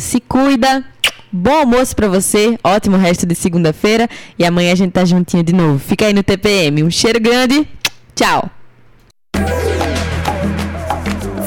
Se 0.00 0.20
cuida. 0.20 0.84
Bom 1.30 1.52
almoço 1.52 1.94
para 1.94 2.08
você, 2.08 2.58
ótimo 2.64 2.96
resto 2.96 3.24
de 3.24 3.34
segunda-feira 3.34 4.08
e 4.36 4.44
amanhã 4.44 4.72
a 4.72 4.74
gente 4.74 4.92
tá 4.92 5.04
juntinho 5.04 5.42
de 5.44 5.52
novo. 5.52 5.78
Fica 5.78 6.06
aí 6.06 6.12
no 6.12 6.22
TPM. 6.22 6.82
Um 6.82 6.90
cheiro 6.90 7.20
grande. 7.20 7.68
Tchau. 8.14 8.50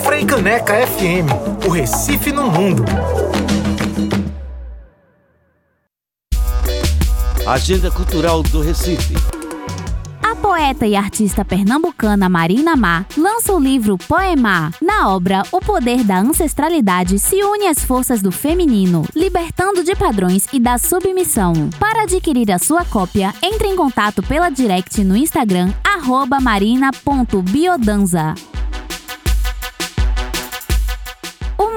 Frei 0.04 0.24
Caneca 0.24 0.88
FM, 0.88 1.66
o 1.68 1.70
Recife 1.70 2.32
no 2.32 2.50
mundo. 2.50 2.86
Agenda 7.46 7.92
Cultural 7.92 8.44
do 8.44 8.62
Recife. 8.62 9.41
A 10.32 10.36
poeta 10.36 10.88
e 10.88 10.96
artista 10.96 11.44
pernambucana 11.44 12.30
Marina 12.30 12.74
Mar 12.78 13.06
lança 13.18 13.52
o 13.52 13.60
livro 13.60 13.98
Poemar. 13.98 14.74
Na 14.82 15.10
obra, 15.10 15.44
o 15.52 15.60
poder 15.60 16.06
da 16.06 16.20
ancestralidade 16.20 17.20
se 17.20 17.44
une 17.44 17.68
às 17.68 17.84
forças 17.84 18.22
do 18.22 18.32
feminino, 18.32 19.04
libertando 19.14 19.84
de 19.84 19.94
padrões 19.94 20.48
e 20.54 20.60
da 20.60 20.78
submissão. 20.78 21.52
Para 21.78 22.04
adquirir 22.04 22.50
a 22.50 22.58
sua 22.58 22.86
cópia, 22.86 23.34
entre 23.44 23.68
em 23.68 23.76
contato 23.76 24.24
pela 24.24 24.50
direct 24.50 25.04
no 25.04 25.18
Instagram 25.18 25.74
marina.biodanza. 26.42 28.34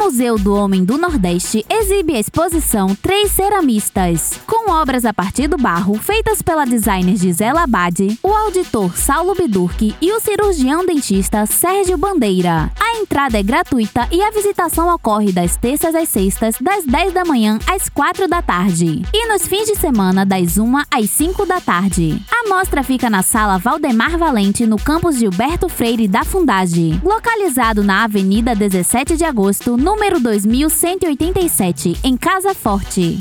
Museu 0.04 0.38
do 0.38 0.54
Homem 0.54 0.84
do 0.84 0.98
Nordeste 0.98 1.64
exibe 1.66 2.14
a 2.14 2.20
exposição 2.20 2.94
Três 2.94 3.30
Ceramistas, 3.30 4.38
com 4.46 4.70
obras 4.70 5.06
a 5.06 5.14
partir 5.14 5.48
do 5.48 5.56
barro 5.56 5.94
feitas 5.94 6.42
pela 6.42 6.66
designer 6.66 7.16
Gisela 7.16 7.62
Abade, 7.62 8.18
o 8.22 8.28
auditor 8.28 8.94
Saulo 8.98 9.34
Bidurque 9.34 9.96
e 10.02 10.12
o 10.12 10.20
cirurgião 10.20 10.84
dentista 10.84 11.46
Sérgio 11.46 11.96
Bandeira. 11.96 12.70
A 12.78 12.98
entrada 13.00 13.38
é 13.38 13.42
gratuita 13.42 14.06
e 14.12 14.22
a 14.22 14.30
visitação 14.30 14.94
ocorre 14.94 15.32
das 15.32 15.56
terças 15.56 15.94
às 15.94 16.10
sextas, 16.10 16.56
das 16.60 16.84
10 16.84 17.14
da 17.14 17.24
manhã 17.24 17.58
às 17.66 17.88
4 17.88 18.28
da 18.28 18.42
tarde, 18.42 19.02
e 19.10 19.26
nos 19.26 19.46
fins 19.46 19.66
de 19.66 19.74
semana, 19.74 20.26
das 20.26 20.58
1 20.58 20.76
às 20.90 21.08
5 21.08 21.46
da 21.46 21.62
tarde. 21.62 22.20
A 22.30 22.48
mostra 22.48 22.82
fica 22.82 23.08
na 23.08 23.22
sala 23.22 23.56
Valdemar 23.56 24.18
Valente, 24.18 24.66
no 24.66 24.76
campus 24.76 25.16
Gilberto 25.16 25.66
Freire 25.68 26.06
da 26.06 26.24
Fundage, 26.24 27.00
localizado 27.02 27.82
na 27.82 28.04
Avenida 28.04 28.54
17 28.54 29.16
de 29.16 29.24
Agosto, 29.24 29.78
número 29.94 30.18
2187, 30.18 32.00
em 32.02 32.16
Casa 32.16 32.52
Forte. 32.52 33.20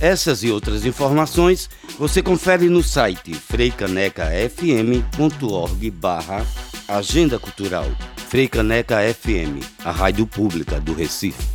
Essas 0.00 0.42
e 0.42 0.50
outras 0.50 0.86
informações 0.86 1.68
você 1.98 2.22
confere 2.22 2.70
no 2.70 2.82
site 2.82 3.34
freicanecafm.org 3.34 5.90
barra 5.90 6.46
Agenda 6.88 7.38
Cultural. 7.38 7.84
Freicaneca 8.16 8.96
FM, 9.12 9.62
a 9.84 9.90
rádio 9.90 10.26
pública 10.26 10.80
do 10.80 10.94
Recife. 10.94 11.46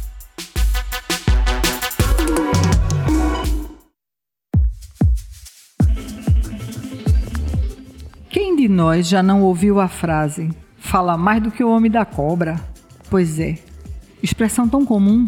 Quem 8.30 8.56
de 8.56 8.70
nós 8.70 9.08
já 9.08 9.24
não 9.24 9.42
ouviu 9.42 9.80
a 9.80 9.88
frase 9.88 10.52
fala 10.86 11.18
mais 11.18 11.42
do 11.42 11.52
que 11.52 11.64
o 11.64 11.70
homem 11.70 11.90
da 11.90 12.06
cobra? 12.06 12.62
Pois 13.10 13.40
é, 13.40 13.58
expressão 14.22 14.70
tão 14.70 14.86
comum, 14.86 15.26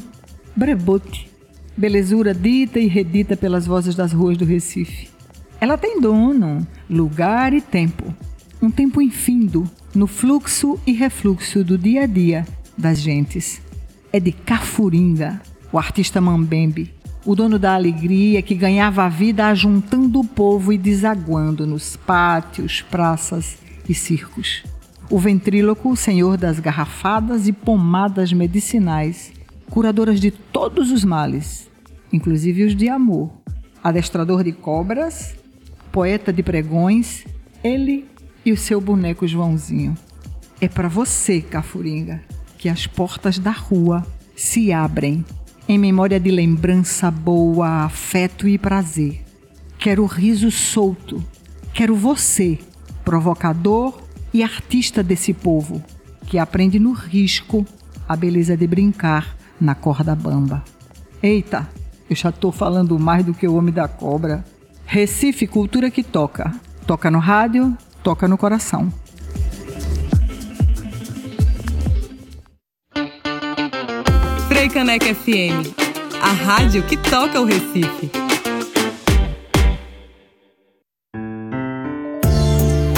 brebote, 0.56 1.30
belezura 1.76 2.34
dita 2.34 2.80
e 2.80 2.88
redita 2.88 3.36
pelas 3.36 3.66
vozes 3.66 3.96
das 3.96 4.14
ruas 4.14 4.38
do 4.38 4.46
Recife. 4.46 5.10
Ela 5.60 5.78
tem 5.78 6.00
dono, 6.00 6.66
lugar 6.90 7.54
e 7.54 7.60
tempo. 7.60 8.14
Um 8.62 8.70
tempo 8.70 9.02
infindo 9.02 9.70
no 9.94 10.06
fluxo 10.06 10.80
e 10.86 10.94
refluxo 10.94 11.64
do 11.64 11.78
dia 11.78 12.04
a 12.04 12.08
dia 12.08 12.46
das 12.78 13.00
gentes. 13.00 13.60
É 14.14 14.20
de 14.20 14.32
Cafuringa, 14.32 15.42
o 15.72 15.78
artista 15.78 16.22
Mambembe, 16.22 16.94
o 17.26 17.36
dono 17.36 17.58
da 17.58 17.74
alegria 17.74 18.42
que 18.42 18.56
ganhava 18.56 19.04
a 19.04 19.10
vida 19.10 19.48
ajuntando 19.48 20.20
o 20.20 20.26
povo 20.26 20.72
e 20.72 20.78
desaguando 20.78 21.66
nos 21.66 21.96
pátios, 21.96 22.84
praças 22.84 23.58
e 23.90 23.94
circos. 23.94 24.64
O 25.10 25.18
ventríloco, 25.18 25.96
senhor 25.96 26.36
das 26.36 26.60
garrafadas 26.60 27.48
e 27.48 27.54
pomadas 27.54 28.34
medicinais, 28.34 29.32
curadoras 29.70 30.20
de 30.20 30.32
todos 30.32 30.92
os 30.92 31.06
males, 31.06 31.70
inclusive 32.12 32.66
os 32.66 32.76
de 32.76 32.90
amor. 32.90 33.32
Adestrador 33.82 34.44
de 34.44 34.52
cobras, 34.52 35.36
poeta 35.94 36.34
de 36.34 36.44
pregões, 36.44 37.26
ele 37.64 38.06
e 38.46 38.52
o 38.52 38.58
seu 38.58 38.82
boneco 38.82 39.26
Joãozinho. 39.26 39.96
É 40.60 40.68
para 40.68 40.90
você, 40.90 41.40
Cafuringa, 41.40 42.22
que 42.58 42.68
as 42.68 42.86
portas 42.86 43.40
da 43.40 43.52
rua 43.52 44.06
se 44.36 44.74
abrem 44.74 45.24
em 45.70 45.78
memória 45.78 46.20
de 46.20 46.32
lembrança 46.32 47.10
boa, 47.10 47.86
afeto 47.86 48.46
e 48.46 48.58
prazer. 48.58 49.24
Quero 49.80 50.06
riso 50.06 50.52
solto, 50.52 51.24
quero 51.74 51.96
você, 51.96 52.60
provocador 53.06 54.07
e 54.38 54.44
artista 54.44 55.02
desse 55.02 55.34
povo, 55.34 55.84
que 56.28 56.38
aprende 56.38 56.78
no 56.78 56.92
risco 56.92 57.66
a 58.08 58.16
beleza 58.16 58.56
de 58.56 58.68
brincar 58.68 59.36
na 59.60 59.74
corda 59.74 60.14
bamba. 60.14 60.64
Eita, 61.24 61.68
eu 62.08 62.16
já 62.16 62.32
tô 62.32 62.52
falando 62.52 63.00
mais 63.00 63.26
do 63.26 63.34
que 63.34 63.48
o 63.48 63.56
homem 63.56 63.74
da 63.74 63.88
cobra. 63.88 64.46
Recife, 64.86 65.48
cultura 65.48 65.90
que 65.90 66.04
toca. 66.04 66.54
Toca 66.86 67.10
no 67.10 67.18
rádio, 67.18 67.76
toca 68.04 68.28
no 68.28 68.38
coração. 68.38 68.94
Frei 74.48 74.70
Caneca 74.70 75.16
FM, 75.16 75.66
a 76.22 76.32
rádio 76.32 76.84
que 76.84 76.96
toca 76.96 77.42
o 77.42 77.44
Recife. 77.44 78.27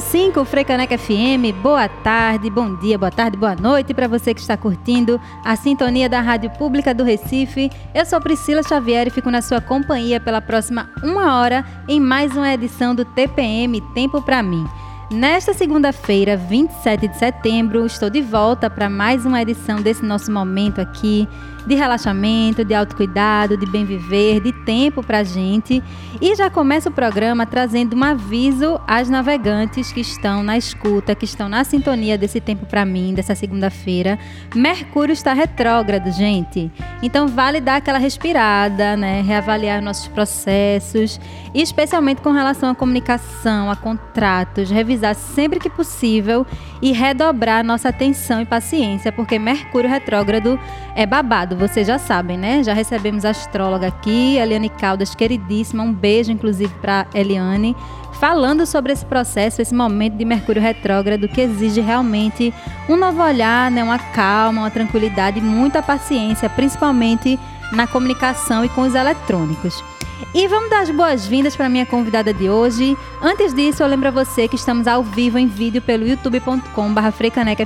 Cinco 0.00 0.44
Frecaneca 0.44 0.98
FM. 0.98 1.54
Boa 1.62 1.88
tarde, 1.88 2.50
bom 2.50 2.74
dia, 2.74 2.98
boa 2.98 3.12
tarde, 3.12 3.36
boa 3.36 3.54
noite 3.54 3.94
para 3.94 4.08
você 4.08 4.34
que 4.34 4.40
está 4.40 4.56
curtindo 4.56 5.20
a 5.44 5.54
sintonia 5.54 6.08
da 6.08 6.20
Rádio 6.20 6.50
Pública 6.50 6.92
do 6.92 7.04
Recife. 7.04 7.70
Eu 7.94 8.04
sou 8.04 8.20
Priscila 8.20 8.60
Xavier 8.60 9.06
e 9.06 9.10
fico 9.10 9.30
na 9.30 9.40
sua 9.40 9.60
companhia 9.60 10.18
pela 10.18 10.40
próxima 10.40 10.90
uma 11.02 11.38
hora 11.38 11.64
em 11.86 12.00
mais 12.00 12.36
uma 12.36 12.52
edição 12.52 12.92
do 12.92 13.04
TPM 13.04 13.80
Tempo 13.94 14.20
para 14.20 14.42
mim. 14.42 14.66
Nesta 15.12 15.54
segunda-feira, 15.54 16.36
27 16.36 17.06
de 17.06 17.16
setembro, 17.16 17.86
estou 17.86 18.10
de 18.10 18.20
volta 18.20 18.68
para 18.68 18.90
mais 18.90 19.24
uma 19.24 19.40
edição 19.40 19.80
desse 19.80 20.04
nosso 20.04 20.30
momento 20.32 20.80
aqui 20.80 21.26
de 21.68 21.74
relaxamento, 21.74 22.64
de 22.64 22.74
autocuidado, 22.74 23.56
de 23.56 23.66
bem 23.66 23.84
viver, 23.84 24.40
de 24.40 24.52
tempo 24.64 25.02
pra 25.02 25.22
gente. 25.22 25.82
E 26.20 26.34
já 26.34 26.48
começa 26.50 26.88
o 26.88 26.92
programa 26.92 27.46
trazendo 27.46 27.94
um 27.94 28.02
aviso 28.02 28.80
às 28.86 29.08
navegantes 29.08 29.92
que 29.92 30.00
estão 30.00 30.42
na 30.42 30.56
escuta, 30.56 31.14
que 31.14 31.26
estão 31.26 31.48
na 31.48 31.62
sintonia 31.62 32.16
desse 32.16 32.40
tempo 32.40 32.66
para 32.66 32.84
mim, 32.84 33.12
dessa 33.14 33.34
segunda-feira. 33.34 34.18
Mercúrio 34.54 35.12
está 35.12 35.32
retrógrado, 35.32 36.10
gente. 36.10 36.72
Então 37.02 37.28
vale 37.28 37.60
dar 37.60 37.76
aquela 37.76 37.98
respirada, 37.98 38.96
né? 38.96 39.20
Reavaliar 39.20 39.82
nossos 39.82 40.08
processos, 40.08 41.20
especialmente 41.54 42.22
com 42.22 42.32
relação 42.32 42.70
à 42.70 42.74
comunicação, 42.74 43.70
a 43.70 43.76
contratos, 43.76 44.70
revisar 44.70 45.14
sempre 45.14 45.60
que 45.60 45.68
possível 45.68 46.46
e 46.80 46.92
redobrar 46.92 47.64
nossa 47.64 47.88
atenção 47.88 48.40
e 48.40 48.46
paciência, 48.46 49.10
porque 49.12 49.38
Mercúrio 49.38 49.90
retrógrado 49.90 50.58
é 50.94 51.06
babado, 51.06 51.56
vocês 51.56 51.86
já 51.86 51.98
sabem, 51.98 52.38
né? 52.38 52.62
Já 52.62 52.72
recebemos 52.72 53.24
a 53.24 53.30
astróloga 53.30 53.88
aqui, 53.88 54.36
Eliane 54.36 54.68
Caldas, 54.68 55.14
queridíssima, 55.14 55.82
um 55.82 55.92
beijo 55.92 56.30
inclusive 56.30 56.72
para 56.80 57.06
Eliane, 57.14 57.76
falando 58.20 58.66
sobre 58.66 58.92
esse 58.92 59.04
processo, 59.04 59.62
esse 59.62 59.74
momento 59.74 60.16
de 60.16 60.24
Mercúrio 60.24 60.62
retrógrado 60.62 61.28
que 61.28 61.40
exige 61.40 61.80
realmente 61.80 62.52
um 62.88 62.96
novo 62.96 63.22
olhar, 63.22 63.70
né? 63.70 63.82
uma 63.82 63.98
calma, 63.98 64.62
uma 64.62 64.70
tranquilidade, 64.70 65.40
muita 65.40 65.82
paciência, 65.82 66.48
principalmente 66.48 67.38
na 67.72 67.86
comunicação 67.86 68.64
e 68.64 68.68
com 68.68 68.82
os 68.82 68.94
eletrônicos. 68.94 69.97
E 70.34 70.46
vamos 70.46 70.70
dar 70.70 70.80
as 70.80 70.90
boas-vindas 70.90 71.56
para 71.56 71.68
minha 71.68 71.86
convidada 71.86 72.32
de 72.32 72.50
hoje. 72.50 72.96
Antes 73.22 73.54
disso, 73.54 73.82
eu 73.82 73.86
lembro 73.86 74.08
a 74.08 74.10
você 74.10 74.46
que 74.46 74.56
estamos 74.56 74.86
ao 74.86 75.02
vivo 75.02 75.38
em 75.38 75.46
vídeo 75.46 75.80
pelo 75.80 76.06
youtube.com.br 76.06 77.00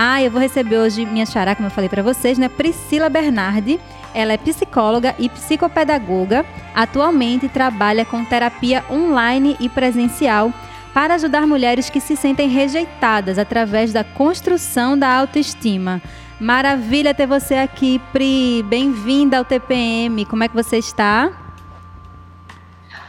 Ah, 0.00 0.22
eu 0.22 0.30
vou 0.30 0.40
receber 0.40 0.78
hoje 0.78 1.04
minha 1.04 1.26
xará, 1.26 1.56
como 1.56 1.66
eu 1.66 1.72
falei 1.72 1.88
para 1.88 2.04
vocês, 2.04 2.38
né? 2.38 2.48
Priscila 2.48 3.08
Bernardi. 3.08 3.80
Ela 4.14 4.34
é 4.34 4.36
psicóloga 4.36 5.12
e 5.18 5.28
psicopedagoga. 5.28 6.46
Atualmente 6.72 7.48
trabalha 7.48 8.04
com 8.04 8.24
terapia 8.24 8.84
online 8.88 9.56
e 9.58 9.68
presencial 9.68 10.52
para 10.94 11.14
ajudar 11.14 11.48
mulheres 11.48 11.90
que 11.90 12.00
se 12.00 12.14
sentem 12.14 12.48
rejeitadas 12.48 13.40
através 13.40 13.92
da 13.92 14.04
construção 14.04 14.96
da 14.96 15.12
autoestima. 15.12 16.00
Maravilha 16.38 17.12
ter 17.12 17.26
você 17.26 17.56
aqui, 17.56 18.00
Pri. 18.12 18.64
Bem-vinda 18.68 19.38
ao 19.38 19.44
TPM. 19.44 20.24
Como 20.26 20.44
é 20.44 20.48
que 20.48 20.54
você 20.54 20.78
está? 20.78 21.28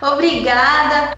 Obrigada, 0.01 1.15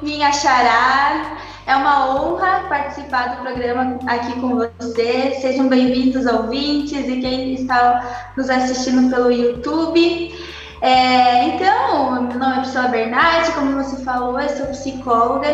minha 0.00 0.30
xará. 0.30 1.38
É 1.64 1.76
uma 1.76 2.10
honra 2.10 2.64
participar 2.68 3.36
do 3.36 3.42
programa 3.42 3.98
aqui 4.08 4.40
com 4.40 4.56
você. 4.56 5.36
Sejam 5.40 5.68
bem-vindos, 5.68 6.26
ouvintes, 6.26 7.06
e 7.06 7.20
quem 7.20 7.54
está 7.54 8.32
nos 8.36 8.50
assistindo 8.50 9.08
pelo 9.08 9.30
YouTube. 9.30 10.34
É, 10.80 11.44
então, 11.44 12.22
meu 12.22 12.36
nome 12.36 12.56
é 12.56 12.60
Priscila 12.60 12.88
Bernardi, 12.88 13.52
como 13.52 13.80
você 13.80 14.02
falou, 14.02 14.40
eu 14.40 14.48
sou 14.48 14.66
psicóloga 14.66 15.48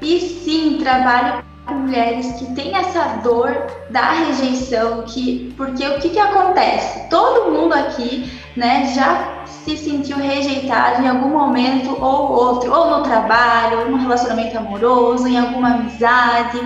e 0.00 0.18
sim, 0.20 0.78
trabalho 0.78 1.44
mulheres 1.74 2.32
que 2.38 2.54
têm 2.54 2.74
essa 2.74 3.20
dor 3.22 3.66
da 3.90 4.12
rejeição, 4.12 5.02
que, 5.02 5.52
porque 5.56 5.86
o 5.86 5.98
que, 5.98 6.10
que 6.10 6.18
acontece? 6.18 7.08
Todo 7.08 7.50
mundo 7.50 7.72
aqui 7.74 8.30
né, 8.56 8.92
já 8.94 9.44
se 9.46 9.76
sentiu 9.76 10.16
rejeitado 10.16 11.02
em 11.02 11.08
algum 11.08 11.28
momento 11.28 11.96
ou 12.00 12.32
outro, 12.32 12.72
ou 12.72 12.98
no 12.98 13.02
trabalho, 13.02 13.80
ou 13.80 13.90
no 13.90 13.96
relacionamento 13.98 14.56
amoroso, 14.56 15.28
em 15.28 15.38
alguma 15.38 15.74
amizade. 15.74 16.60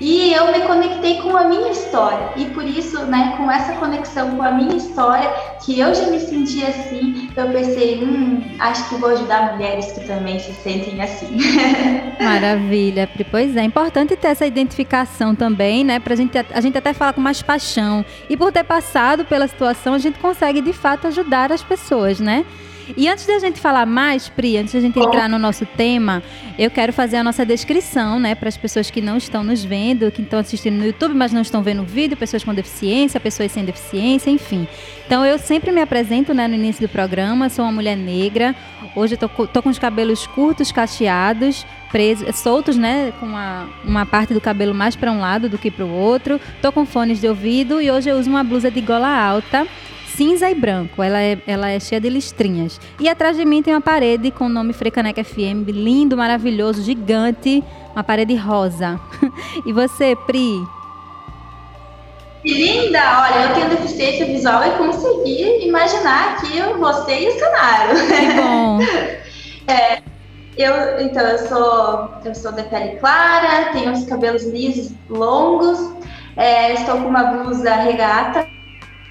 E 0.00 0.32
eu 0.32 0.50
me 0.52 0.60
conectei 0.60 1.20
com 1.20 1.36
a 1.36 1.44
minha 1.44 1.70
história. 1.70 2.30
E 2.36 2.46
por 2.46 2.64
isso, 2.64 3.04
né, 3.06 3.34
com 3.36 3.50
essa 3.50 3.74
conexão 3.74 4.36
com 4.36 4.42
a 4.42 4.50
minha 4.50 4.76
história, 4.76 5.30
que 5.64 5.78
eu 5.78 5.94
já 5.94 6.06
me 6.06 6.18
senti 6.20 6.64
assim, 6.64 7.30
eu 7.36 7.48
pensei, 7.48 8.02
hum, 8.02 8.42
acho 8.58 8.88
que 8.88 8.96
vou 8.96 9.10
ajudar 9.10 9.52
mulheres 9.52 9.92
que 9.92 10.06
também 10.06 10.38
se 10.38 10.52
sentem 10.52 11.00
assim. 11.00 11.36
Maravilha, 12.20 13.06
Pri. 13.06 13.24
Pois 13.24 13.56
é, 13.56 13.60
é 13.60 13.64
importante 13.64 14.16
ter 14.16 14.28
essa 14.28 14.46
identificação 14.46 15.34
também, 15.34 15.84
né? 15.84 15.98
Pra 15.98 16.14
gente, 16.14 16.36
a 16.38 16.60
gente 16.60 16.76
até 16.76 16.92
falar 16.92 17.12
com 17.12 17.20
mais 17.20 17.42
paixão. 17.42 18.04
E 18.28 18.36
por 18.36 18.52
ter 18.52 18.64
passado 18.64 19.24
pela 19.24 19.48
situação, 19.48 19.94
a 19.94 19.98
gente 19.98 20.18
consegue 20.18 20.60
de 20.60 20.72
fato 20.72 21.06
ajudar 21.06 21.52
as 21.52 21.62
pessoas, 21.62 22.20
né? 22.20 22.44
E 22.96 23.08
antes 23.08 23.26
da 23.26 23.38
gente 23.38 23.60
falar 23.60 23.86
mais, 23.86 24.28
Pri, 24.28 24.58
antes 24.58 24.74
da 24.74 24.80
gente 24.80 24.98
entrar 24.98 25.28
no 25.28 25.38
nosso 25.38 25.64
tema, 25.64 26.22
eu 26.58 26.70
quero 26.70 26.92
fazer 26.92 27.16
a 27.16 27.24
nossa 27.24 27.44
descrição, 27.44 28.18
né, 28.18 28.34
para 28.34 28.48
as 28.48 28.56
pessoas 28.56 28.90
que 28.90 29.00
não 29.00 29.16
estão 29.16 29.42
nos 29.42 29.64
vendo, 29.64 30.10
que 30.10 30.22
estão 30.22 30.38
assistindo 30.38 30.76
no 30.76 30.86
YouTube, 30.86 31.14
mas 31.14 31.32
não 31.32 31.40
estão 31.40 31.62
vendo 31.62 31.82
o 31.82 31.84
vídeo, 31.84 32.16
pessoas 32.16 32.44
com 32.44 32.52
deficiência, 32.52 33.18
pessoas 33.18 33.52
sem 33.52 33.64
deficiência, 33.64 34.30
enfim. 34.30 34.68
Então 35.06 35.24
eu 35.24 35.38
sempre 35.38 35.72
me 35.72 35.80
apresento, 35.80 36.34
né, 36.34 36.46
no 36.46 36.54
início 36.54 36.86
do 36.86 36.90
programa, 36.90 37.48
sou 37.48 37.64
uma 37.64 37.72
mulher 37.72 37.96
negra. 37.96 38.54
Hoje 38.94 39.14
eu 39.14 39.18
tô, 39.18 39.28
tô 39.46 39.62
com 39.62 39.68
os 39.68 39.78
cabelos 39.78 40.26
curtos, 40.26 40.70
cacheados, 40.70 41.66
presos, 41.90 42.36
soltos, 42.36 42.76
né, 42.76 43.12
com 43.18 43.26
uma, 43.26 43.68
uma 43.84 44.06
parte 44.06 44.34
do 44.34 44.40
cabelo 44.40 44.74
mais 44.74 44.94
para 44.94 45.10
um 45.10 45.20
lado 45.20 45.48
do 45.48 45.58
que 45.58 45.70
para 45.70 45.84
o 45.84 45.90
outro. 45.90 46.40
Tô 46.60 46.70
com 46.70 46.84
fones 46.84 47.20
de 47.20 47.28
ouvido 47.28 47.80
e 47.80 47.90
hoje 47.90 48.10
eu 48.10 48.18
uso 48.18 48.30
uma 48.30 48.44
blusa 48.44 48.70
de 48.70 48.80
gola 48.80 49.08
alta 49.08 49.66
cinza 50.16 50.50
e 50.50 50.54
branco. 50.54 51.02
Ela 51.02 51.20
é, 51.20 51.38
ela 51.46 51.68
é 51.68 51.78
cheia 51.78 52.00
de 52.00 52.08
listrinhas. 52.08 52.80
E 52.98 53.08
atrás 53.08 53.36
de 53.36 53.44
mim 53.44 53.62
tem 53.62 53.74
uma 53.74 53.80
parede 53.80 54.30
com 54.30 54.46
o 54.46 54.48
nome 54.48 54.72
Frecaneca 54.72 55.22
FM, 55.22 55.68
lindo, 55.68 56.16
maravilhoso, 56.16 56.82
gigante. 56.82 57.62
Uma 57.94 58.04
parede 58.04 58.34
rosa. 58.34 58.98
e 59.64 59.72
você, 59.72 60.16
Pri? 60.26 60.64
Que 62.42 62.52
linda! 62.52 63.00
Olha, 63.22 63.46
eu 63.46 63.54
tenho 63.54 63.70
deficiência 63.70 64.26
visual 64.26 64.62
e 64.66 64.70
consegui 64.72 65.66
imaginar 65.66 66.34
aqui 66.34 66.60
você 66.78 67.20
e 67.20 67.28
o 67.28 67.38
cenário. 67.38 67.94
Que 68.06 68.42
bom! 68.42 68.80
é, 69.72 70.02
eu, 70.56 71.00
então, 71.00 71.22
eu 71.22 71.38
sou, 71.48 72.10
eu 72.24 72.34
sou 72.34 72.52
de 72.52 72.64
pele 72.64 72.96
clara, 72.96 73.72
tenho 73.72 73.92
os 73.92 74.04
cabelos 74.04 74.44
lisos, 74.44 74.92
longos, 75.08 75.78
é, 76.36 76.74
estou 76.74 77.00
com 77.00 77.08
uma 77.08 77.24
blusa 77.24 77.74
regata 77.76 78.53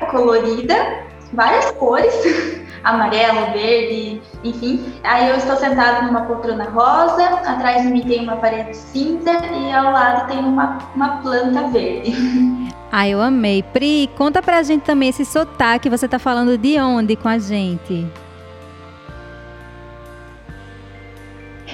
colorida, 0.06 1.04
várias 1.32 1.72
cores, 1.72 2.14
amarelo, 2.84 3.52
verde, 3.54 4.22
enfim. 4.44 4.94
Aí 5.04 5.30
eu 5.30 5.36
estou 5.38 5.56
sentada 5.56 6.06
numa 6.06 6.22
poltrona 6.22 6.66
rosa, 6.66 7.24
atrás 7.24 7.84
de 7.84 7.90
mim 7.90 8.02
tem 8.02 8.24
uma 8.24 8.38
parede 8.38 8.76
cinza 8.76 9.32
e 9.32 9.72
ao 9.74 9.92
lado 9.92 10.28
tem 10.28 10.40
uma, 10.40 10.78
uma 10.96 11.18
planta 11.22 11.68
verde. 11.68 12.14
Ah, 12.96 13.10
eu 13.10 13.20
amei. 13.20 13.64
Pri, 13.64 14.08
conta 14.16 14.40
pra 14.40 14.62
gente 14.62 14.84
também 14.84 15.10
esse 15.10 15.26
sotaque. 15.26 15.90
Você 15.90 16.08
tá 16.08 16.20
falando 16.20 16.56
de 16.60 16.80
onde 16.80 17.16
com 17.16 17.28
a 17.28 17.40
gente? 17.40 18.06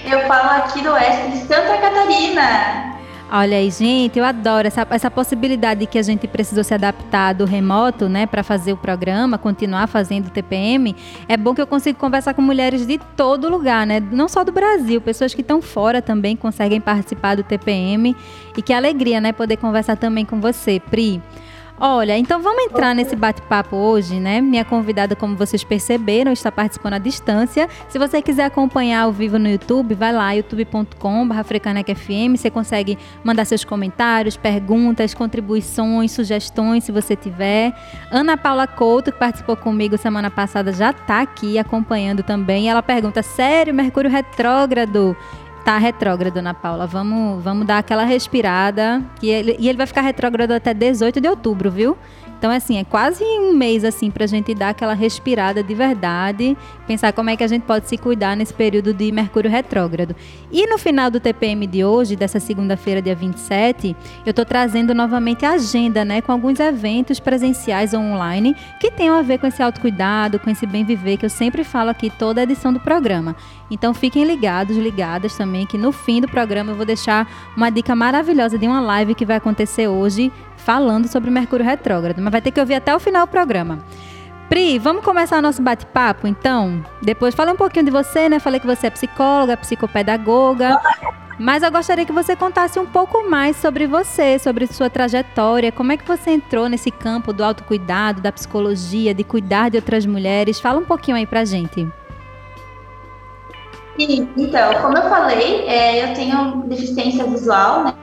Eu 0.06 0.26
falo 0.30 0.50
aqui 0.62 0.82
do 0.82 0.94
oeste 0.94 1.32
de 1.32 1.38
Santa 1.40 1.78
Catarina. 1.78 2.99
Olha 3.32 3.58
aí, 3.58 3.70
gente, 3.70 4.18
eu 4.18 4.26
adoro 4.26 4.68
essa, 4.68 4.88
essa 4.90 5.12
possibilidade 5.12 5.86
que 5.86 6.00
a 6.00 6.02
gente 6.02 6.28
precisou 6.28 6.64
se 6.64 6.74
adaptar 6.74 7.34
do 7.34 7.46
remoto, 7.46 8.10
né, 8.10 8.26
para 8.26 8.42
fazer 8.42 8.74
o 8.74 8.78
programa, 8.78 9.38
continuar 9.38 9.86
fazendo 9.86 10.28
o 10.28 10.30
TPM. 10.32 10.96
É 11.28 11.38
bom 11.38 11.54
que 11.54 11.62
eu 11.62 11.68
consigo 11.68 12.00
conversar 12.00 12.34
com 12.34 12.42
mulheres 12.42 12.88
de 12.88 12.98
todo 13.16 13.48
lugar, 13.48 13.86
né, 13.86 14.00
não 14.00 14.28
só 14.28 14.44
do 14.44 14.52
Brasil, 14.52 15.00
pessoas 15.00 15.32
que 15.36 15.42
estão 15.42 15.62
fora 15.62 16.02
também 16.02 16.36
conseguem 16.36 16.82
participar 16.82 17.36
do 17.36 17.44
TPM. 17.44 18.16
E 18.58 18.64
que 18.64 18.74
alegria, 18.74 19.22
né, 19.22 19.32
poder 19.32 19.58
conversar 19.58 19.96
também 19.96 20.26
com 20.26 20.42
você, 20.42 20.80
Pri. 20.80 21.22
Olha, 21.82 22.18
então 22.18 22.42
vamos 22.42 22.66
entrar 22.66 22.94
nesse 22.94 23.16
bate-papo 23.16 23.74
hoje, 23.74 24.20
né? 24.20 24.42
Minha 24.42 24.66
convidada, 24.66 25.16
como 25.16 25.38
vocês 25.38 25.64
perceberam, 25.64 26.34
está 26.34 26.52
participando 26.52 26.96
à 26.96 26.98
distância. 26.98 27.70
Se 27.88 27.98
você 27.98 28.22
quiser 28.22 28.44
acompanhar 28.44 29.04
ao 29.04 29.14
vivo 29.14 29.40
no 29.40 29.48
YouTube, 29.48 29.96
vai 29.96 30.12
lá, 30.12 30.34
youtube.com.br. 30.34 32.36
Você 32.36 32.50
consegue 32.50 32.98
mandar 33.24 33.46
seus 33.46 33.64
comentários, 33.64 34.36
perguntas, 34.36 35.14
contribuições, 35.14 36.12
sugestões, 36.12 36.84
se 36.84 36.92
você 36.92 37.16
tiver. 37.16 37.74
Ana 38.12 38.36
Paula 38.36 38.68
Couto, 38.68 39.14
que 39.14 39.18
participou 39.18 39.56
comigo 39.56 39.98
semana 39.98 40.30
passada, 40.30 40.74
já 40.74 40.90
está 40.90 41.22
aqui 41.22 41.58
acompanhando 41.58 42.24
também. 42.24 42.70
Ela 42.70 42.84
pergunta: 42.84 43.24
sério, 43.24 43.74
Mercúrio 43.74 44.12
retrógrado? 44.12 45.16
Tá 45.64 45.78
retrógrado, 45.78 46.38
Ana 46.38 46.54
Paula. 46.54 46.88
Vamos, 46.88 47.44
vamos 47.44 47.66
dar 47.66 47.80
aquela 47.80 48.04
respirada. 48.04 49.02
E 49.22 49.30
ele, 49.30 49.56
e 49.60 49.68
ele 49.70 49.78
vai 49.78 49.88
ficar 49.88 50.02
retrógrado 50.02 50.52
até 50.52 50.74
18 50.74 51.22
de 51.22 51.28
outubro, 51.28 51.70
viu? 51.70 51.98
Então, 52.40 52.50
assim, 52.50 52.78
é 52.78 52.86
quase 52.86 53.22
um 53.22 53.54
mês, 53.54 53.84
assim, 53.84 54.10
pra 54.10 54.26
gente 54.26 54.56
dar 54.56 54.70
aquela 54.70 54.94
respirada 54.94 55.62
de 55.62 55.76
verdade, 55.76 56.58
pensar 56.88 57.12
como 57.12 57.30
é 57.30 57.36
que 57.36 57.44
a 57.44 57.48
gente 57.48 57.64
pode 57.64 57.90
se 57.90 57.98
cuidar 57.98 58.34
nesse 58.38 58.54
período 58.54 58.94
de 58.94 59.12
Mercúrio 59.12 59.52
retrógrado. 59.52 60.16
E 60.50 60.66
no 60.66 60.78
final 60.78 61.12
do 61.12 61.20
TPM 61.20 61.68
de 61.68 61.84
hoje, 61.84 62.16
dessa 62.16 62.40
segunda-feira, 62.40 63.02
dia 63.02 63.14
27, 63.14 63.94
eu 64.26 64.34
tô 64.34 64.46
trazendo 64.46 64.96
novamente 64.96 65.46
a 65.46 65.52
agenda, 65.52 66.06
né, 66.06 66.22
com 66.22 66.32
alguns 66.32 66.62
eventos 66.62 67.20
presenciais 67.20 67.94
ou 67.94 68.00
online 68.00 68.56
que 68.80 68.90
tenham 68.90 69.20
a 69.20 69.22
ver 69.22 69.38
com 69.38 69.46
esse 69.46 69.62
autocuidado, 69.62 70.40
com 70.40 70.50
esse 70.50 70.66
bem 70.66 70.86
viver 70.86 71.18
que 71.18 71.26
eu 71.26 71.30
sempre 71.30 71.66
falo 71.66 71.90
aqui 71.90 72.10
toda 72.10 72.40
a 72.40 72.44
edição 72.44 72.72
do 72.72 72.80
programa. 72.80 73.36
Então 73.70 73.94
fiquem 73.94 74.24
ligados, 74.24 74.78
ligadas 74.78 75.36
também, 75.36 75.66
que 75.66 75.78
no 75.78 75.92
fim 75.92 76.22
do 76.22 76.28
programa 76.28 76.72
eu 76.72 76.76
vou 76.76 76.86
deixar 76.86 77.30
uma 77.56 77.70
dica 77.70 77.94
maravilhosa 77.96 78.58
de 78.58 78.66
uma 78.66 78.80
live 78.80 79.14
que 79.14 79.26
vai 79.26 79.36
acontecer 79.36 79.90
hoje 79.90 80.32
falando 80.70 81.08
sobre 81.08 81.32
Mercúrio 81.32 81.66
retrógrado, 81.66 82.22
mas 82.22 82.32
vai 82.32 82.44
ter 82.44 82.52
que 82.52 82.60
ouvir 82.60 82.76
até 82.76 82.96
o 82.96 83.00
final 83.00 83.26
do 83.26 83.30
programa. 83.32 83.80
Pri, 84.48 84.78
vamos 84.78 85.04
começar 85.04 85.40
o 85.40 85.42
nosso 85.42 85.64
bate-papo, 85.64 86.28
então? 86.28 86.86
Depois 87.02 87.34
falei 87.34 87.56
um 87.56 87.58
pouquinho 87.58 87.86
de 87.86 87.90
você, 87.90 88.30
né? 88.30 88.38
Falei 88.38 88.60
que 88.60 88.68
você 88.68 88.86
é 88.86 88.90
psicóloga, 88.92 89.58
psicopedagoga. 89.58 90.80
Mas 91.40 91.64
eu 91.64 91.72
gostaria 91.72 92.06
que 92.06 92.12
você 92.12 92.36
contasse 92.36 92.78
um 92.80 92.86
pouco 92.86 93.28
mais 93.28 93.56
sobre 93.56 93.88
você, 93.88 94.38
sobre 94.38 94.68
sua 94.68 94.92
trajetória, 94.92 95.72
como 95.72 95.92
é 95.92 95.98
que 95.98 96.08
você 96.08 96.30
entrou 96.30 96.70
nesse 96.70 96.92
campo 96.92 97.34
do 97.34 97.44
autocuidado, 97.44 98.22
da 98.22 98.32
psicologia, 98.32 99.12
de 99.12 99.24
cuidar 99.24 99.70
de 99.70 99.78
outras 99.78 100.06
mulheres. 100.06 100.60
Fala 100.60 100.80
um 100.80 100.86
pouquinho 100.86 101.18
aí 101.18 101.26
pra 101.26 101.46
gente. 101.46 101.88
Então, 103.98 104.82
como 104.84 104.96
eu 104.96 105.10
falei, 105.10 105.68
é, 105.68 106.12
eu 106.12 106.14
tenho 106.14 106.62
deficiência 106.68 107.26
visual, 107.26 107.86
né? 107.86 107.94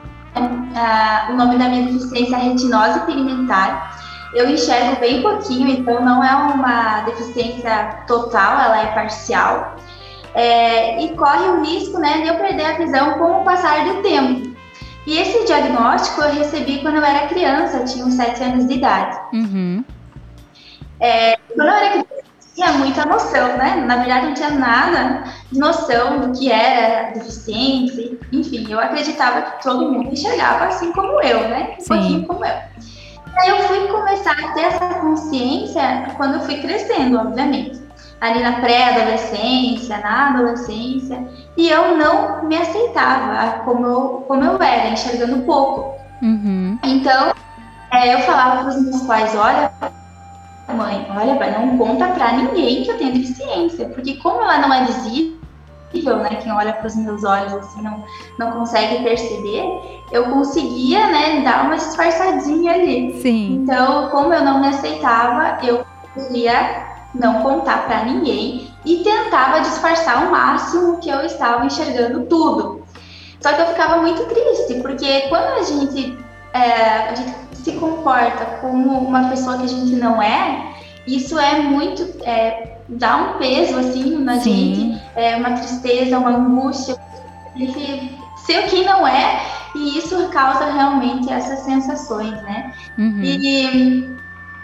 Ah, 0.74 1.28
o 1.30 1.34
nome 1.34 1.56
da 1.56 1.68
minha 1.68 1.90
deficiência 1.90 2.36
é 2.36 2.40
retinose 2.40 3.00
pigmentar. 3.00 3.98
Eu 4.34 4.48
enxergo 4.50 5.00
bem 5.00 5.22
pouquinho, 5.22 5.68
então 5.68 6.04
não 6.04 6.22
é 6.22 6.34
uma 6.34 7.00
deficiência 7.02 8.04
total, 8.06 8.60
ela 8.60 8.82
é 8.82 8.86
parcial. 8.92 9.76
É, 10.34 11.02
e 11.02 11.16
corre 11.16 11.48
o 11.48 11.64
risco 11.64 11.98
né, 11.98 12.20
de 12.20 12.28
eu 12.28 12.34
perder 12.34 12.66
a 12.66 12.76
visão 12.76 13.14
com 13.14 13.40
o 13.40 13.44
passar 13.44 13.86
do 13.86 14.02
tempo. 14.02 14.54
E 15.06 15.16
esse 15.16 15.46
diagnóstico 15.46 16.20
eu 16.20 16.34
recebi 16.34 16.80
quando 16.82 16.96
eu 16.96 17.04
era 17.04 17.28
criança, 17.28 17.78
eu 17.78 17.84
tinha 17.86 18.04
uns 18.04 18.14
7 18.14 18.42
anos 18.42 18.66
de 18.66 18.74
idade. 18.74 19.18
Uhum. 19.32 19.84
É, 21.00 21.38
quando 21.54 21.68
eu 21.68 21.74
era 21.74 21.90
criança, 21.90 22.15
tinha 22.56 22.72
muita 22.72 23.04
noção, 23.04 23.58
né? 23.58 23.84
Na 23.86 23.96
verdade, 23.96 24.26
não 24.26 24.34
tinha 24.34 24.50
nada 24.50 25.24
de 25.52 25.58
noção 25.58 26.20
do 26.20 26.32
que 26.36 26.50
era 26.50 27.12
deficiência. 27.12 28.18
Enfim, 28.32 28.66
eu 28.68 28.80
acreditava 28.80 29.42
que 29.42 29.62
todo 29.62 29.92
mundo 29.92 30.10
enxergava 30.10 30.64
assim 30.64 30.90
como 30.92 31.22
eu, 31.22 31.48
né? 31.48 31.76
Um 31.78 31.80
Sim. 31.80 31.86
pouquinho 31.86 32.26
como 32.26 32.44
eu. 32.46 32.54
Aí 33.38 33.50
eu 33.50 33.58
fui 33.64 33.86
começar 33.88 34.32
a 34.32 34.52
ter 34.54 34.62
essa 34.62 34.86
consciência 34.94 36.14
quando 36.16 36.36
eu 36.36 36.40
fui 36.40 36.56
crescendo, 36.56 37.18
obviamente. 37.18 37.78
Ali 38.22 38.42
na 38.42 38.52
pré-adolescência, 38.52 39.98
na 39.98 40.30
adolescência. 40.30 41.22
E 41.58 41.68
eu 41.68 41.98
não 41.98 42.44
me 42.44 42.56
aceitava 42.56 43.58
como 43.64 43.86
eu, 43.86 44.24
como 44.26 44.42
eu 44.42 44.62
era, 44.62 44.88
enxergando 44.88 45.42
pouco. 45.42 45.94
Uhum. 46.22 46.78
Então, 46.82 47.34
é, 47.92 48.14
eu 48.14 48.20
falava 48.20 48.62
para 48.62 48.68
os 48.68 48.82
meus 48.82 49.02
pais, 49.02 49.34
olha, 49.36 49.70
mãe, 50.74 51.06
olha, 51.14 51.36
pai, 51.36 51.50
não 51.52 51.78
conta 51.78 52.08
para 52.08 52.32
ninguém 52.32 52.82
que 52.82 52.90
eu 52.90 52.98
tenho 52.98 53.12
deficiência, 53.12 53.88
porque 53.90 54.14
como 54.16 54.42
ela 54.42 54.58
não 54.58 54.72
é 54.72 54.84
visível, 54.84 55.36
né, 56.18 56.36
quem 56.42 56.52
olha 56.52 56.72
para 56.72 56.86
os 56.86 56.96
meus 56.96 57.24
olhos 57.24 57.52
assim 57.54 57.80
não, 57.82 58.04
não 58.38 58.52
consegue 58.52 59.02
perceber, 59.02 60.02
eu 60.12 60.24
conseguia, 60.24 61.06
né, 61.08 61.40
dar 61.42 61.64
uma 61.64 61.76
disfarçadinha 61.76 62.72
ali. 62.72 63.20
Sim. 63.22 63.62
Então, 63.62 64.08
como 64.10 64.34
eu 64.34 64.44
não 64.44 64.60
me 64.60 64.68
aceitava, 64.68 65.64
eu 65.64 65.84
queria 66.14 66.84
não 67.14 67.42
contar 67.42 67.86
para 67.86 68.04
ninguém 68.04 68.68
e 68.84 68.98
tentava 68.98 69.60
disfarçar 69.60 70.22
ao 70.22 70.30
máximo 70.30 70.98
que 70.98 71.08
eu 71.08 71.24
estava 71.24 71.64
enxergando 71.64 72.26
tudo. 72.26 72.84
Só 73.40 73.52
que 73.52 73.60
eu 73.60 73.66
ficava 73.68 73.98
muito 73.98 74.24
triste, 74.24 74.82
porque 74.82 75.22
quando 75.28 75.58
a 75.58 75.62
gente, 75.62 76.18
é, 76.64 77.10
a 77.10 77.14
gente 77.14 77.34
se 77.54 77.72
comporta 77.72 78.44
como 78.60 78.98
uma 78.98 79.28
pessoa 79.28 79.58
que 79.58 79.64
a 79.64 79.68
gente 79.68 79.96
não 79.96 80.20
é, 80.22 80.74
isso 81.06 81.38
é 81.38 81.60
muito. 81.60 82.02
É, 82.24 82.78
dá 82.88 83.16
um 83.16 83.38
peso 83.38 83.78
assim 83.78 84.18
na 84.18 84.40
Sim. 84.40 84.74
gente, 84.74 85.02
é 85.16 85.36
uma 85.36 85.52
tristeza, 85.52 86.18
uma 86.18 86.30
angústia. 86.30 86.96
Gente 87.56 88.18
ser 88.44 88.66
quem 88.68 88.84
não 88.84 89.06
é, 89.06 89.40
e 89.74 89.98
isso 89.98 90.28
causa 90.28 90.70
realmente 90.70 91.32
essas 91.32 91.60
sensações, 91.60 92.32
né? 92.42 92.72
Uhum. 92.98 93.20
E, 93.22 94.16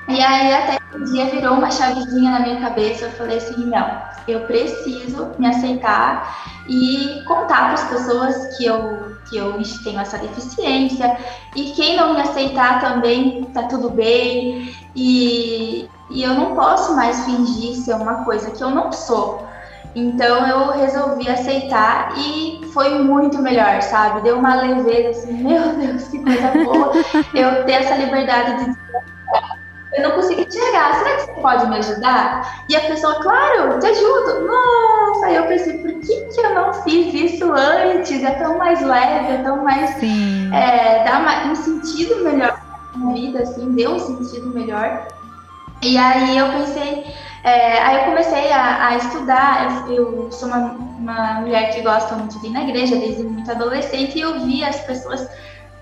e 0.09 0.23
aí 0.23 0.55
até 0.55 0.82
um 0.95 1.05
dia 1.05 1.27
virou 1.27 1.55
uma 1.55 1.71
chavezinha 1.71 2.31
na 2.31 2.41
minha 2.41 2.61
cabeça, 2.61 3.07
eu 3.07 3.11
falei 3.13 3.39
assim, 3.39 3.67
não, 3.67 4.03
eu 4.29 4.41
preciso 4.41 5.31
me 5.39 5.47
aceitar 5.47 6.53
e 6.69 7.23
contar 7.27 7.65
para 7.65 7.75
as 7.75 7.85
pessoas 7.85 8.57
que 8.57 8.67
eu, 8.67 9.17
que 9.29 9.37
eu 9.37 9.55
tenho 9.83 10.01
essa 10.01 10.19
deficiência 10.19 11.17
e 11.57 11.71
quem 11.73 11.97
não 11.97 12.15
me 12.15 12.21
aceitar 12.21 12.81
também 12.81 13.45
tá 13.55 13.65
tudo 13.65 13.91
bem 13.91 14.75
e, 14.95 15.89
e 16.11 16.23
eu 16.23 16.35
não 16.35 16.55
posso 16.55 16.95
mais 16.95 17.25
fingir 17.25 17.75
ser 17.77 17.95
uma 17.95 18.25
coisa 18.25 18.51
que 18.51 18.63
eu 18.63 18.71
não 18.71 18.93
sou. 18.93 19.51
Então 19.95 20.47
eu 20.47 20.71
resolvi 20.71 21.29
aceitar 21.29 22.15
e 22.17 22.61
foi 22.73 22.99
muito 23.03 23.43
melhor, 23.43 23.83
sabe? 23.83 24.23
Deu 24.23 24.39
uma 24.39 24.55
leveza 24.55 25.11
assim, 25.11 25.35
meu 25.45 25.77
Deus, 25.77 26.09
que 26.09 26.19
coisa 26.19 26.51
boa 26.65 26.93
eu 27.35 27.65
ter 27.65 27.73
essa 27.73 27.97
liberdade 27.97 28.57
de 28.57 28.65
dizer, 28.71 28.83
eu 29.95 30.03
não 30.03 30.13
consegui 30.13 30.51
chegar, 30.51 30.95
será 30.95 31.17
que 31.17 31.23
você 31.23 31.33
pode 31.41 31.67
me 31.69 31.77
ajudar? 31.77 32.65
E 32.69 32.77
a 32.77 32.81
pessoa, 32.81 33.15
claro, 33.23 33.79
te 33.79 33.87
ajudo. 33.87 34.47
Nossa, 34.47 35.27
aí 35.27 35.37
eu 35.37 35.47
pensei, 35.47 35.79
por 35.79 35.93
que, 36.01 36.21
que 36.25 36.41
eu 36.41 36.55
não 36.55 36.73
fiz 36.73 37.13
isso 37.13 37.53
antes? 37.53 38.23
É 38.23 38.31
tão 38.33 38.57
mais 38.57 38.81
leve, 38.81 39.35
é 39.35 39.43
tão 39.43 39.63
mais. 39.63 39.91
Sim. 39.97 40.51
É, 40.55 41.05
dá 41.05 41.47
um 41.47 41.55
sentido 41.55 42.25
melhor 42.25 42.59
na 42.97 43.13
vida, 43.13 43.43
assim, 43.43 43.73
deu 43.73 43.93
um 43.93 43.99
sentido 43.99 44.49
melhor. 44.49 45.09
E 45.83 45.99
aí 45.99 46.39
eu 46.39 46.49
pensei, 46.53 47.05
é, 47.45 47.83
aí 47.83 47.97
eu 47.97 48.05
comecei 48.05 48.53
a, 48.53 48.89
a 48.89 48.97
estudar, 48.97 49.89
eu, 49.89 50.25
eu 50.25 50.33
sou 50.33 50.49
uma, 50.49 50.59
uma 50.59 51.41
mulher 51.41 51.75
que 51.75 51.83
gosta 51.83 52.15
muito 52.15 52.39
de 52.41 52.47
ir 52.47 52.51
na 52.51 52.63
igreja 52.63 52.97
desde 52.97 53.25
muito 53.25 53.51
adolescente 53.51 54.17
e 54.17 54.21
eu 54.21 54.41
via 54.41 54.69
as 54.69 54.81
pessoas 54.81 55.29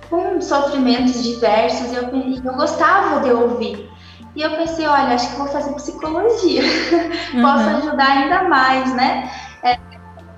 com 0.09 0.41
sofrimentos 0.41 1.23
diversos 1.23 1.93
e 1.93 1.97
eu, 1.97 2.17
e 2.17 2.41
eu 2.45 2.55
gostava 2.55 3.21
de 3.21 3.31
ouvir. 3.31 3.90
E 4.35 4.43
eu 4.43 4.57
pensei, 4.57 4.87
olha, 4.87 5.15
acho 5.15 5.31
que 5.31 5.37
vou 5.37 5.49
fazer 5.49 5.73
psicologia, 5.75 6.63
posso 7.41 7.69
Uhum. 7.69 7.77
ajudar 7.79 8.07
ainda 8.09 8.45
mais, 8.49 8.95
né? 8.95 9.31
É, 9.63 9.79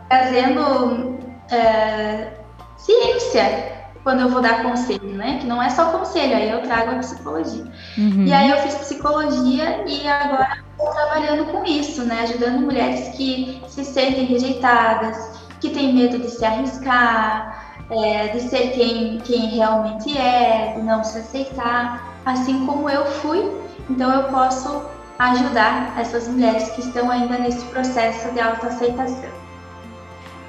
trazendo 0.09 1.19
é, 1.51 2.33
ciência 2.77 3.73
quando 4.03 4.21
eu 4.21 4.29
vou 4.31 4.41
dar 4.43 4.63
conselho, 4.63 5.17
né? 5.17 5.39
Que 5.39 5.47
não 5.47 5.63
é 5.63 5.71
só 5.71 5.93
conselho, 5.93 6.37
aí 6.37 6.51
eu 6.51 6.63
trago 6.63 6.91
a 6.91 6.99
psicologia. 6.99 7.65
Uhum. 7.97 8.27
E 8.27 8.33
aí 8.33 8.51
eu 8.51 8.59
fiz 8.59 8.75
psicologia 8.77 9.85
e 9.87 10.07
agora 10.09 10.49
estou 10.71 10.93
trabalhando 10.93 11.47
com 11.53 11.65
isso, 11.65 12.05
né? 12.05 12.23
Ajudando 12.23 12.61
mulheres 12.61 13.09
que 13.17 13.63
se 13.69 13.85
sentem 13.85 14.25
rejeitadas, 14.27 15.17
que 15.61 15.71
têm 15.71 15.95
medo 15.95 16.19
de 16.19 16.31
se 16.31 16.45
arriscar, 16.45 17.85
é, 17.91 18.29
de 18.29 18.41
ser 18.41 18.71
quem, 18.73 19.19
quem 19.21 19.51
realmente 19.51 20.17
é, 20.17 20.75
de 20.75 20.83
não 20.83 21.05
se 21.05 21.19
aceitar, 21.19 22.21
assim 22.25 22.67
como 22.67 22.89
eu 22.91 23.07
fui. 23.07 23.63
Então 23.91 24.11
eu 24.13 24.25
posso 24.25 24.83
ajudar 25.19 25.95
essas 25.99 26.29
mulheres 26.29 26.71
que 26.71 26.81
estão 26.81 27.11
ainda 27.11 27.39
nesse 27.39 27.65
processo 27.67 28.33
de 28.33 28.41
autoaceitação. 28.41 29.31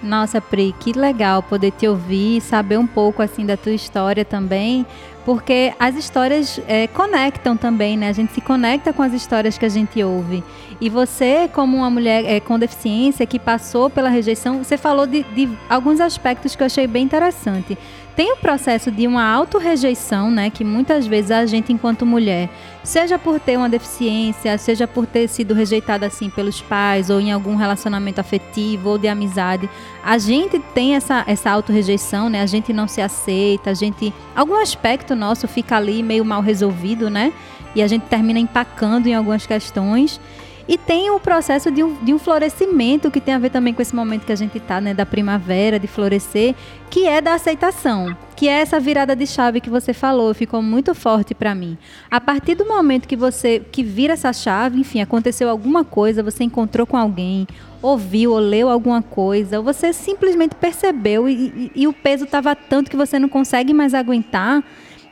Nossa, 0.02 0.42
Pri, 0.42 0.76
que 0.80 0.92
legal 0.92 1.42
poder 1.42 1.72
te 1.72 1.88
ouvir, 1.88 2.42
saber 2.42 2.78
um 2.78 2.86
pouco 2.86 3.22
assim 3.22 3.46
da 3.46 3.56
tua 3.56 3.72
história 3.72 4.26
também, 4.26 4.86
porque 5.24 5.74
as 5.80 5.96
histórias 5.96 6.60
é, 6.68 6.88
conectam 6.88 7.56
também, 7.56 7.96
né? 7.96 8.10
A 8.10 8.12
gente 8.12 8.34
se 8.34 8.42
conecta 8.42 8.92
com 8.92 9.02
as 9.02 9.14
histórias 9.14 9.58
que 9.58 9.66
a 9.66 9.70
gente 9.70 10.04
ouve. 10.04 10.44
E 10.82 10.90
você, 10.90 11.50
como 11.54 11.78
uma 11.78 11.90
mulher 11.90 12.26
é, 12.26 12.42
com 12.42 12.60
deficiência 12.60 13.26
que 13.26 13.40
passou 13.40 13.90
pela 13.90 14.10
rejeição, 14.10 14.62
você 14.62 14.78
falou 14.78 15.08
de, 15.08 15.24
de 15.24 15.50
alguns 15.70 16.02
aspectos 16.02 16.54
que 16.54 16.64
eu 16.64 16.66
achei 16.66 16.86
bem 16.86 17.06
interessante. 17.06 17.78
Tem 18.16 18.32
o 18.32 18.38
processo 18.38 18.92
de 18.92 19.08
uma 19.08 19.24
autorrejeição, 19.24 20.30
né? 20.30 20.52
Que 20.52 20.64
muitas 20.64 21.08
vezes 21.08 21.32
a 21.32 21.48
gente, 21.48 21.74
enquanto 21.74 22.06
mulher, 22.06 22.48
seja 22.84 23.18
por 23.18 23.40
ter 23.40 23.58
uma 23.58 23.68
deficiência, 23.68 24.56
seja 24.60 24.88
por 24.88 25.08
ter 25.08 25.28
sido 25.28 25.56
rejeitada 25.56 26.06
assim 26.06 26.30
pelos 26.30 26.62
pais, 26.62 27.10
ou 27.10 27.20
em 27.20 27.32
algum 27.32 27.56
relacionamento 27.56 28.22
afetivo 28.22 28.90
ou 28.90 28.98
de 29.00 29.08
amizade, 29.08 29.68
a 30.04 30.20
gente 30.20 30.60
tem 30.60 30.96
essa, 30.96 31.24
essa 31.26 31.50
autorrejeição, 31.50 32.30
né? 32.30 32.42
A 32.42 32.46
gente 32.46 32.72
não 32.72 32.88
se 32.88 33.02
aceita, 33.02 33.72
a 33.72 33.74
gente. 33.74 34.14
Algum 34.36 34.62
aspecto 34.62 35.16
nosso 35.16 35.48
fica 35.48 35.76
ali 35.76 36.04
meio 36.04 36.24
mal 36.24 36.42
resolvido, 36.42 37.10
né? 37.10 37.34
E 37.74 37.82
a 37.82 37.88
gente 37.88 38.04
termina 38.04 38.38
empacando 38.38 39.08
em 39.08 39.16
algumas 39.16 39.48
questões. 39.48 40.22
E 40.68 40.78
tem 40.78 41.10
o 41.10 41.20
processo 41.20 41.70
de 41.70 41.84
um, 41.84 41.94
de 42.04 42.14
um 42.14 42.20
florescimento 42.20 43.12
que 43.12 43.20
tem 43.20 43.34
a 43.34 43.40
ver 43.40 43.50
também 43.50 43.74
com 43.74 43.82
esse 43.82 43.96
momento 43.96 44.26
que 44.26 44.32
a 44.32 44.36
gente 44.36 44.58
está, 44.58 44.80
né, 44.80 44.94
da 44.94 45.06
primavera, 45.06 45.78
de 45.78 45.88
florescer, 45.88 46.56
que 46.90 47.06
é 47.06 47.20
da 47.20 47.34
aceitação, 47.34 48.16
que 48.36 48.48
é 48.48 48.62
essa 48.62 48.80
virada 48.80 49.16
de 49.16 49.28
chave 49.28 49.60
que 49.60 49.70
você 49.70 49.94
falou, 49.94 50.34
ficou 50.34 50.62
muito 50.62 50.96
forte 50.96 51.34
para 51.34 51.54
mim. 51.54 51.78
A 52.10 52.22
partir 52.22 52.56
do 52.56 52.66
momento 52.66 53.08
que 53.08 53.16
você 53.16 53.62
que 53.72 53.84
vira 53.84 54.14
essa 54.14 54.32
chave, 54.32 54.80
enfim, 54.80 55.02
aconteceu 55.02 55.50
alguma 55.50 55.84
coisa, 55.84 56.24
você 56.24 56.46
encontrou 56.46 56.88
com 56.88 56.96
alguém, 56.96 57.46
ouviu 57.82 58.32
ou 58.32 58.40
leu 58.40 58.70
alguma 58.70 59.02
coisa, 59.02 59.58
ou 59.58 59.64
você 59.64 59.92
simplesmente 59.92 60.56
percebeu 60.56 61.28
e, 61.28 61.34
e, 61.76 61.82
e 61.82 61.88
o 61.88 61.94
peso 61.94 62.24
estava 62.24 62.56
tanto 62.56 62.90
que 62.90 62.96
você 62.96 63.20
não 63.20 63.28
consegue 63.28 63.74
mais 63.74 63.94
aguentar 63.94 64.64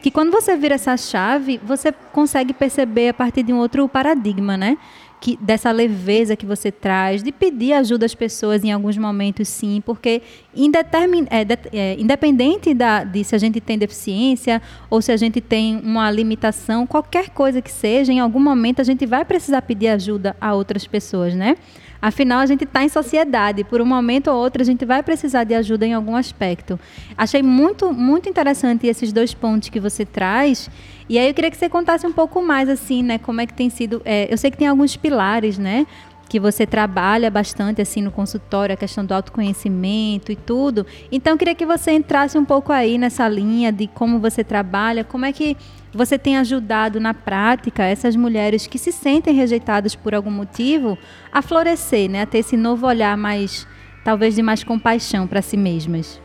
que 0.02 0.10
quando 0.10 0.32
você 0.32 0.58
vira 0.58 0.76
essa 0.76 0.98
chave, 0.98 1.62
você 1.64 1.92
consegue 2.12 2.54
perceber 2.54 3.10
a 3.10 3.14
partir 3.14 3.44
de 3.44 3.54
um 3.54 3.60
outro 3.60 3.88
paradigma, 3.88 4.58
né? 4.58 4.78
Que, 5.22 5.38
dessa 5.40 5.70
leveza 5.72 6.36
que 6.36 6.48
você 6.48 6.72
traz, 6.72 7.22
de 7.22 7.32
pedir 7.32 7.74
ajuda 7.74 8.08
às 8.08 8.16
pessoas 8.16 8.64
em 8.64 8.72
alguns 8.72 8.98
momentos, 8.98 9.48
sim, 9.48 9.80
porque 9.86 10.20
indetermin, 10.56 11.28
é, 11.30 11.46
de, 11.46 11.58
é, 11.72 11.96
independente 12.00 12.74
da, 12.74 13.04
de 13.04 13.24
se 13.24 13.36
a 13.36 13.38
gente 13.38 13.62
tem 13.62 13.78
deficiência 13.78 14.60
ou 14.90 15.00
se 15.00 15.12
a 15.12 15.18
gente 15.18 15.40
tem 15.40 15.80
uma 15.84 16.10
limitação, 16.10 16.88
qualquer 16.88 17.30
coisa 17.30 17.62
que 17.62 17.72
seja, 17.72 18.12
em 18.12 18.20
algum 18.20 18.40
momento 18.40 18.82
a 18.82 18.84
gente 18.84 19.06
vai 19.06 19.24
precisar 19.24 19.62
pedir 19.62 19.90
ajuda 19.90 20.36
a 20.42 20.56
outras 20.56 20.88
pessoas, 20.88 21.36
né? 21.36 21.56
Afinal, 22.02 22.40
a 22.40 22.46
gente 22.48 22.64
está 22.64 22.84
em 22.84 22.90
sociedade. 22.90 23.64
Por 23.64 23.80
um 23.80 23.86
momento 23.86 24.30
ou 24.30 24.38
outro, 24.38 24.64
a 24.64 24.66
gente 24.66 24.84
vai 24.86 25.04
precisar 25.04 25.44
de 25.44 25.54
ajuda 25.54 25.86
em 25.86 25.94
algum 25.94 26.16
aspecto. 26.16 26.80
Achei 27.16 27.44
muito, 27.44 27.94
muito 27.94 28.28
interessante 28.28 28.88
esses 28.88 29.14
dois 29.14 29.36
pontos 29.36 29.70
que 29.70 29.80
você 29.80 30.04
traz. 30.04 30.68
E 31.12 31.20
aí 31.20 31.28
eu 31.28 31.34
queria 31.34 31.52
que 31.52 31.58
você 31.58 31.68
contasse 31.68 32.08
um 32.08 32.14
pouco 32.14 32.42
mais, 32.42 32.70
assim, 32.70 33.04
né? 33.04 33.18
Como 33.18 33.42
é 33.42 33.46
que 33.46 33.54
tem 33.54 33.70
sido. 33.70 34.02
É, 34.06 34.34
eu 34.34 34.38
sei 34.38 34.50
que 34.50 34.56
tem 34.56 34.68
alguns 34.68 34.96
pilares, 34.96 35.58
né? 35.58 35.86
que 36.30 36.40
você 36.40 36.66
trabalha 36.66 37.30
bastante 37.30 37.82
assim 37.82 38.02
no 38.02 38.10
consultório, 38.10 38.74
a 38.74 38.78
questão 38.78 39.04
do 39.04 39.14
autoconhecimento 39.14 40.32
e 40.32 40.36
tudo. 40.38 40.88
Então, 41.12 41.36
queria 41.36 41.54
que 41.54 41.66
você 41.66 41.92
entrasse 41.92 42.38
um 42.38 42.46
pouco 42.46 42.72
aí 42.72 42.98
nessa 42.98 43.28
linha 43.28 43.70
de 43.70 43.88
como 43.88 44.18
você 44.18 44.42
trabalha, 44.42 45.04
como 45.04 45.26
é 45.26 45.34
que 45.34 45.58
você 45.94 46.18
tem 46.18 46.38
ajudado 46.38 47.02
na 47.02 47.14
prática 47.14 47.84
essas 47.84 48.16
mulheres 48.16 48.66
que 48.66 48.78
se 48.78 48.94
sentem 48.94 49.36
rejeitadas 49.36 49.94
por 49.94 50.16
algum 50.16 50.32
motivo 50.32 50.98
a 51.34 51.42
florescer, 51.42 52.10
né, 52.10 52.22
a 52.22 52.26
ter 52.26 52.38
esse 52.38 52.56
novo 52.56 52.88
olhar 52.88 53.18
mais, 53.18 53.68
talvez 54.02 54.34
de 54.34 54.42
mais 54.42 54.64
compaixão 54.64 55.28
para 55.28 55.42
si 55.42 55.58
mesmas. 55.58 56.21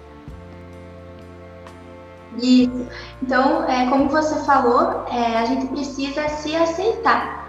Isso. 2.40 2.87
Então, 3.23 3.64
é, 3.64 3.87
como 3.88 4.09
você 4.09 4.45
falou, 4.45 5.05
é, 5.11 5.38
a 5.38 5.45
gente 5.47 5.66
precisa 5.66 6.28
se 6.28 6.55
aceitar 6.55 7.47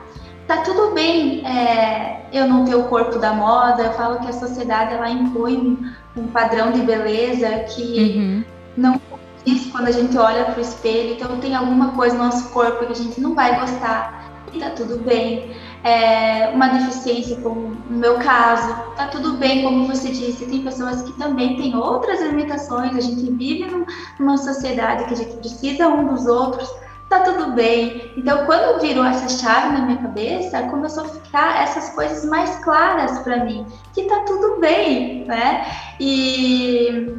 tá 0.48 0.62
tudo 0.62 0.94
bem 0.94 1.46
é, 1.46 2.26
eu 2.32 2.48
não 2.48 2.66
ter 2.66 2.76
o 2.76 2.86
corpo 2.86 3.20
da 3.20 3.34
moda. 3.34 3.84
Eu 3.84 3.94
falo 3.94 4.20
que 4.20 4.30
a 4.30 4.34
sociedade 4.34 4.94
ela 4.94 5.10
impõe 5.10 5.58
um, 5.58 6.22
um 6.22 6.28
padrão 6.28 6.72
de 6.72 6.82
beleza 6.82 7.50
que 7.76 8.16
uhum. 8.16 8.44
não 8.76 9.02
isso 9.46 9.70
quando 9.72 9.88
a 9.88 9.92
gente 9.92 10.18
olha 10.18 10.46
para 10.46 10.58
o 10.58 10.62
espelho. 10.62 11.14
Então 11.14 11.38
tem 11.40 11.54
alguma 11.56 11.92
coisa 11.92 12.18
no 12.18 12.24
nosso 12.24 12.50
corpo 12.50 12.86
que 12.86 12.94
a 12.94 12.96
gente 12.96 13.20
não 13.20 13.36
vai 13.36 13.60
gostar 13.60 14.32
e 14.54 14.60
tá 14.60 14.70
tudo 14.72 14.98
bem. 15.00 15.52
É, 15.84 16.50
uma 16.54 16.68
deficiência, 16.70 17.38
como 17.38 17.78
no 17.90 17.98
meu 17.98 18.16
caso, 18.20 18.74
tá 18.96 19.08
tudo 19.08 19.38
bem, 19.38 19.64
como 19.64 19.88
você 19.88 20.10
disse. 20.10 20.46
Tem 20.46 20.64
pessoas 20.64 21.02
que 21.02 21.14
também 21.14 21.56
têm 21.56 21.76
outras 21.76 22.22
limitações. 22.22 22.96
A 22.96 23.02
gente 23.02 23.32
vive 23.32 23.86
numa 24.20 24.38
sociedade 24.38 25.06
que 25.06 25.14
a 25.14 25.18
gente 25.18 25.38
precisa 25.38 25.88
um 25.88 26.14
dos 26.14 26.26
outros 26.26 26.70
tá 27.10 27.22
tudo 27.22 27.52
bem. 27.54 28.12
Então, 28.18 28.46
quando 28.46 28.82
virou 28.82 29.06
essa 29.06 29.30
chave 29.30 29.74
na 29.74 29.86
minha 29.86 29.98
cabeça, 29.98 30.64
começou 30.64 31.06
a 31.06 31.10
ficar 31.10 31.64
essas 31.64 31.90
coisas 31.92 32.26
mais 32.26 32.56
claras 32.64 33.20
para 33.20 33.46
mim, 33.46 33.66
que 33.94 34.04
tá 34.04 34.24
tudo 34.26 34.60
bem, 34.60 35.26
né? 35.26 35.66
E, 36.00 37.16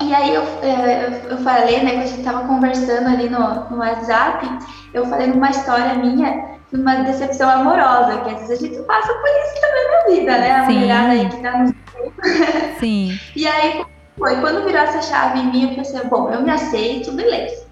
e 0.00 0.14
aí 0.14 0.34
eu, 0.34 0.42
é, 0.62 1.22
eu 1.30 1.38
falei, 1.38 1.82
né, 1.82 1.90
que 1.92 2.02
a 2.02 2.06
gente 2.06 2.22
tava 2.22 2.46
conversando 2.46 3.08
ali 3.08 3.28
no, 3.28 3.70
no 3.70 3.78
WhatsApp, 3.78 4.46
eu 4.92 5.06
falei 5.06 5.28
numa 5.28 5.50
história 5.50 5.94
minha 5.94 6.56
de 6.72 6.80
uma 6.80 6.96
decepção 6.96 7.48
amorosa, 7.48 8.18
que 8.18 8.30
às 8.30 8.40
vezes 8.40 8.62
a 8.62 8.66
gente 8.66 8.82
passa 8.86 9.12
por 9.14 9.28
isso 9.28 9.60
também 9.60 9.90
na 9.90 10.14
vida, 10.14 10.38
né? 10.38 10.50
A 10.50 10.66
Sim. 10.66 10.78
mulherada 10.78 11.08
aí 11.12 11.28
que 11.28 11.36
tá 11.36 11.58
no 11.58 11.74
Sim. 12.78 13.18
e 13.36 13.46
aí 13.46 13.84
foi, 14.18 14.36
quando 14.40 14.64
virou 14.64 14.80
essa 14.80 15.02
chave 15.02 15.38
em 15.38 15.50
mim, 15.50 15.70
eu 15.70 15.76
pensei, 15.76 16.02
bom, 16.04 16.30
eu 16.30 16.42
me 16.42 16.50
aceito, 16.50 17.12
beleza 17.12 17.66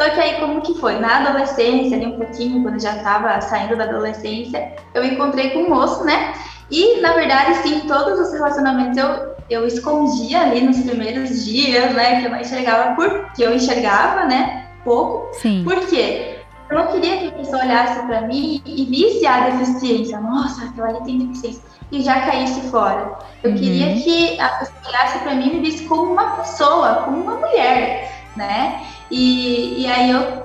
só 0.00 0.08
que 0.08 0.18
aí, 0.18 0.40
como 0.40 0.62
que 0.62 0.80
foi? 0.80 0.98
Na 0.98 1.18
adolescência, 1.18 1.94
ali 1.94 2.06
um 2.06 2.16
pouquinho, 2.16 2.62
quando 2.62 2.76
eu 2.76 2.80
já 2.80 2.96
estava 2.96 3.38
saindo 3.42 3.76
da 3.76 3.84
adolescência, 3.84 4.72
eu 4.94 5.04
encontrei 5.04 5.50
com 5.50 5.64
um 5.64 5.68
moço, 5.68 6.02
né? 6.04 6.32
E, 6.70 7.02
na 7.02 7.12
verdade, 7.12 7.56
sim, 7.56 7.80
todos 7.80 8.18
os 8.18 8.32
relacionamentos 8.32 8.96
eu, 8.96 9.36
eu 9.50 9.66
escondia 9.66 10.42
ali 10.42 10.60
nos 10.60 10.80
primeiros 10.80 11.44
dias, 11.44 11.92
né? 11.92 12.20
Que 12.20 12.26
eu 12.26 12.30
não 12.30 12.40
enxergava, 12.40 12.94
porque 12.94 13.42
eu 13.42 13.54
enxergava, 13.54 14.24
né? 14.24 14.68
Pouco. 14.84 15.28
Sim. 15.34 15.64
Por 15.64 15.86
quê? 15.88 16.36
Eu 16.70 16.78
não 16.78 16.86
queria 16.86 17.18
que 17.18 17.26
a 17.26 17.32
pessoa 17.32 17.64
olhasse 17.64 18.00
para 18.06 18.20
mim 18.22 18.62
e 18.64 18.84
visse 18.84 19.26
a 19.26 19.50
deficiência. 19.50 20.20
Nossa, 20.20 20.66
aquela 20.66 20.90
ali 20.90 21.04
tem 21.04 21.18
deficiência. 21.18 21.62
E 21.90 22.00
já 22.00 22.20
caísse 22.20 22.60
fora. 22.70 23.18
Eu 23.42 23.50
uhum. 23.50 23.56
queria 23.56 23.94
que 23.96 24.40
a 24.40 24.48
pessoa 24.50 24.78
olhasse 24.86 25.18
para 25.18 25.34
mim 25.34 25.48
e 25.48 25.54
me 25.56 25.60
visse 25.68 25.84
como 25.86 26.12
uma 26.12 26.36
pessoa, 26.36 27.02
como 27.04 27.20
uma 27.20 27.34
mulher, 27.34 28.24
né? 28.36 28.86
E, 29.10 29.82
e 29.82 29.86
aí 29.88 30.12
eu 30.12 30.44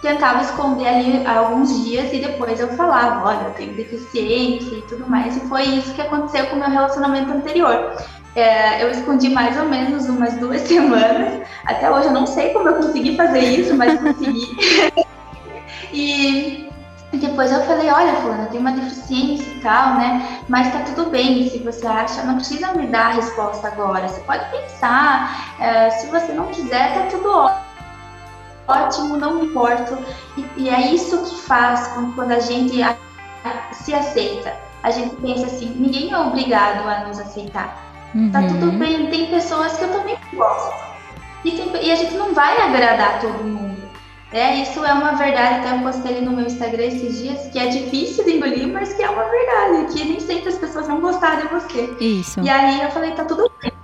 tentava 0.00 0.40
esconder 0.40 0.86
ali 0.86 1.26
alguns 1.26 1.84
dias 1.84 2.12
e 2.12 2.20
depois 2.20 2.58
eu 2.60 2.68
falava, 2.68 3.28
olha, 3.28 3.48
eu 3.48 3.54
tenho 3.54 3.74
deficiência 3.74 4.76
e 4.76 4.82
tudo 4.82 5.08
mais. 5.08 5.36
E 5.36 5.40
foi 5.40 5.64
isso 5.64 5.92
que 5.92 6.00
aconteceu 6.00 6.46
com 6.46 6.56
o 6.56 6.58
meu 6.58 6.70
relacionamento 6.70 7.32
anterior. 7.32 7.96
É, 8.36 8.84
eu 8.84 8.90
escondi 8.90 9.30
mais 9.30 9.58
ou 9.58 9.64
menos 9.68 10.08
umas 10.08 10.34
duas 10.34 10.60
semanas. 10.68 11.42
Até 11.64 11.90
hoje 11.90 12.06
eu 12.06 12.12
não 12.12 12.26
sei 12.26 12.52
como 12.52 12.68
eu 12.68 12.76
consegui 12.76 13.16
fazer 13.16 13.40
isso, 13.40 13.74
mas 13.74 13.98
consegui. 14.00 15.04
e 15.92 16.70
depois 17.14 17.50
eu 17.50 17.62
falei, 17.62 17.90
olha, 17.90 18.14
fulana, 18.16 18.46
tem 18.46 18.60
uma 18.60 18.72
deficiência 18.72 19.50
e 19.50 19.60
tal, 19.60 19.94
né? 19.94 20.42
Mas 20.48 20.70
tá 20.72 20.80
tudo 20.80 21.10
bem, 21.10 21.48
se 21.48 21.58
você 21.58 21.86
acha, 21.86 22.22
não 22.24 22.36
precisa 22.36 22.72
me 22.74 22.86
dar 22.86 23.06
a 23.06 23.14
resposta 23.14 23.66
agora. 23.66 24.06
Você 24.06 24.20
pode 24.20 24.44
pensar, 24.50 25.56
é, 25.58 25.90
se 25.90 26.06
você 26.08 26.32
não 26.32 26.46
quiser, 26.48 26.94
tá 26.94 27.06
tudo 27.06 27.28
ótimo 27.30 27.66
ótimo, 28.68 29.16
não 29.16 29.36
me 29.36 29.46
importo. 29.46 29.96
E, 30.36 30.64
e 30.64 30.68
é 30.68 30.92
isso 30.92 31.22
que 31.24 31.40
faz 31.42 31.88
quando 32.14 32.32
a 32.32 32.40
gente 32.40 32.82
a, 32.82 32.96
a, 33.44 33.72
se 33.72 33.94
aceita. 33.94 34.54
A 34.82 34.90
gente 34.90 35.16
pensa 35.16 35.46
assim, 35.46 35.68
ninguém 35.76 36.12
é 36.12 36.18
obrigado 36.18 36.86
a 36.88 37.06
nos 37.06 37.18
aceitar. 37.18 37.85
Uhum. 38.16 38.30
Tá 38.32 38.40
tudo 38.40 38.72
bem, 38.72 39.10
tem 39.10 39.26
pessoas 39.26 39.76
que 39.76 39.84
eu 39.84 39.92
também 39.92 40.16
gosto. 40.32 40.74
E, 41.44 41.50
tem, 41.50 41.84
e 41.84 41.92
a 41.92 41.96
gente 41.96 42.14
não 42.14 42.32
vai 42.32 42.56
agradar 42.56 43.20
todo 43.20 43.44
mundo. 43.44 43.76
É, 44.32 44.56
isso 44.56 44.82
é 44.84 44.92
uma 44.92 45.12
verdade, 45.12 45.60
até 45.60 45.76
eu 45.76 45.82
postei 45.82 46.20
no 46.22 46.32
meu 46.32 46.46
Instagram 46.46 46.84
esses 46.84 47.18
dias, 47.22 47.46
que 47.52 47.58
é 47.58 47.68
difícil 47.68 48.24
de 48.24 48.36
engolir, 48.36 48.68
mas 48.68 48.94
que 48.94 49.02
é 49.02 49.10
uma 49.10 49.24
verdade, 49.24 49.92
que 49.92 50.04
nem 50.04 50.18
sempre 50.18 50.48
as 50.48 50.58
pessoas 50.58 50.86
vão 50.86 51.00
gostar 51.00 51.42
de 51.42 51.48
você. 51.48 51.94
Isso. 52.00 52.40
E 52.40 52.48
aí 52.48 52.80
eu 52.82 52.90
falei, 52.90 53.12
tá 53.12 53.24
tudo 53.24 53.50
bem 53.62 53.75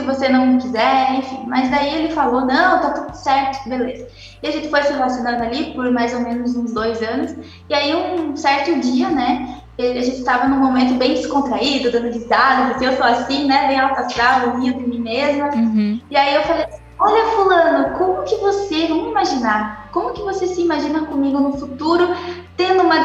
se 0.00 0.06
você 0.06 0.28
não 0.28 0.58
quiser, 0.58 1.14
enfim. 1.16 1.44
Mas 1.46 1.70
daí 1.70 1.94
ele 1.94 2.14
falou, 2.14 2.40
não, 2.40 2.80
tá 2.80 2.90
tudo 2.90 3.14
certo, 3.14 3.68
beleza. 3.68 4.08
E 4.42 4.48
a 4.48 4.50
gente 4.50 4.68
foi 4.68 4.82
se 4.82 4.92
relacionando 4.92 5.42
ali 5.42 5.72
por 5.74 5.90
mais 5.92 6.14
ou 6.14 6.20
menos 6.20 6.56
uns 6.56 6.72
dois 6.72 7.02
anos. 7.02 7.34
E 7.68 7.74
aí 7.74 7.94
um 7.94 8.36
certo 8.36 8.80
dia, 8.80 9.10
né, 9.10 9.60
a 9.78 9.82
gente 9.82 10.18
estava 10.18 10.48
num 10.48 10.58
momento 10.58 10.94
bem 10.94 11.14
descontraído, 11.14 11.90
dando 11.90 12.12
risada, 12.12 12.74
assim, 12.74 12.86
eu 12.86 12.96
sou 12.96 13.06
assim, 13.06 13.46
né, 13.46 13.68
bem 13.68 13.78
alta 13.78 14.00
astral, 14.00 14.58
ria 14.58 14.72
de 14.72 14.86
mim 14.86 15.00
mesma. 15.00 15.48
Uhum. 15.48 16.00
E 16.10 16.16
aí 16.16 16.34
eu 16.34 16.42
falei, 16.42 16.66
olha 16.98 17.26
fulano, 17.32 17.98
como 17.98 18.22
que 18.24 18.36
você, 18.36 18.86
vamos 18.86 19.10
imaginar, 19.10 19.88
como 19.92 20.12
que 20.12 20.22
você 20.22 20.46
se 20.46 20.60
imagina 20.62 21.06
comigo 21.06 21.38
no 21.38 21.58
futuro 21.58 22.14
tendo 22.56 22.82
uma 22.82 22.96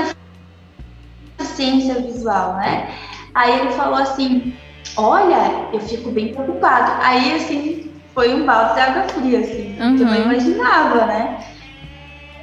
deficiência 1.37 1.95
visual, 1.95 2.55
né? 2.55 2.89
Aí 3.33 3.59
ele 3.59 3.71
falou 3.71 3.95
assim, 3.95 4.55
olha, 4.97 5.69
eu 5.73 5.79
fico 5.79 6.11
bem 6.11 6.33
preocupado. 6.33 7.01
Aí, 7.01 7.33
assim, 7.35 7.91
foi 8.13 8.33
um 8.33 8.45
balde 8.45 8.75
de 8.75 8.79
água 8.79 9.03
fria, 9.09 9.39
assim, 9.39 9.77
uhum. 9.79 9.95
que 9.97 10.03
eu 10.03 10.07
não 10.07 10.15
imaginava, 10.15 11.05
né? 11.05 11.45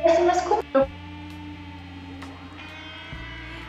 Assim, 0.05 0.25
mas 0.25 0.41
como... 0.43 0.63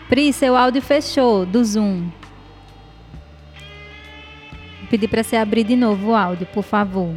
Pri, 0.10 0.34
seu 0.34 0.56
áudio 0.56 0.82
fechou 0.82 1.46
do 1.46 1.64
Zoom. 1.64 2.10
Vou 4.80 4.90
pedir 4.90 5.08
para 5.08 5.24
você 5.24 5.38
abrir 5.38 5.64
de 5.64 5.76
novo 5.76 6.12
o 6.12 6.16
áudio, 6.16 6.46
por 6.48 6.64
favor. 6.64 7.16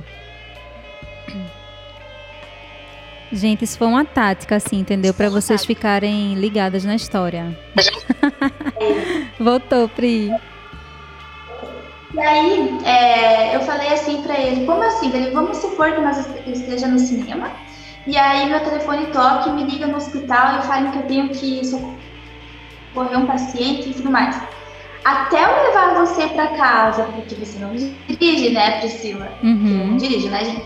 Gente, 3.33 3.65
isso 3.65 3.77
foi 3.77 3.89
uma 3.89 4.05
tática, 4.05 4.57
assim, 4.57 4.79
entendeu? 4.79 5.13
Para 5.13 5.29
vocês 5.29 5.65
ficarem 5.65 6.35
ligadas 6.35 6.85
na 6.85 6.95
história. 6.95 7.59
Voltou, 9.39 9.89
Pri. 9.89 10.31
E 12.17 12.21
aí, 12.21 12.79
é, 12.83 13.55
eu 13.55 13.61
falei 13.61 13.93
assim 13.93 14.23
para 14.23 14.41
ele, 14.41 14.65
como 14.65 14.83
assim? 14.83 15.15
Ele, 15.15 15.33
vamos 15.33 15.59
supor 15.59 15.93
que 15.93 16.01
nós 16.01 16.27
esteja 16.47 16.87
no 16.89 16.99
cinema, 16.99 17.51
e 18.07 18.17
aí 18.17 18.49
meu 18.49 18.61
telefone 18.61 19.09
toque, 19.09 19.51
me 19.51 19.65
liga 19.65 19.87
no 19.87 19.99
hospital 19.99 20.59
e 20.59 20.63
fale 20.63 20.91
que 20.93 20.99
eu 20.99 21.03
tenho 21.03 21.29
que 21.29 21.61
correr 22.95 23.19
um 23.19 23.27
paciente 23.27 23.91
e 23.91 23.95
tudo 23.95 24.11
mais. 24.11 24.41
Até 25.05 25.45
eu 25.45 25.67
levar 25.67 25.95
você 25.95 26.27
para 26.29 26.57
casa, 26.57 27.05
porque 27.05 27.35
você 27.35 27.59
não 27.59 27.75
dirige, 27.75 28.51
né, 28.51 28.81
Priscila? 28.81 29.29
Uhum. 29.43 29.89
Não 29.91 29.97
dirige, 29.99 30.31
né, 30.31 30.43
gente? 30.43 30.65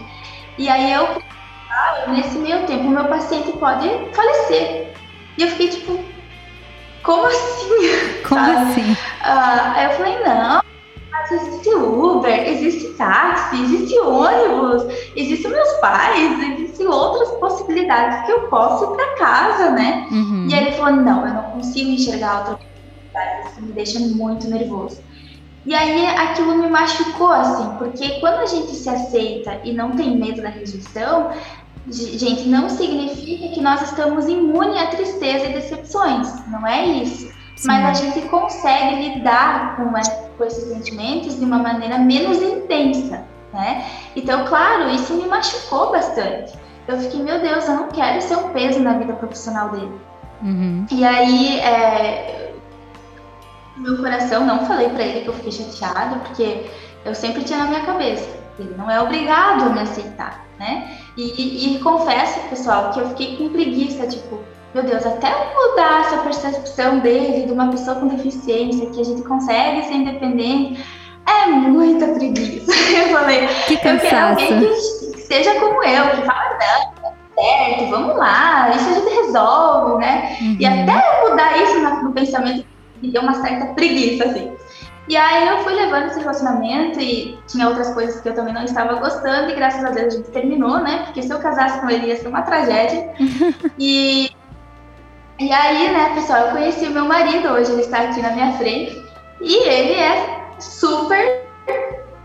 E 0.56 0.68
aí 0.68 0.92
eu, 0.92 1.20
ah, 1.68 2.04
nesse 2.12 2.38
meio 2.38 2.64
tempo, 2.64 2.84
o 2.84 2.90
meu 2.90 3.06
paciente 3.06 3.50
pode 3.58 3.88
falecer. 4.14 4.94
E 5.36 5.42
eu 5.42 5.48
fiquei 5.48 5.68
tipo, 5.68 5.98
como 7.02 7.26
assim? 7.26 8.22
Como 8.28 8.40
Sabe? 8.40 8.70
assim? 8.70 8.96
Ah, 9.22 9.72
aí 9.74 9.84
eu 9.86 9.90
falei, 9.90 10.18
não, 10.20 10.62
existe 11.34 11.68
Uber, 11.74 12.48
existe 12.48 12.94
táxi, 12.94 13.62
existe 13.62 13.98
ônibus, 14.00 14.84
existem 15.16 15.50
meus 15.50 15.72
pais, 15.80 16.38
existem 16.58 16.86
outras 16.86 17.28
possibilidades 17.38 18.26
que 18.26 18.32
eu 18.32 18.48
posso 18.48 18.84
ir 18.84 18.96
para 18.96 19.14
casa, 19.16 19.70
né? 19.70 20.06
Uhum. 20.10 20.46
E 20.48 20.54
aí 20.54 20.66
ele 20.66 20.76
falou, 20.76 21.00
não, 21.00 21.26
eu 21.26 21.34
não 21.34 21.42
consigo 21.52 21.90
enxergar 21.90 22.38
outra 22.38 22.58
possibilidade, 22.58 23.50
isso 23.52 23.62
me 23.62 23.72
deixa 23.72 23.98
muito 24.00 24.48
nervoso. 24.48 25.02
E 25.66 25.74
aí 25.74 26.06
aquilo 26.06 26.54
me 26.56 26.68
machucou, 26.68 27.28
assim, 27.32 27.76
porque 27.78 28.18
quando 28.20 28.40
a 28.40 28.46
gente 28.46 28.74
se 28.74 28.88
aceita 28.88 29.60
e 29.62 29.72
não 29.72 29.90
tem 29.92 30.16
medo 30.16 30.40
da 30.40 30.48
rejeição, 30.48 31.30
ge- 31.86 32.16
gente, 32.18 32.48
não 32.48 32.68
significa 32.68 33.48
que 33.54 33.60
nós 33.60 33.82
estamos 33.82 34.26
imunes 34.26 34.76
à 34.80 34.86
tristeza 34.86 35.46
e 35.46 35.52
decepções, 35.52 36.28
não 36.48 36.66
é 36.66 36.86
isso. 36.86 37.28
Mas 37.64 37.86
a 37.86 37.92
gente 37.94 38.28
consegue 38.28 39.08
lidar 39.08 39.76
com, 39.76 39.92
com 40.38 40.44
esses 40.44 40.64
sentimentos 40.64 41.38
de 41.38 41.44
uma 41.44 41.58
maneira 41.58 41.98
menos 41.98 42.40
intensa, 42.40 43.24
né? 43.52 43.84
Então, 44.16 44.44
claro, 44.46 44.88
isso 44.90 45.14
me 45.14 45.26
machucou 45.26 45.90
bastante. 45.90 46.52
Eu 46.88 46.98
fiquei, 46.98 47.22
meu 47.22 47.40
Deus, 47.40 47.68
eu 47.68 47.74
não 47.74 47.88
quero 47.88 48.20
ser 48.22 48.36
um 48.36 48.48
peso 48.50 48.80
na 48.80 48.94
vida 48.94 49.12
profissional 49.12 49.68
dele. 49.70 50.00
Uhum. 50.42 50.86
E 50.90 51.04
aí, 51.04 51.60
é, 51.60 52.52
meu 53.76 53.98
coração, 53.98 54.46
não 54.46 54.66
falei 54.66 54.88
pra 54.88 55.02
ele 55.02 55.20
que 55.20 55.28
eu 55.28 55.34
fiquei 55.34 55.52
chateada, 55.52 56.16
porque 56.20 56.70
eu 57.04 57.14
sempre 57.14 57.44
tinha 57.44 57.58
na 57.58 57.66
minha 57.66 57.84
cabeça, 57.84 58.28
ele 58.58 58.74
não 58.76 58.90
é 58.90 59.00
obrigado 59.00 59.64
a 59.64 59.68
me 59.70 59.80
aceitar, 59.80 60.46
né? 60.58 60.98
E, 61.16 61.76
e 61.76 61.78
confesso, 61.80 62.40
pessoal, 62.48 62.90
que 62.90 63.00
eu 63.00 63.08
fiquei 63.10 63.36
com 63.36 63.48
preguiça, 63.50 64.06
tipo, 64.06 64.40
meu 64.74 64.84
Deus, 64.84 65.04
até 65.04 65.28
mudar 65.54 66.00
essa 66.02 66.18
percepção 66.18 66.98
dele, 67.00 67.46
de 67.46 67.52
uma 67.52 67.70
pessoa 67.70 67.96
com 67.96 68.08
deficiência, 68.08 68.90
que 68.90 69.00
a 69.00 69.04
gente 69.04 69.22
consegue 69.22 69.82
ser 69.84 69.94
independente, 69.94 70.84
é 71.26 71.46
muita 71.46 72.06
preguiça. 72.08 72.70
Eu 72.90 73.08
falei, 73.16 73.46
Que 73.66 73.74
eu 73.74 73.98
quero 73.98 74.28
alguém 74.30 74.60
que 74.60 75.20
seja 75.20 75.54
como 75.60 75.82
eu, 75.84 76.10
que 76.10 76.22
fala, 76.26 76.50
não, 76.58 77.02
tá 77.02 77.12
certo, 77.38 77.90
vamos 77.90 78.16
lá, 78.16 78.70
isso 78.74 78.88
a 78.88 78.92
gente 78.94 79.14
resolve, 79.26 80.04
né? 80.04 80.36
E 80.58 80.66
Uhum. 80.66 80.82
até 80.82 81.22
eu 81.24 81.30
mudar 81.30 81.56
isso 81.62 81.80
no 82.04 82.12
pensamento 82.12 82.66
me 83.00 83.10
deu 83.12 83.22
uma 83.22 83.34
certa 83.34 83.66
preguiça, 83.74 84.24
assim. 84.24 84.52
E 85.08 85.16
aí 85.16 85.48
eu 85.48 85.58
fui 85.64 85.72
levando 85.74 86.06
esse 86.06 86.20
relacionamento 86.20 87.00
e 87.00 87.38
tinha 87.48 87.66
outras 87.68 87.92
coisas 87.94 88.20
que 88.20 88.28
eu 88.28 88.34
também 88.34 88.52
não 88.52 88.62
estava 88.64 88.94
gostando 88.94 89.50
e 89.50 89.54
graças 89.54 89.84
a 89.84 89.90
Deus 89.90 90.14
a 90.14 90.16
gente 90.18 90.30
terminou, 90.30 90.78
né? 90.80 91.02
Porque 91.04 91.22
se 91.22 91.32
eu 91.32 91.38
casasse 91.40 91.80
com 91.80 91.88
ele 91.90 92.06
ia 92.06 92.16
ser 92.16 92.28
uma 92.28 92.42
tragédia. 92.42 93.12
e, 93.78 94.30
e 95.40 95.52
aí, 95.52 95.90
né, 95.92 96.14
pessoal, 96.14 96.46
eu 96.46 96.50
conheci 96.52 96.86
o 96.86 96.90
meu 96.90 97.06
marido, 97.06 97.48
hoje 97.48 97.72
ele 97.72 97.80
está 97.80 98.00
aqui 98.02 98.20
na 98.20 98.30
minha 98.32 98.52
frente 98.52 99.02
e 99.40 99.68
ele 99.68 99.94
é 99.94 100.44
super 100.58 101.48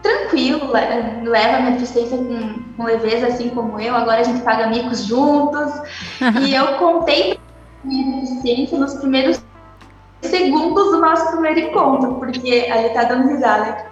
tranquilo, 0.01 0.71
le- 0.71 1.28
leva 1.30 1.58
a 1.58 1.60
minha 1.62 1.71
deficiência 1.71 2.17
com, 2.17 2.60
com 2.78 2.84
leveza, 2.84 3.28
assim 3.28 3.49
como 3.49 3.80
eu. 3.80 3.95
Agora 3.95 4.19
a 4.21 4.23
gente 4.23 4.41
paga 4.41 4.67
micos 4.67 5.06
juntos. 5.06 5.73
e 6.41 6.54
eu 6.54 6.73
contei 6.78 7.39
minha 7.84 8.21
deficiência 8.21 8.78
nos 8.78 8.93
primeiros 8.95 9.39
segundos 10.21 10.91
do 10.91 10.99
nosso 10.99 11.32
primeiro 11.32 11.60
encontro, 11.60 12.15
porque 12.15 12.49
ele 12.49 12.89
tá 12.89 13.04
dando 13.06 13.30
risada. 13.30 13.86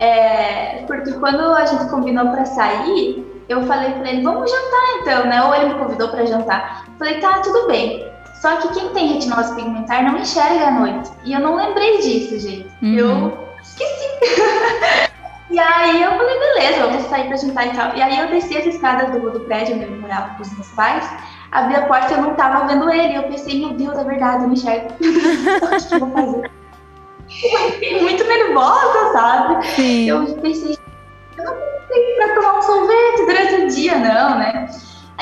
É, 0.00 0.84
porque 0.86 1.12
quando 1.12 1.40
a 1.54 1.66
gente 1.66 1.88
combinou 1.90 2.28
para 2.30 2.44
sair, 2.44 3.24
eu 3.48 3.64
falei 3.64 3.92
para 3.92 4.10
ele, 4.10 4.22
vamos 4.22 4.50
jantar 4.50 5.00
então, 5.00 5.26
né? 5.26 5.42
Ou 5.42 5.54
ele 5.54 5.74
me 5.74 5.80
convidou 5.80 6.08
para 6.08 6.26
jantar. 6.26 6.84
Falei, 6.98 7.18
tá, 7.18 7.40
tudo 7.40 7.66
bem. 7.66 8.07
Só 8.40 8.56
que 8.56 8.68
quem 8.68 8.88
tem 8.90 9.14
retinose 9.14 9.54
pigmentar 9.54 10.04
não 10.04 10.18
enxerga 10.18 10.68
à 10.68 10.70
noite. 10.70 11.10
E 11.24 11.32
eu 11.32 11.40
não 11.40 11.56
lembrei 11.56 11.98
disso, 11.98 12.38
gente. 12.38 12.68
Uhum. 12.82 12.96
Eu 12.96 13.48
esqueci. 13.60 14.08
e 15.50 15.58
aí 15.58 16.02
eu 16.02 16.10
falei, 16.12 16.38
beleza, 16.38 16.86
vamos 16.86 17.02
sair 17.04 17.26
pra 17.26 17.36
jantar 17.36 17.66
e 17.66 17.70
tal. 17.70 17.96
E 17.96 18.02
aí 18.02 18.18
eu 18.18 18.28
desci 18.28 18.56
as 18.56 18.66
escadas 18.66 19.10
do, 19.10 19.30
do 19.30 19.40
prédio 19.40 19.74
onde 19.74 19.84
eu 19.84 19.90
morava 20.00 20.36
com 20.36 20.42
os 20.42 20.52
meus 20.52 20.68
pais, 20.68 21.08
abri 21.50 21.74
a 21.74 21.86
porta 21.86 22.12
e 22.12 22.16
eu 22.16 22.22
não 22.22 22.34
tava 22.34 22.66
vendo 22.66 22.88
ele. 22.90 23.16
Eu 23.16 23.24
pensei, 23.24 23.58
meu 23.58 23.70
Deus, 23.70 23.98
é 23.98 24.04
verdade, 24.04 24.44
eu 24.44 24.46
não 24.46 24.52
enxergo. 24.52 24.88
o 24.94 25.88
que 25.88 25.94
eu 25.94 25.98
vou 25.98 26.10
fazer? 26.12 26.50
Eu 27.42 27.58
fiquei 27.72 28.00
muito 28.00 28.24
nervosa, 28.24 29.12
sabe? 29.12 29.66
Sim. 29.66 30.08
Eu 30.08 30.24
pensei, 30.36 30.78
eu 31.36 31.44
não 31.44 31.54
tenho 31.88 32.16
pra 32.16 32.34
tomar 32.34 32.58
um 32.58 32.62
sorvete 32.62 33.26
durante 33.26 33.54
o 33.54 33.68
dia, 33.68 33.98
não, 33.98 34.38
né? 34.38 34.70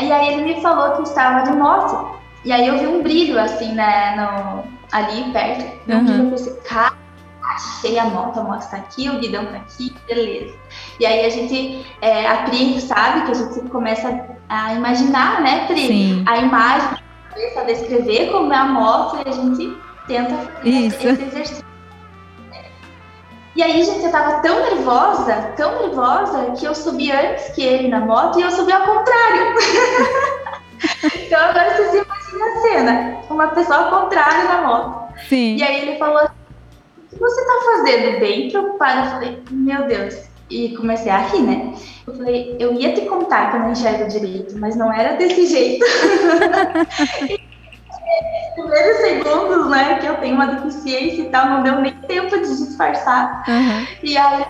E 0.00 0.12
aí 0.12 0.34
ele 0.34 0.42
me 0.42 0.60
falou 0.60 0.96
que 0.96 1.02
estava 1.02 1.50
de 1.50 1.56
moto. 1.56 2.16
E 2.46 2.52
aí 2.52 2.68
eu 2.68 2.78
vi 2.78 2.86
um 2.86 3.02
brilho, 3.02 3.40
assim, 3.40 3.72
né, 3.72 4.14
no, 4.14 4.62
ali 4.92 5.32
perto. 5.32 5.64
E 5.84 5.92
um 5.92 5.98
Uhum. 5.98 6.04
brilho, 6.04 6.24
eu 6.26 6.30
pensei, 6.30 6.52
cara, 6.64 6.94
achei 7.42 7.98
a 7.98 8.04
moto, 8.04 8.38
a 8.38 8.44
moto 8.44 8.70
tá 8.70 8.76
aqui, 8.76 9.10
o 9.10 9.18
guidão 9.18 9.46
tá 9.46 9.56
aqui, 9.56 9.92
beleza. 10.06 10.54
E 11.00 11.04
aí 11.04 11.26
a 11.26 11.28
gente, 11.28 11.84
é, 12.00 12.24
a 12.24 12.44
Pri 12.44 12.80
sabe 12.80 13.22
que 13.22 13.32
a 13.32 13.34
gente 13.34 13.68
começa 13.68 14.24
a 14.48 14.74
imaginar, 14.74 15.40
né, 15.40 15.66
Pri? 15.66 15.88
Sim. 15.88 16.24
A 16.24 16.38
imagem, 16.38 16.90
cabeça, 17.30 17.60
a 17.62 17.64
descrever 17.64 18.30
como 18.30 18.52
é 18.52 18.56
a 18.56 18.64
moto 18.64 19.18
e 19.26 19.28
a 19.28 19.32
gente 19.32 19.76
tenta 20.06 20.36
fazer 20.36 20.68
Isso. 20.68 21.08
esse 21.08 21.22
exercício. 21.24 21.66
E 23.56 23.62
aí, 23.62 23.82
gente, 23.82 24.04
eu 24.04 24.12
tava 24.12 24.40
tão 24.40 24.60
nervosa, 24.60 25.52
tão 25.56 25.80
nervosa, 25.80 26.52
que 26.52 26.64
eu 26.64 26.74
subi 26.76 27.10
antes 27.10 27.48
que 27.54 27.62
ele 27.62 27.88
na 27.88 28.00
moto 28.00 28.38
e 28.38 28.42
eu 28.42 28.50
subi 28.52 28.70
ao 28.70 28.82
contrário. 28.82 29.54
então 31.14 31.40
agora 31.40 31.76
vocês 31.76 32.04
imaginam 32.04 32.46
a 32.46 32.60
cena, 32.60 33.16
uma 33.30 33.48
pessoa 33.48 33.78
ao 33.78 34.02
contrário 34.02 34.48
na 34.48 34.62
moto. 34.62 35.14
Sim. 35.28 35.56
E 35.56 35.62
aí 35.62 35.82
ele 35.82 35.98
falou 35.98 36.18
assim, 36.18 36.34
o 36.98 37.08
que 37.08 37.18
você 37.18 37.44
tá 37.44 37.52
fazendo? 37.64 38.20
Bem 38.20 38.50
preocupada. 38.50 39.00
Eu 39.00 39.10
falei, 39.10 39.42
meu 39.50 39.86
Deus. 39.86 40.26
E 40.48 40.76
comecei 40.76 41.10
a 41.10 41.18
rir, 41.18 41.42
né? 41.42 41.74
Eu 42.06 42.14
falei, 42.14 42.56
eu 42.60 42.72
ia 42.74 42.94
te 42.94 43.00
contar 43.02 43.50
que 43.50 43.56
eu 43.56 43.60
não 43.60 43.72
enxergo 43.72 44.08
direito, 44.08 44.56
mas 44.58 44.76
não 44.76 44.92
era 44.92 45.16
desse 45.16 45.46
jeito. 45.46 45.84
Primeiros 48.54 48.96
segundos, 48.98 49.68
né, 49.70 49.98
que 49.98 50.06
eu 50.06 50.16
tenho 50.18 50.36
uma 50.36 50.46
deficiência 50.46 51.22
e 51.22 51.28
tal, 51.30 51.46
não 51.48 51.62
deu 51.64 51.80
nem 51.80 51.92
tempo 52.02 52.30
de 52.30 52.46
disfarçar. 52.46 53.42
Uhum. 53.48 53.86
E 54.02 54.16
aí, 54.16 54.46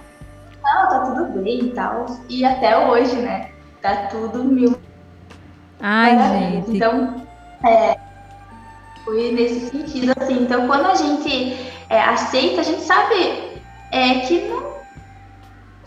não, 0.63 0.89
tá 0.89 1.01
tudo 1.01 1.43
bem 1.43 1.61
e 1.61 1.71
tal. 1.71 2.07
E 2.29 2.45
até 2.45 2.77
hoje, 2.87 3.17
né, 3.17 3.49
tá 3.81 4.09
tudo 4.11 4.45
mil 4.45 4.77
Ai, 5.81 6.17
maravilhas. 6.17 6.67
gente. 6.67 6.77
Então, 6.77 7.27
é, 7.65 7.97
foi 9.05 9.33
nesse 9.33 9.71
sentido, 9.71 10.13
assim. 10.21 10.43
Então, 10.43 10.67
quando 10.67 10.87
a 10.87 10.95
gente 10.95 11.57
é, 11.89 12.03
aceita, 12.03 12.61
a 12.61 12.65
gente 12.65 12.83
sabe 12.83 13.61
é, 13.93 14.21
que 14.21 14.49
não, 14.49 14.77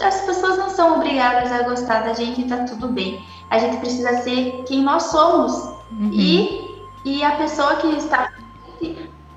as 0.01 0.21
pessoas 0.21 0.57
não 0.57 0.69
são 0.69 0.97
obrigadas 0.97 1.51
a 1.51 1.63
gostar 1.63 2.03
da 2.03 2.13
gente 2.13 2.41
e 2.41 2.47
tá 2.47 2.57
tudo 2.63 2.87
bem. 2.87 3.21
A 3.49 3.59
gente 3.59 3.77
precisa 3.77 4.21
ser 4.21 4.63
quem 4.67 4.81
nós 4.81 5.03
somos. 5.03 5.53
Uhum. 5.91 6.11
E, 6.13 6.69
e 7.05 7.23
a 7.23 7.31
pessoa 7.31 7.75
que 7.77 7.87
está 7.97 8.29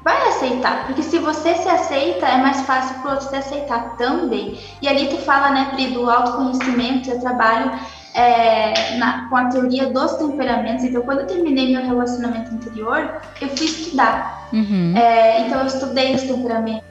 vai 0.04 0.28
aceitar. 0.28 0.86
Porque 0.86 1.02
se 1.02 1.18
você 1.18 1.54
se 1.54 1.68
aceita, 1.68 2.26
é 2.26 2.36
mais 2.38 2.62
fácil 2.62 3.00
para 3.00 3.10
o 3.10 3.14
outro 3.14 3.28
se 3.28 3.36
aceitar 3.36 3.96
também. 3.96 4.58
E 4.80 4.88
ali 4.88 5.08
tu 5.08 5.16
fala, 5.18 5.50
né, 5.50 5.70
Pri, 5.72 5.88
do 5.88 6.10
autoconhecimento. 6.10 7.10
Eu 7.10 7.20
trabalho 7.20 7.72
é, 8.14 8.96
na- 8.98 9.28
com 9.28 9.36
a 9.36 9.46
teoria 9.46 9.90
dos 9.90 10.12
temperamentos. 10.14 10.84
Então, 10.84 11.02
quando 11.02 11.20
eu 11.20 11.26
terminei 11.26 11.72
meu 11.72 11.84
relacionamento 11.84 12.52
anterior, 12.54 13.20
eu 13.40 13.48
fui 13.48 13.66
estudar. 13.66 14.48
Uhum. 14.52 14.94
É, 14.96 15.40
então, 15.46 15.60
eu 15.60 15.66
estudei 15.66 16.14
os 16.14 16.22
temperamentos, 16.22 16.84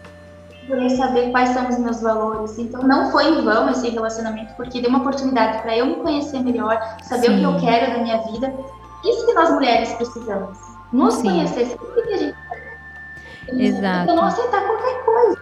procurei 0.67 0.89
saber 0.91 1.31
quais 1.31 1.49
são 1.49 1.67
os 1.67 1.77
meus 1.77 2.01
valores. 2.01 2.57
Então, 2.57 2.81
não 2.83 3.11
foi 3.11 3.25
em 3.29 3.41
vão 3.43 3.69
esse 3.69 3.89
relacionamento, 3.89 4.53
porque 4.55 4.81
deu 4.81 4.89
uma 4.89 4.99
oportunidade 4.99 5.61
para 5.61 5.77
eu 5.77 5.85
me 5.85 5.95
conhecer 5.97 6.39
melhor, 6.39 6.79
saber 7.03 7.29
o 7.31 7.37
que 7.37 7.43
eu 7.43 7.59
Sim. 7.59 7.65
quero 7.65 7.91
da 7.93 7.97
minha 7.99 8.17
vida. 8.23 8.53
Isso 9.05 9.25
que 9.25 9.33
nós 9.33 9.51
mulheres 9.51 9.91
precisamos. 9.93 10.57
Nos 10.91 11.15
Sim. 11.15 11.23
conhecer, 11.23 11.75
o 11.79 12.01
que 12.03 12.13
a 12.13 12.17
gente 12.17 12.35
quer. 12.49 12.71
Exato. 13.53 14.03
Então, 14.03 14.15
não 14.15 14.25
aceitar 14.25 14.61
qualquer 14.61 15.03
coisa. 15.05 15.37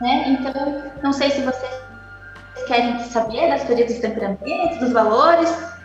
Né? 0.00 0.28
Então, 0.28 0.82
não 1.02 1.12
sei 1.12 1.30
se 1.30 1.40
vocês 1.40 1.85
querem 2.64 2.98
saber 3.04 3.48
das 3.48 3.64
teorias 3.64 3.88
dos 3.92 4.00
temperamentos, 4.00 4.78
dos 4.78 4.92
valores. 4.92 5.76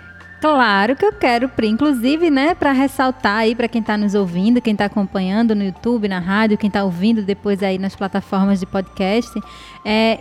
Claro 0.42 0.96
que 0.96 1.06
eu 1.06 1.14
quero, 1.14 1.48
Pri. 1.48 1.68
Inclusive, 1.68 2.32
né, 2.32 2.56
para 2.56 2.72
ressaltar 2.72 3.38
aí 3.38 3.54
para 3.54 3.68
quem 3.68 3.80
está 3.80 3.96
nos 3.96 4.16
ouvindo, 4.16 4.60
quem 4.60 4.74
está 4.74 4.86
acompanhando 4.86 5.54
no 5.54 5.64
YouTube, 5.64 6.08
na 6.08 6.18
rádio, 6.18 6.58
quem 6.58 6.68
está 6.68 6.84
ouvindo 6.84 7.22
depois 7.22 7.62
aí 7.62 7.78
nas 7.78 7.96
plataformas 7.96 8.60
de 8.60 8.66
podcast, 8.66 9.32
é 9.86 10.18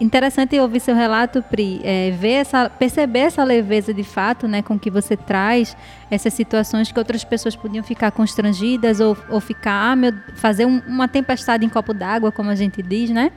interessante 0.00 0.56
ouvir 0.60 0.78
seu 0.78 0.94
relato, 0.94 1.42
Pri, 1.42 1.80
é, 1.82 2.12
ver 2.12 2.34
essa, 2.34 2.70
perceber 2.70 3.18
essa 3.18 3.42
leveza 3.42 3.92
de 3.92 4.04
fato, 4.04 4.46
né, 4.46 4.62
com 4.62 4.78
que 4.78 4.88
você 4.88 5.16
traz 5.16 5.76
essas 6.08 6.32
situações 6.34 6.92
que 6.92 6.98
outras 7.00 7.24
pessoas 7.24 7.56
podiam 7.56 7.82
ficar 7.82 8.12
constrangidas 8.12 9.00
ou, 9.00 9.16
ou 9.28 9.40
ficar, 9.40 9.90
ah, 9.90 9.96
meu, 9.96 10.14
fazer 10.36 10.66
um, 10.66 10.80
uma 10.86 11.08
tempestade 11.08 11.66
em 11.66 11.68
copo 11.68 11.92
d'água, 11.92 12.30
como 12.30 12.48
a 12.48 12.54
gente 12.54 12.80
diz, 12.80 13.10
né? 13.10 13.32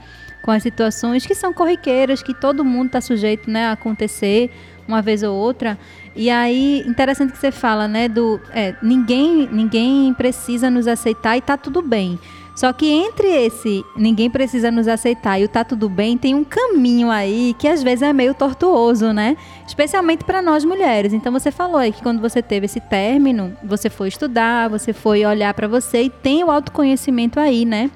Com 0.48 0.52
as 0.52 0.64
situações 0.64 1.26
que 1.26 1.36
são 1.36 1.52
corriqueiras, 1.52 2.24
que 2.24 2.34
todo 2.34 2.64
mundo 2.64 2.86
está 2.86 3.02
sujeito 3.02 3.52
né, 3.52 3.66
a 3.66 3.74
acontecer 3.74 4.50
uma 4.88 5.02
vez 5.02 5.22
ou 5.22 5.36
outra. 5.36 5.78
E 6.16 6.30
aí, 6.30 6.86
interessante 6.88 7.34
que 7.34 7.38
você 7.38 7.52
fala, 7.52 7.86
né, 7.86 8.08
do 8.08 8.40
é, 8.52 8.74
ninguém, 8.82 9.50
ninguém 9.52 10.14
precisa 10.14 10.70
nos 10.70 10.88
aceitar 10.88 11.36
e 11.36 11.42
tá 11.42 11.58
tudo 11.58 11.82
bem. 11.82 12.18
Só 12.56 12.72
que 12.72 12.88
entre 12.88 13.28
esse 13.28 13.84
ninguém 13.94 14.30
precisa 14.30 14.72
nos 14.72 14.88
aceitar 14.88 15.38
e 15.38 15.44
o 15.44 15.50
tá 15.50 15.66
tudo 15.66 15.90
bem, 15.90 16.18
tem 16.18 16.34
um 16.34 16.46
caminho 16.46 17.12
aí 17.12 17.54
que 17.60 17.68
às 17.68 17.84
vezes 17.84 18.04
é 18.04 18.14
meio 18.14 18.34
tortuoso, 18.34 19.12
né? 19.12 19.36
Especialmente 19.68 20.24
para 20.24 20.42
nós 20.42 20.64
mulheres. 20.64 21.12
Então 21.12 21.34
você 21.34 21.52
falou 21.52 21.78
aí 21.78 21.92
que 21.92 22.02
quando 22.02 22.22
você 22.22 22.42
teve 22.42 22.68
esse 22.68 22.80
término, 22.80 23.54
você 23.62 23.90
foi 23.90 24.08
estudar, 24.08 24.70
você 24.70 24.94
foi 24.94 25.26
olhar 25.26 25.54
para 25.54 25.68
você 25.68 26.04
e 26.04 26.10
tem 26.10 26.42
o 26.42 26.50
autoconhecimento 26.50 27.38
aí, 27.38 27.66
né? 27.66 27.92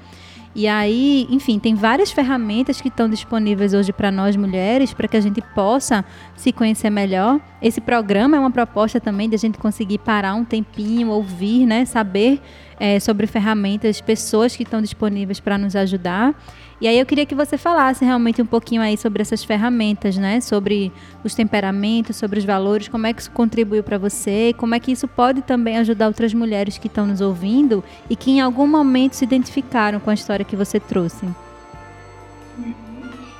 E 0.54 0.68
aí, 0.68 1.26
enfim, 1.30 1.58
tem 1.58 1.74
várias 1.74 2.10
ferramentas 2.10 2.80
que 2.80 2.88
estão 2.88 3.08
disponíveis 3.08 3.72
hoje 3.72 3.92
para 3.92 4.10
nós 4.10 4.36
mulheres, 4.36 4.92
para 4.92 5.08
que 5.08 5.16
a 5.16 5.20
gente 5.20 5.40
possa 5.54 6.04
se 6.36 6.52
conhecer 6.52 6.90
melhor. 6.90 7.40
Esse 7.60 7.80
programa 7.80 8.36
é 8.36 8.40
uma 8.40 8.50
proposta 8.50 9.00
também 9.00 9.30
de 9.30 9.34
a 9.34 9.38
gente 9.38 9.56
conseguir 9.56 9.98
parar 9.98 10.34
um 10.34 10.44
tempinho, 10.44 11.08
ouvir, 11.08 11.64
né, 11.64 11.86
saber 11.86 12.38
é, 12.78 13.00
sobre 13.00 13.26
ferramentas, 13.26 14.00
pessoas 14.00 14.54
que 14.54 14.62
estão 14.62 14.82
disponíveis 14.82 15.40
para 15.40 15.56
nos 15.56 15.74
ajudar. 15.74 16.34
E 16.82 16.88
aí 16.88 16.98
eu 16.98 17.06
queria 17.06 17.24
que 17.24 17.34
você 17.36 17.56
falasse 17.56 18.04
realmente 18.04 18.42
um 18.42 18.44
pouquinho 18.44 18.82
aí 18.82 18.98
sobre 18.98 19.22
essas 19.22 19.44
ferramentas, 19.44 20.16
né? 20.16 20.40
Sobre 20.40 20.92
os 21.22 21.32
temperamentos, 21.32 22.16
sobre 22.16 22.40
os 22.40 22.44
valores, 22.44 22.88
como 22.88 23.06
é 23.06 23.12
que 23.12 23.22
isso 23.22 23.30
contribuiu 23.30 23.84
para 23.84 23.98
você, 23.98 24.52
como 24.58 24.74
é 24.74 24.80
que 24.80 24.90
isso 24.90 25.06
pode 25.06 25.42
também 25.42 25.78
ajudar 25.78 26.08
outras 26.08 26.34
mulheres 26.34 26.78
que 26.78 26.88
estão 26.88 27.06
nos 27.06 27.20
ouvindo 27.20 27.84
e 28.10 28.16
que 28.16 28.32
em 28.32 28.40
algum 28.40 28.66
momento 28.66 29.12
se 29.12 29.24
identificaram 29.24 30.00
com 30.00 30.10
a 30.10 30.14
história 30.14 30.44
que 30.44 30.56
você 30.56 30.80
trouxe. 30.80 31.24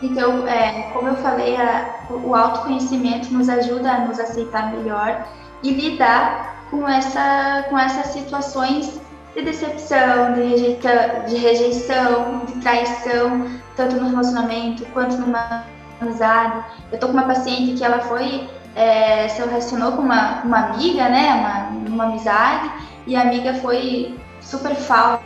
Então, 0.00 0.46
é, 0.46 0.92
como 0.92 1.08
eu 1.08 1.16
falei, 1.16 1.56
a, 1.56 2.06
o 2.10 2.36
autoconhecimento 2.36 3.34
nos 3.34 3.48
ajuda 3.48 3.90
a 3.90 4.06
nos 4.06 4.20
aceitar 4.20 4.72
melhor 4.72 5.26
e 5.64 5.72
lidar 5.72 6.68
com, 6.70 6.88
essa, 6.88 7.66
com 7.68 7.76
essas 7.76 8.12
situações 8.12 9.00
de 9.34 9.42
decepção, 9.42 10.34
de, 10.34 10.42
rejeita, 10.42 11.24
de 11.26 11.36
rejeição, 11.36 12.44
de 12.46 12.52
traição, 12.60 13.46
tanto 13.76 13.96
no 13.96 14.10
relacionamento 14.10 14.84
quanto 14.86 15.16
numa 15.16 15.64
amizade. 16.00 16.64
Eu 16.90 16.98
tô 16.98 17.06
com 17.06 17.14
uma 17.14 17.24
paciente 17.24 17.78
que 17.78 17.84
ela 17.84 18.00
foi, 18.00 18.48
é, 18.76 19.28
se 19.28 19.40
relacionou 19.40 19.92
com 19.92 20.02
uma, 20.02 20.42
uma 20.42 20.58
amiga, 20.66 21.08
né, 21.08 21.34
uma, 21.34 21.94
uma 21.94 22.04
amizade, 22.04 22.70
e 23.06 23.16
a 23.16 23.22
amiga 23.22 23.54
foi 23.54 24.18
super 24.40 24.74
falsa 24.74 25.22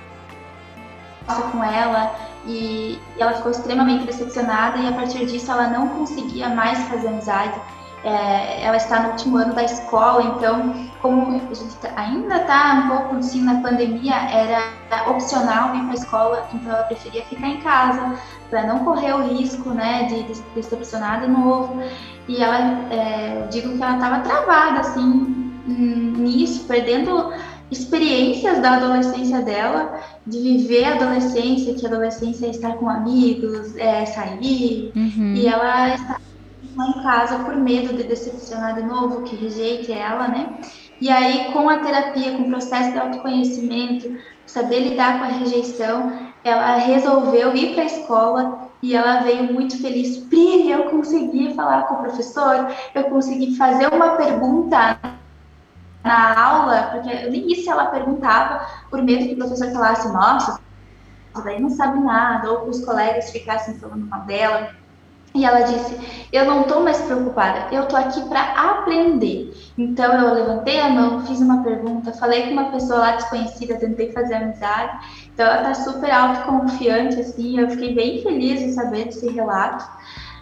com 1.50 1.64
ela, 1.64 2.14
e, 2.46 3.00
e 3.16 3.22
ela 3.22 3.32
ficou 3.32 3.50
extremamente 3.50 4.06
decepcionada, 4.06 4.78
e 4.78 4.88
a 4.88 4.92
partir 4.92 5.26
disso 5.26 5.50
ela 5.50 5.66
não 5.68 5.88
conseguia 5.88 6.48
mais 6.48 6.78
fazer 6.88 7.08
amizade 7.08 7.58
é, 8.06 8.64
ela 8.64 8.76
está 8.76 9.00
no 9.02 9.10
último 9.10 9.36
ano 9.36 9.52
da 9.52 9.64
escola, 9.64 10.22
então, 10.22 10.72
como 11.02 11.34
a 11.34 11.54
gente 11.54 11.74
tá, 11.78 11.90
ainda 11.96 12.36
está 12.36 12.84
um 12.84 12.88
pouco 12.88 13.16
assim 13.16 13.42
na 13.42 13.60
pandemia, 13.60 14.14
era 14.14 14.62
opcional 15.10 15.74
ir 15.74 15.80
para 15.80 15.90
a 15.90 15.94
escola, 15.94 16.48
então 16.54 16.72
ela 16.72 16.84
preferia 16.84 17.24
ficar 17.24 17.48
em 17.48 17.56
casa 17.56 18.14
para 18.48 18.64
não 18.64 18.84
correr 18.84 19.12
o 19.12 19.26
risco, 19.26 19.70
né, 19.70 20.04
de, 20.04 20.22
de 20.22 20.40
decepcionar 20.54 21.20
de 21.20 21.26
novo. 21.26 21.82
E 22.28 22.40
ela, 22.40 22.58
é, 22.92 23.48
digo 23.50 23.76
que 23.76 23.82
ela 23.82 23.94
estava 23.94 24.20
travada 24.20 24.80
assim 24.80 25.52
nisso, 25.66 26.64
perdendo 26.68 27.32
experiências 27.72 28.60
da 28.60 28.74
adolescência 28.76 29.42
dela, 29.42 30.00
de 30.24 30.38
viver 30.38 30.84
a 30.84 30.94
adolescência, 30.94 31.74
que 31.74 31.84
a 31.84 31.88
adolescência 31.88 32.46
é 32.46 32.50
estar 32.50 32.74
com 32.74 32.88
amigos, 32.88 33.74
é 33.76 34.06
sair, 34.06 34.92
uhum. 34.94 35.34
e 35.34 35.48
ela 35.48 35.92
está 35.92 36.20
lá 36.76 36.88
em 36.88 37.02
casa 37.02 37.38
por 37.38 37.56
medo 37.56 37.94
de 37.94 38.04
decepcionar 38.04 38.74
de 38.74 38.82
novo, 38.82 39.22
que 39.22 39.34
rejeite 39.34 39.92
ela, 39.92 40.28
né? 40.28 40.58
E 41.00 41.10
aí, 41.10 41.52
com 41.52 41.68
a 41.68 41.78
terapia, 41.78 42.36
com 42.36 42.44
o 42.44 42.50
processo 42.50 42.92
de 42.92 42.98
autoconhecimento, 42.98 44.16
saber 44.46 44.80
lidar 44.80 45.18
com 45.18 45.24
a 45.24 45.28
rejeição, 45.28 46.12
ela 46.44 46.76
resolveu 46.76 47.54
ir 47.54 47.74
para 47.74 47.82
a 47.82 47.86
escola 47.86 48.68
e 48.82 48.94
ela 48.94 49.20
veio 49.22 49.52
muito 49.52 49.80
feliz. 49.80 50.18
Pri, 50.18 50.70
eu 50.70 50.84
consegui 50.90 51.54
falar 51.54 51.82
com 51.82 51.94
o 51.94 52.02
professor, 52.02 52.68
eu 52.94 53.04
consegui 53.04 53.56
fazer 53.56 53.92
uma 53.92 54.16
pergunta 54.16 54.98
na 56.04 56.40
aula, 56.40 56.90
porque 56.92 57.26
no 57.26 57.34
início 57.34 57.70
ela 57.70 57.86
perguntava 57.86 58.64
por 58.88 59.02
medo 59.02 59.26
que 59.26 59.34
o 59.34 59.38
professor 59.38 59.72
falasse, 59.72 60.08
nossa, 60.12 60.60
daí 61.44 61.60
não 61.60 61.70
sabe 61.70 61.98
nada, 61.98 62.50
ou 62.50 62.60
que 62.60 62.70
os 62.70 62.84
colegas 62.84 63.30
ficassem 63.30 63.74
falando 63.78 64.06
mal 64.06 64.20
dela. 64.20 64.70
E 65.36 65.44
ela 65.44 65.60
disse: 65.60 66.26
Eu 66.32 66.46
não 66.46 66.62
estou 66.62 66.80
mais 66.80 66.98
preocupada, 67.02 67.66
eu 67.70 67.82
estou 67.82 67.98
aqui 67.98 68.26
para 68.26 68.40
aprender. 68.40 69.54
Então 69.76 70.14
eu 70.14 70.34
levantei 70.34 70.80
a 70.80 70.88
mão, 70.88 71.26
fiz 71.26 71.40
uma 71.40 71.62
pergunta, 71.62 72.10
falei 72.14 72.44
com 72.44 72.52
uma 72.52 72.70
pessoa 72.70 73.00
lá 73.00 73.12
desconhecida, 73.16 73.76
tentei 73.76 74.10
fazer 74.12 74.34
amizade. 74.34 74.98
Então 75.34 75.46
ela 75.46 75.70
está 75.70 75.74
super 75.74 76.10
autoconfiante, 76.10 77.20
assim. 77.20 77.60
Eu 77.60 77.68
fiquei 77.68 77.94
bem 77.94 78.22
feliz 78.22 78.60
de 78.60 78.72
saber 78.72 79.04
desse 79.04 79.28
relato. 79.28 79.84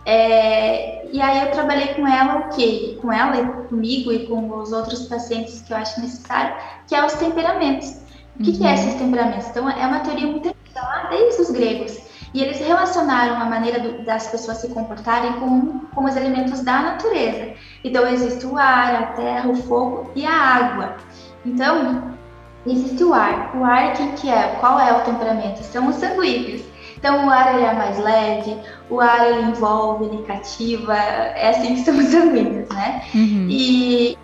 É, 0.07 1.09
e 1.11 1.21
aí 1.21 1.47
eu 1.47 1.51
trabalhei 1.51 1.95
com 1.95 2.07
ela 2.07 2.41
o 2.41 2.49
quê? 2.51 2.97
Com 3.03 3.11
ela 3.11 3.37
e 3.37 3.69
comigo 3.69 4.13
e 4.13 4.27
com 4.27 4.49
os 4.59 4.73
outros 4.73 5.09
pacientes 5.09 5.63
que 5.63 5.73
eu 5.73 5.77
acho 5.77 6.01
necessário, 6.01 6.55
que 6.87 6.95
é 6.95 7.05
os 7.05 7.15
temperamentos. 7.15 7.97
O 8.39 8.43
que, 8.45 8.51
uhum. 8.51 8.59
que 8.59 8.65
é 8.65 8.69
uhum. 8.69 8.75
esses 8.75 8.95
temperamentos? 8.95 9.49
Então 9.49 9.69
é 9.69 9.87
uma 9.87 10.01
teoria 10.01 10.27
muito 10.27 10.49
antiga, 10.49 10.83
lá 10.83 11.09
desde 11.11 11.43
os 11.43 11.51
gregos. 11.51 12.04
E 12.35 12.43
eles 12.43 12.59
relacionaram 12.59 13.41
a 13.41 13.45
maneira 13.45 13.79
do, 13.79 14.05
das 14.05 14.27
pessoas 14.27 14.59
se 14.59 14.69
comportarem 14.69 15.35
com, 15.35 15.79
com 15.95 16.05
os 16.05 16.17
elementos 16.17 16.61
da 16.63 16.83
natureza. 16.83 17.53
Então, 17.85 18.05
existe 18.09 18.45
o 18.45 18.59
ar, 18.59 18.95
a 18.95 19.07
terra, 19.13 19.49
o 19.49 19.55
fogo 19.55 20.11
e 20.17 20.27
a 20.27 20.33
água. 20.33 20.97
Então, 21.47 22.13
existe 22.67 23.05
o 23.05 23.15
ar. 23.15 23.57
O 23.57 23.65
ar, 23.65 23.93
quem 23.93 24.13
que 24.13 24.29
é? 24.29 24.57
Qual 24.59 24.81
é 24.81 24.93
o 24.93 25.03
temperamento? 25.03 25.63
São 25.63 25.89
os 25.89 25.95
sanguíneos. 25.95 26.63
Então, 26.99 27.27
o 27.27 27.31
ar 27.31 27.55
ele 27.55 27.65
é 27.65 27.73
mais 27.73 27.99
leve, 27.99 28.57
o 28.91 29.01
ar 29.01 29.29
ele 29.29 29.43
envolve, 29.43 30.07
ele 30.07 30.23
cativa, 30.25 30.97
é 30.97 31.51
assim 31.51 31.75
que 31.75 31.85
são 31.85 31.97
os 31.97 32.07
sanguíneos, 32.07 32.69
né? 32.71 33.03
Uhum. 33.15 33.47
E, 33.49 34.19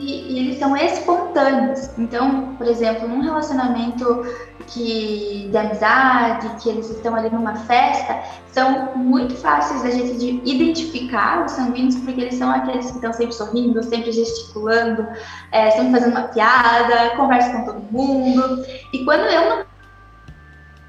e, 0.00 0.32
e, 0.32 0.38
eles 0.38 0.58
são 0.58 0.76
espontâneos. 0.76 1.90
Então, 1.98 2.54
por 2.56 2.66
exemplo, 2.66 3.06
num 3.06 3.20
relacionamento 3.20 4.24
que 4.66 5.48
de 5.50 5.56
amizade, 5.56 6.48
que 6.62 6.68
eles 6.68 6.88
estão 6.90 7.14
ali 7.14 7.28
numa 7.28 7.54
festa, 7.54 8.18
são 8.52 8.96
muito 8.96 9.34
fáceis 9.36 9.82
da 9.82 9.90
gente 9.90 10.18
de 10.18 10.40
identificar 10.44 11.44
os 11.44 11.52
sanguíneos, 11.52 11.96
porque 11.96 12.20
eles 12.20 12.36
são 12.36 12.50
aqueles 12.50 12.86
que 12.86 12.96
estão 12.96 13.12
sempre 13.12 13.34
sorrindo, 13.34 13.82
sempre 13.82 14.10
gesticulando, 14.12 15.06
é, 15.52 15.70
sempre 15.72 15.92
fazendo 15.92 16.12
uma 16.12 16.28
piada, 16.28 17.16
conversam 17.16 17.52
com 17.52 17.64
todo 17.64 17.92
mundo. 17.92 18.64
E 18.92 19.04
quando 19.04 19.24
eu 19.24 19.50
não 19.50 19.64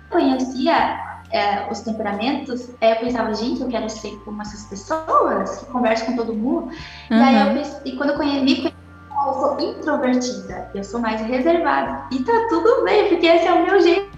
conhecia 0.09 0.99
é, 1.31 1.67
os 1.71 1.79
temperamentos, 1.81 2.69
eu 2.81 2.95
pensava, 2.97 3.33
gente, 3.33 3.61
eu 3.61 3.67
quero 3.67 3.89
ser 3.89 4.15
como 4.23 4.41
essas 4.41 4.65
pessoas 4.65 5.59
que 5.59 5.65
conversam 5.71 6.07
com 6.07 6.15
todo 6.15 6.33
mundo. 6.33 6.67
Uhum. 7.09 7.17
E 7.17 7.21
aí 7.21 7.47
eu 7.47 7.53
pensei, 7.53 7.81
e 7.85 7.97
quando 7.97 8.11
eu 8.11 8.17
conheci, 8.17 8.41
me 8.41 8.55
conheci 8.55 8.80
eu 9.27 9.33
sou 9.33 9.59
introvertida, 9.59 10.69
eu 10.73 10.83
sou 10.83 10.99
mais 10.99 11.21
reservada. 11.21 12.05
E 12.11 12.23
tá 12.23 12.47
tudo 12.49 12.83
bem, 12.83 13.09
porque 13.09 13.25
esse 13.25 13.47
é 13.47 13.53
o 13.53 13.65
meu 13.65 13.79
jeito 13.81 14.11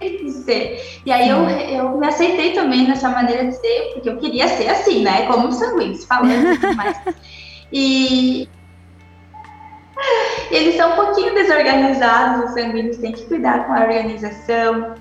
de 0.00 0.30
ser. 0.30 1.00
E 1.06 1.12
aí 1.12 1.28
eu, 1.28 1.48
eu 1.48 1.96
me 1.96 2.06
aceitei 2.06 2.52
também 2.52 2.88
nessa 2.88 3.08
maneira 3.08 3.46
de 3.46 3.54
ser, 3.54 3.92
porque 3.94 4.08
eu 4.08 4.16
queria 4.16 4.48
ser 4.48 4.68
assim, 4.68 5.02
né? 5.02 5.26
Como 5.26 5.48
os 5.48 5.56
sanguíneos, 5.56 6.04
falando 6.04 6.58
tudo 6.60 6.76
mais. 6.76 6.96
E 7.74 8.50
eles 10.50 10.76
são 10.76 10.92
um 10.92 10.96
pouquinho 10.96 11.32
desorganizados, 11.32 12.44
os 12.44 12.50
sanguíneos 12.50 12.98
têm 12.98 13.12
que 13.12 13.24
cuidar 13.24 13.66
com 13.66 13.72
a 13.72 13.80
organização. 13.80 14.94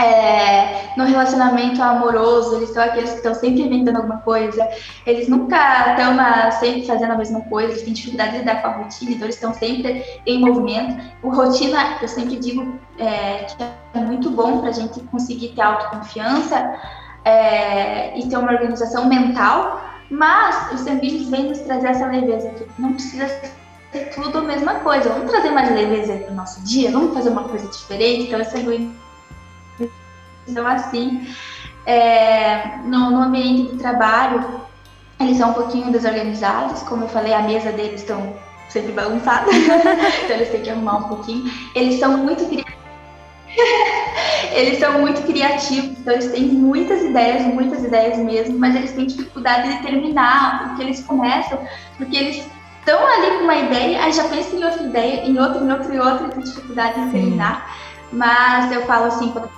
É, 0.00 0.96
no 0.96 1.04
relacionamento 1.04 1.82
amoroso, 1.82 2.56
eles 2.56 2.70
são 2.70 2.82
aqueles 2.82 3.10
que 3.10 3.16
estão 3.16 3.34
sempre 3.34 3.62
inventando 3.62 3.96
alguma 3.96 4.18
coisa, 4.18 4.68
eles 5.04 5.28
nunca 5.28 5.90
estão 5.90 6.60
sempre 6.60 6.86
fazendo 6.86 7.12
a 7.12 7.16
mesma 7.16 7.40
coisa, 7.42 7.72
eles 7.72 7.82
têm 7.82 7.92
dificuldade 7.92 8.32
de 8.32 8.38
lidar 8.38 8.62
com 8.62 8.68
a 8.68 8.70
rotina, 8.72 9.10
então 9.10 9.24
eles 9.24 9.34
estão 9.34 9.52
sempre 9.52 10.04
em 10.24 10.40
movimento. 10.40 11.02
O 11.20 11.30
rotina, 11.30 11.98
eu 12.00 12.06
sempre 12.06 12.36
digo 12.36 12.78
é, 12.96 13.44
que 13.44 13.64
é 13.94 13.98
muito 13.98 14.30
bom 14.30 14.60
para 14.60 14.68
a 14.68 14.72
gente 14.72 15.00
conseguir 15.00 15.48
ter 15.48 15.62
autoconfiança 15.62 16.76
é, 17.24 18.16
e 18.16 18.28
ter 18.28 18.36
uma 18.36 18.52
organização 18.52 19.06
mental, 19.06 19.82
Mas 20.10 20.72
os 20.72 20.80
sanguíneos 20.80 21.28
vêm 21.28 21.48
nos 21.48 21.58
trazer 21.60 21.88
essa 21.88 22.06
leveza, 22.06 22.48
que 22.50 22.66
não 22.80 22.94
precisa 22.94 23.28
ser 23.92 24.10
tudo 24.14 24.38
a 24.38 24.42
mesma 24.42 24.76
coisa. 24.76 25.10
Vamos 25.10 25.30
trazer 25.30 25.50
mais 25.50 25.70
leveza 25.70 26.14
para 26.14 26.32
o 26.32 26.34
nosso 26.34 26.62
dia, 26.62 26.90
vamos 26.90 27.12
fazer 27.14 27.28
uma 27.30 27.44
coisa 27.44 27.68
diferente. 27.68 28.28
Então, 28.28 28.40
os 28.40 28.48
sanguíneos 28.48 28.92
são 30.52 30.66
assim. 30.66 31.26
É, 31.86 32.78
no, 32.84 33.10
no 33.10 33.22
ambiente 33.22 33.72
de 33.72 33.78
trabalho, 33.78 34.44
eles 35.20 35.38
são 35.38 35.50
um 35.50 35.54
pouquinho 35.54 35.90
desorganizados, 35.90 36.82
como 36.82 37.04
eu 37.04 37.08
falei, 37.08 37.32
a 37.32 37.42
mesa 37.42 37.72
deles 37.72 38.02
estão 38.02 38.36
sempre 38.68 38.92
bagunçada, 38.92 39.50
então 39.52 40.36
eles 40.36 40.50
têm 40.50 40.62
que 40.62 40.70
arrumar 40.70 40.98
um 40.98 41.04
pouquinho. 41.04 41.50
Eles 41.74 41.98
são 41.98 42.18
muito 42.18 42.44
criativos. 42.44 42.78
eles 44.52 44.78
são 44.78 45.00
muito 45.00 45.22
criativos, 45.22 45.98
então 45.98 46.12
eles 46.12 46.30
têm 46.30 46.44
muitas 46.44 47.02
ideias, 47.02 47.42
muitas 47.46 47.82
ideias 47.82 48.18
mesmo, 48.18 48.58
mas 48.58 48.76
eles 48.76 48.92
têm 48.92 49.06
dificuldade 49.06 49.76
de 49.76 49.82
terminar 49.82 50.72
o 50.72 50.76
que 50.76 50.82
eles 50.82 51.02
começam, 51.02 51.58
porque 51.96 52.16
eles 52.16 52.46
estão 52.78 53.04
ali 53.06 53.38
com 53.38 53.44
uma 53.44 53.56
ideia, 53.56 54.04
aí 54.04 54.12
já 54.12 54.24
pensam 54.24 54.58
em 54.58 54.64
outra 54.64 54.82
ideia, 54.82 55.24
em 55.24 55.38
outra, 55.38 55.64
em 55.64 55.72
outra 55.72 55.94
e 55.94 55.98
outra, 55.98 56.26
e 56.26 56.30
tem 56.30 56.40
dificuldade 56.40 57.04
de 57.04 57.10
terminar. 57.10 57.76
Mas 58.12 58.72
eu 58.72 58.86
falo 58.86 59.06
assim, 59.06 59.30
quando 59.30 59.50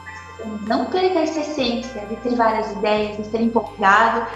não 0.66 0.86
perca 0.86 1.20
essa 1.20 1.40
essência 1.40 2.00
de 2.06 2.16
ter 2.16 2.34
várias 2.34 2.70
ideias, 2.72 3.16
de 3.16 3.24
ser 3.26 3.40
empolgado, 3.40 4.26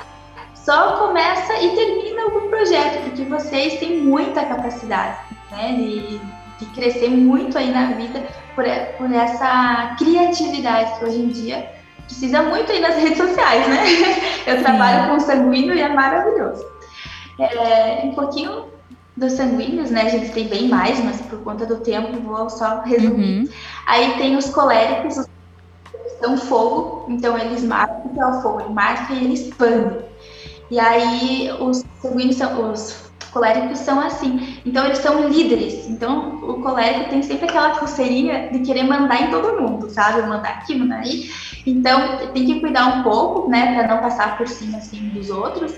só 0.55 0.97
começa 0.97 1.53
e 1.61 1.75
termina 1.75 2.27
o 2.27 2.49
projeto, 2.49 3.05
porque 3.05 3.25
vocês 3.25 3.79
têm 3.79 3.99
muita 3.99 4.47
capacidade 4.47 5.19
né, 5.51 5.75
de, 5.75 6.19
de 6.59 6.67
crescer 6.75 7.11
muito 7.11 7.59
aí 7.59 7.71
na 7.71 7.93
vida 7.93 8.23
por, 8.55 8.65
por 8.97 9.13
essa 9.13 9.95
criatividade 9.99 10.99
que 10.99 11.05
hoje 11.05 11.21
em 11.21 11.29
dia 11.29 11.71
precisa 12.07 12.43
muito 12.43 12.71
aí 12.73 12.81
nas 12.81 12.97
redes 12.97 13.19
sociais, 13.19 13.69
né? 13.69 13.85
Eu 14.47 14.63
trabalho 14.63 15.11
com 15.11 15.21
sanguíneo 15.21 15.75
e 15.75 15.81
é 15.81 15.89
maravilhoso. 15.89 16.65
É, 17.39 18.01
um 18.05 18.15
pouquinho 18.15 18.67
dos 19.17 19.33
sanguíneos, 19.33 19.91
né? 19.91 20.03
A 20.03 20.09
gente 20.09 20.33
tem 20.33 20.49
bem 20.49 20.69
mais, 20.69 21.03
mas 21.03 21.21
por 21.23 21.41
conta 21.43 21.67
do 21.67 21.77
tempo 21.77 22.19
vou 22.21 22.49
só 22.51 22.81
resumir. 22.83 23.41
Uhum. 23.41 23.49
Aí 23.87 24.15
tem 24.17 24.37
os 24.37 24.51
coléricos, 24.51 25.19
os 25.19 25.29
são 26.21 26.37
fogo, 26.37 27.07
então 27.09 27.39
eles 27.39 27.63
marcam 27.63 28.09
que 28.13 28.21
é 28.21 28.27
o 28.27 28.41
fogo, 28.41 28.61
ele 28.61 28.73
marca 28.73 29.13
e 29.13 29.25
ele 29.25 29.35
expande. 29.35 30.05
E 30.71 30.79
aí 30.79 31.51
os 31.61 31.85
sanguíneos 32.01 32.37
são 32.37 32.73
os 32.73 33.05
coléricos 33.35 33.81
são 33.81 34.01
assim. 34.01 34.61
Então 34.65 34.87
eles 34.87 34.99
são 34.99 35.29
líderes. 35.29 35.89
Então 35.89 36.37
o 36.49 36.63
colérico 36.63 37.11
tem 37.11 37.23
sempre 37.23 37.47
aquela 37.47 37.77
coceirinha 37.79 38.51
de 38.51 38.61
querer 38.61 38.85
mandar 38.85 39.21
em 39.21 39.31
todo 39.31 39.61
mundo, 39.61 39.91
sabe? 39.91 40.23
Mandar 40.23 40.51
aqui, 40.51 40.79
mandar 40.79 41.01
aí. 41.01 41.29
Então 41.67 42.31
tem 42.33 42.47
que 42.47 42.61
cuidar 42.61 42.87
um 42.87 43.03
pouco, 43.03 43.51
né, 43.51 43.75
para 43.75 43.89
não 43.89 44.01
passar 44.01 44.39
por 44.39 44.47
cima 44.47 44.79
assim 44.79 45.09
dos 45.09 45.29
outros. 45.29 45.75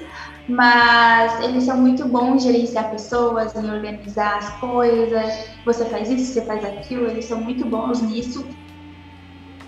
Mas 0.49 1.43
eles 1.43 1.65
são 1.65 1.77
muito 1.77 2.07
bons 2.07 2.37
em 2.37 2.53
gerenciar 2.53 2.91
pessoas, 2.91 3.53
em 3.57 3.69
organizar 3.69 4.37
as 4.37 4.49
coisas. 4.61 5.49
Você 5.65 5.85
faz 5.87 6.09
isso, 6.09 6.33
você 6.33 6.43
faz 6.43 6.65
aquilo. 6.65 7.07
Eles 7.07 7.25
são 7.25 7.41
muito 7.41 7.65
bons 7.65 8.01
nisso 8.03 8.47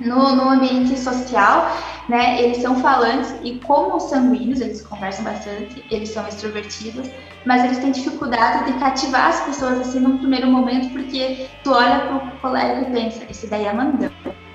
no, 0.01 0.35
no 0.35 0.51
ambiente 0.51 0.99
social, 0.99 1.77
né, 2.09 2.43
eles 2.43 2.59
são 2.59 2.81
falantes 2.81 3.35
e 3.43 3.59
como 3.61 3.99
sanguíneos, 4.01 4.61
eles 4.61 4.83
conversam 4.83 5.25
bastante, 5.25 5.85
eles 5.91 6.09
são 6.11 6.27
extrovertidos, 6.27 7.09
mas 7.45 7.65
eles 7.65 7.79
têm 7.79 7.91
dificuldade 7.91 8.73
de 8.73 8.79
cativar 8.79 9.29
as 9.29 9.41
pessoas 9.43 9.81
assim 9.81 10.01
num 10.01 10.19
primeiro 10.19 10.47
momento, 10.49 10.91
porque 10.93 11.47
tu 11.65 11.73
olha 11.73 12.01
pro 12.01 12.41
colega 12.41 12.83
e 12.83 12.93
pensa, 12.93 13.25
esse 13.29 13.47
daí 13.47 13.67
é 13.67 13.73
mandão, 13.73 14.11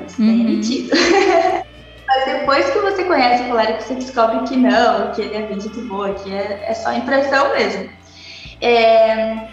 esse 0.06 0.20
daí 0.20 0.30
é 0.30 0.34
uhum. 0.34 0.44
metido. 0.44 0.90
mas 2.08 2.26
depois 2.26 2.70
que 2.70 2.80
você 2.80 3.04
conhece 3.04 3.44
o 3.44 3.48
colega, 3.48 3.82
você 3.82 3.96
descobre 3.96 4.48
que 4.48 4.56
não, 4.56 5.12
que 5.12 5.22
ele 5.22 5.36
é 5.36 5.42
bem 5.44 5.58
de 5.58 5.70
boa, 5.82 6.14
que 6.14 6.34
é, 6.34 6.66
é 6.68 6.74
só 6.74 6.94
impressão 6.94 7.50
mesmo. 7.54 7.90
É, 8.62 9.48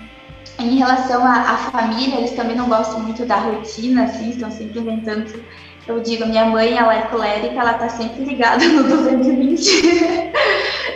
em 0.58 0.76
relação 0.76 1.24
à, 1.24 1.52
à, 1.52 1.56
família, 1.56 2.18
eles 2.18 2.32
também 2.32 2.54
não 2.54 2.68
gostam 2.68 3.00
muito 3.00 3.24
da 3.24 3.36
rotina, 3.36 4.04
assim, 4.04 4.30
estão 4.30 4.50
sempre 4.50 4.78
inventando 4.78 5.42
eu 5.86 6.00
digo, 6.00 6.26
minha 6.26 6.44
mãe, 6.44 6.76
ela 6.76 6.94
é 6.94 7.02
colérica, 7.02 7.60
ela 7.60 7.74
tá 7.74 7.88
sempre 7.88 8.24
ligada 8.24 8.64
no 8.64 8.84
220 8.88 10.32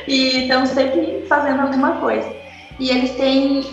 e 0.06 0.42
estão 0.42 0.66
sempre 0.66 1.24
fazendo 1.28 1.60
alguma 1.60 1.92
coisa. 1.92 2.30
E 2.78 2.90
eles 2.90 3.12
têm, 3.12 3.64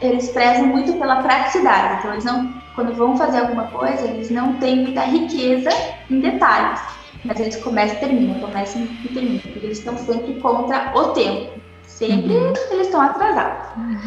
eles 0.00 0.28
prezam 0.30 0.66
muito 0.66 0.92
pela 0.94 1.22
praticidade, 1.22 1.98
então 1.98 2.12
eles 2.12 2.24
não, 2.24 2.52
quando 2.74 2.94
vão 2.94 3.16
fazer 3.16 3.38
alguma 3.38 3.64
coisa, 3.64 4.06
eles 4.06 4.30
não 4.30 4.54
têm 4.54 4.82
muita 4.82 5.02
riqueza 5.02 5.70
em 6.10 6.20
detalhes, 6.20 6.80
mas 7.24 7.40
eles 7.40 7.56
começam 7.56 7.96
e 7.96 8.00
terminam, 8.00 8.40
começam 8.40 8.82
e 8.82 9.08
terminam, 9.08 9.40
porque 9.40 9.66
eles 9.66 9.78
estão 9.78 9.96
sempre 9.98 10.34
contra 10.34 10.92
o 10.94 11.08
tempo, 11.08 11.60
sempre 11.82 12.32
uhum. 12.32 12.52
eles 12.70 12.86
estão 12.86 13.00
atrasados. 13.00 13.68
Uhum. 13.76 14.00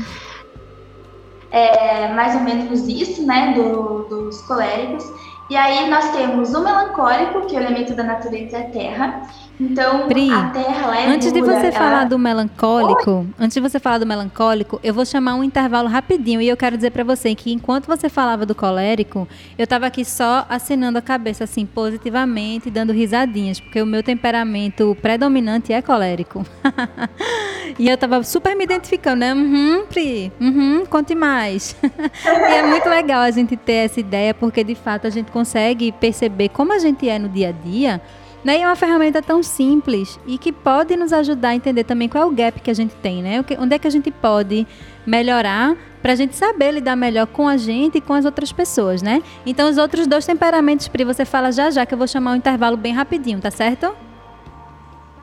É 1.52 2.14
mais 2.14 2.36
ou 2.36 2.42
menos 2.42 2.88
isso, 2.88 3.26
né, 3.26 3.54
do, 3.54 4.04
dos 4.04 4.40
coléricos. 4.42 5.04
E 5.50 5.58
aí 5.58 5.90
nós 5.90 6.12
temos 6.12 6.54
o 6.54 6.64
melancólico, 6.64 7.48
que 7.48 7.56
é 7.56 7.60
o 7.60 7.64
elemento 7.64 7.96
da 7.96 8.04
natureza 8.04 8.58
é 8.58 8.64
terra. 8.64 9.24
Então, 9.60 10.08
Pri, 10.08 10.32
a 10.32 10.50
terra 10.52 10.98
é 10.98 11.08
Antes 11.08 11.34
de 11.34 11.42
você 11.42 11.68
ela... 11.68 11.72
falar 11.74 12.04
do 12.06 12.18
melancólico, 12.18 13.12
Oi? 13.12 13.28
antes 13.38 13.56
de 13.56 13.60
você 13.60 13.78
falar 13.78 13.98
do 13.98 14.06
melancólico, 14.06 14.80
eu 14.82 14.94
vou 14.94 15.06
chamar 15.06 15.36
um 15.36 15.44
intervalo 15.44 15.90
rapidinho 15.90 16.42
e 16.42 16.48
eu 16.48 16.56
quero 16.56 16.78
dizer 16.78 16.92
para 16.92 17.04
você 17.04 17.36
que 17.36 17.52
enquanto 17.52 17.86
você 17.86 18.08
falava 18.08 18.46
do 18.46 18.56
colérico, 18.56 19.28
eu 19.58 19.68
tava 19.68 19.86
aqui 19.86 20.06
só 20.06 20.46
assinando 20.48 20.98
a 20.98 21.02
cabeça 21.02 21.44
assim 21.44 21.66
positivamente, 21.66 22.72
dando 22.72 22.94
risadinhas, 22.94 23.60
porque 23.60 23.82
o 23.82 23.86
meu 23.86 24.02
temperamento 24.02 24.96
predominante 25.02 25.74
é 25.74 25.82
colérico. 25.82 26.46
e 27.78 27.90
eu 27.90 27.98
tava 27.98 28.24
super 28.24 28.56
me 28.56 28.64
identificando, 28.64 29.18
né? 29.18 29.34
Uhum, 29.34 29.86
Pri, 29.88 30.32
uhum, 30.40 30.86
conte 30.86 31.14
mais. 31.14 31.76
e 31.84 32.54
é 32.54 32.64
muito 32.66 32.88
legal 32.88 33.24
a 33.24 33.32
gente 33.32 33.58
ter 33.58 33.86
essa 33.86 34.00
ideia, 34.00 34.34
porque 34.34 34.64
de 34.64 34.76
fato 34.76 35.06
a 35.06 35.10
gente 35.10 35.30
consegue 35.34 35.92
perceber 35.92 36.48
como 36.48 36.72
a 36.72 36.80
gente 36.80 37.10
é 37.10 37.20
no 37.20 37.28
dia 37.28 37.50
a 37.50 37.52
dia 37.52 38.02
né? 38.44 38.60
E 38.60 38.62
é 38.62 38.66
uma 38.66 38.76
ferramenta 38.76 39.22
tão 39.22 39.44
simples 39.44 40.20
e 40.26 40.38
que 40.38 40.52
pode 40.52 40.96
nos 40.96 41.12
ajudar 41.12 41.50
a 41.50 41.56
entender 41.56 41.84
também 41.84 42.08
qual 42.08 42.24
é 42.24 42.28
o 42.28 42.32
gap 42.32 42.60
que 42.60 42.72
a 42.72 42.74
gente 42.74 42.96
tem, 42.96 43.22
né? 43.22 43.44
Onde 43.60 43.76
é 43.76 43.80
que 43.80 43.88
a 43.88 43.92
gente 43.92 44.12
pode 44.12 44.66
melhorar 45.06 45.76
para 46.02 46.14
a 46.14 46.16
gente 46.16 46.36
saber 46.36 46.72
lidar 46.72 46.96
melhor 46.96 47.28
com 47.28 47.48
a 47.48 47.58
gente 47.58 47.98
e 47.98 48.02
com 48.02 48.14
as 48.14 48.26
outras 48.26 48.52
pessoas, 48.52 49.02
né? 49.02 49.22
Então, 49.46 49.70
os 49.70 49.78
outros 49.78 50.08
dois 50.08 50.26
temperamentos, 50.26 50.88
Pri, 50.88 51.04
você 51.04 51.26
fala 51.26 51.52
já 51.52 51.70
já, 51.70 51.86
que 51.86 51.94
eu 51.94 51.98
vou 51.98 52.08
chamar 52.08 52.32
um 52.32 52.36
intervalo 52.36 52.78
bem 52.78 52.94
rapidinho, 52.94 53.40
tá 53.40 53.52
certo? 53.52 53.94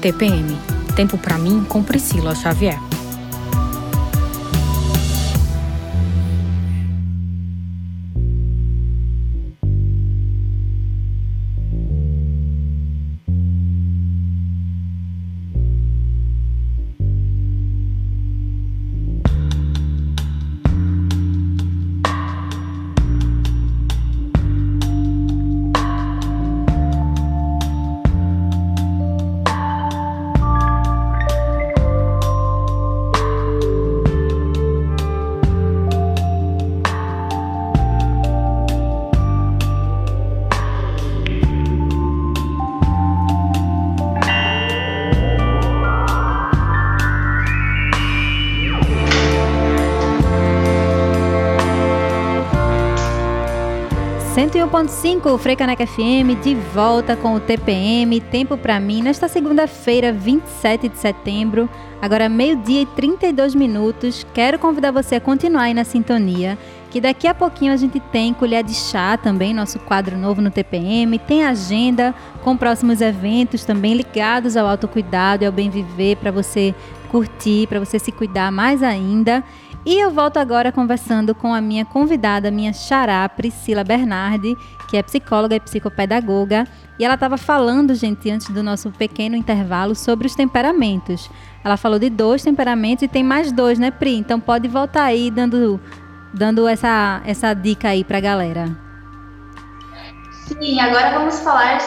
TPM 0.00 0.56
Tempo 0.94 1.16
para 1.16 1.38
mim 1.38 1.64
com 1.64 1.82
Priscila 1.82 2.34
Xavier. 2.34 2.78
101.5 54.72 55.36
Freicaneca 55.36 55.86
FM 55.86 56.42
de 56.42 56.54
volta 56.54 57.14
com 57.14 57.34
o 57.34 57.40
TPM 57.40 58.18
Tempo 58.22 58.56
para 58.56 58.80
mim 58.80 59.02
nesta 59.02 59.28
segunda-feira, 59.28 60.14
27 60.14 60.88
de 60.88 60.96
setembro, 60.96 61.68
agora 62.00 62.26
meio-dia 62.26 62.80
e 62.80 62.86
32 62.86 63.54
minutos. 63.54 64.26
Quero 64.32 64.58
convidar 64.58 64.90
você 64.90 65.16
a 65.16 65.20
continuar 65.20 65.64
aí 65.64 65.74
na 65.74 65.84
sintonia, 65.84 66.56
que 66.90 67.02
daqui 67.02 67.26
a 67.26 67.34
pouquinho 67.34 67.74
a 67.74 67.76
gente 67.76 68.00
tem 68.00 68.32
colher 68.32 68.64
de 68.64 68.72
chá 68.72 69.18
também, 69.18 69.52
nosso 69.52 69.78
quadro 69.78 70.16
novo 70.16 70.40
no 70.40 70.50
TPM, 70.50 71.18
tem 71.18 71.44
agenda 71.44 72.14
com 72.42 72.56
próximos 72.56 73.02
eventos 73.02 73.66
também 73.66 73.92
ligados 73.92 74.56
ao 74.56 74.66
autocuidado 74.66 75.44
e 75.44 75.46
ao 75.46 75.52
bem 75.52 75.68
viver 75.68 76.16
para 76.16 76.30
você 76.30 76.74
curtir, 77.10 77.66
para 77.66 77.78
você 77.78 77.98
se 77.98 78.10
cuidar 78.10 78.50
mais 78.50 78.82
ainda. 78.82 79.44
E 79.84 79.98
eu 79.98 80.12
volto 80.12 80.36
agora 80.36 80.70
conversando 80.70 81.34
com 81.34 81.52
a 81.52 81.60
minha 81.60 81.84
convidada, 81.84 82.52
minha 82.52 82.72
xará, 82.72 83.28
Priscila 83.28 83.82
Bernardi, 83.82 84.56
que 84.88 84.96
é 84.96 85.02
psicóloga 85.02 85.56
e 85.56 85.60
psicopedagoga. 85.60 86.68
E 86.98 87.04
ela 87.04 87.14
estava 87.14 87.36
falando, 87.36 87.92
gente, 87.92 88.30
antes 88.30 88.48
do 88.50 88.62
nosso 88.62 88.92
pequeno 88.92 89.34
intervalo, 89.34 89.96
sobre 89.96 90.28
os 90.28 90.36
temperamentos. 90.36 91.28
Ela 91.64 91.76
falou 91.76 91.98
de 91.98 92.08
dois 92.08 92.44
temperamentos 92.44 93.02
e 93.02 93.08
tem 93.08 93.24
mais 93.24 93.50
dois, 93.50 93.76
né, 93.76 93.90
Pri? 93.90 94.16
Então 94.16 94.38
pode 94.38 94.68
voltar 94.68 95.02
aí 95.02 95.32
dando, 95.32 95.80
dando 96.32 96.68
essa, 96.68 97.20
essa 97.24 97.52
dica 97.52 97.88
aí 97.88 98.04
para 98.04 98.18
a 98.18 98.20
galera. 98.20 98.78
Sim, 100.46 100.78
agora 100.78 101.18
vamos 101.18 101.40
falar, 101.40 101.78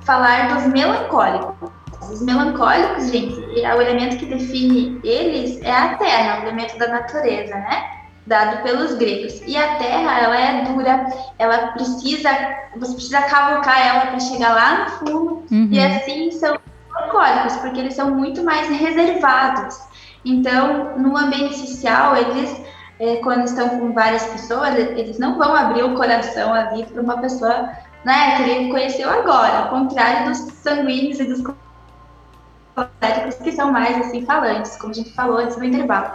falar 0.00 0.54
dos 0.54 0.66
melancólicos. 0.72 1.81
Os 2.10 2.22
melancólicos, 2.22 3.10
gente, 3.10 3.60
é 3.60 3.74
o 3.74 3.80
elemento 3.80 4.16
que 4.16 4.26
define 4.26 5.00
eles 5.04 5.60
é 5.62 5.72
a 5.72 5.96
terra, 5.96 6.40
o 6.40 6.42
elemento 6.42 6.78
da 6.78 6.88
natureza, 6.88 7.54
né? 7.54 7.90
Dado 8.26 8.62
pelos 8.62 8.94
gregos. 8.94 9.42
E 9.46 9.56
a 9.56 9.76
terra, 9.76 10.20
ela 10.20 10.36
é 10.36 10.64
dura, 10.64 11.06
ela 11.38 11.68
precisa, 11.68 12.30
você 12.76 12.94
precisa 12.94 13.22
cavucar 13.22 13.86
ela 13.86 14.06
para 14.06 14.20
chegar 14.20 14.54
lá 14.54 14.84
no 14.84 14.90
fundo. 14.90 15.44
Uhum. 15.50 15.68
E 15.70 15.80
assim 15.80 16.30
são 16.30 16.56
melancólicos, 16.94 17.56
porque 17.56 17.80
eles 17.80 17.94
são 17.94 18.10
muito 18.14 18.44
mais 18.44 18.68
reservados. 18.68 19.76
Então, 20.24 20.96
no 20.98 21.16
ambiente 21.16 21.56
social, 21.56 22.16
eles 22.16 22.62
é, 23.02 23.16
quando 23.16 23.44
estão 23.46 23.68
com 23.68 23.92
várias 23.92 24.24
pessoas, 24.26 24.76
eles 24.76 25.18
não 25.18 25.36
vão 25.36 25.56
abrir 25.56 25.82
o 25.82 25.94
coração 25.94 26.54
ali 26.54 26.86
para 26.86 27.02
uma 27.02 27.18
pessoa 27.18 27.70
né, 28.04 28.36
que 28.36 28.42
ele 28.50 28.70
conheceu 28.70 29.10
agora, 29.10 29.58
ao 29.58 29.68
contrário 29.70 30.28
dos 30.28 30.38
sanguíneos 30.54 31.18
e 31.18 31.24
dos 31.24 31.42
que 33.42 33.52
são 33.52 33.70
mais 33.72 33.96
assim 33.98 34.24
falantes, 34.24 34.76
como 34.76 34.92
a 34.92 34.94
gente 34.94 35.12
falou 35.12 35.38
antes 35.38 35.56
do 35.56 35.64
intervalo. 35.64 36.12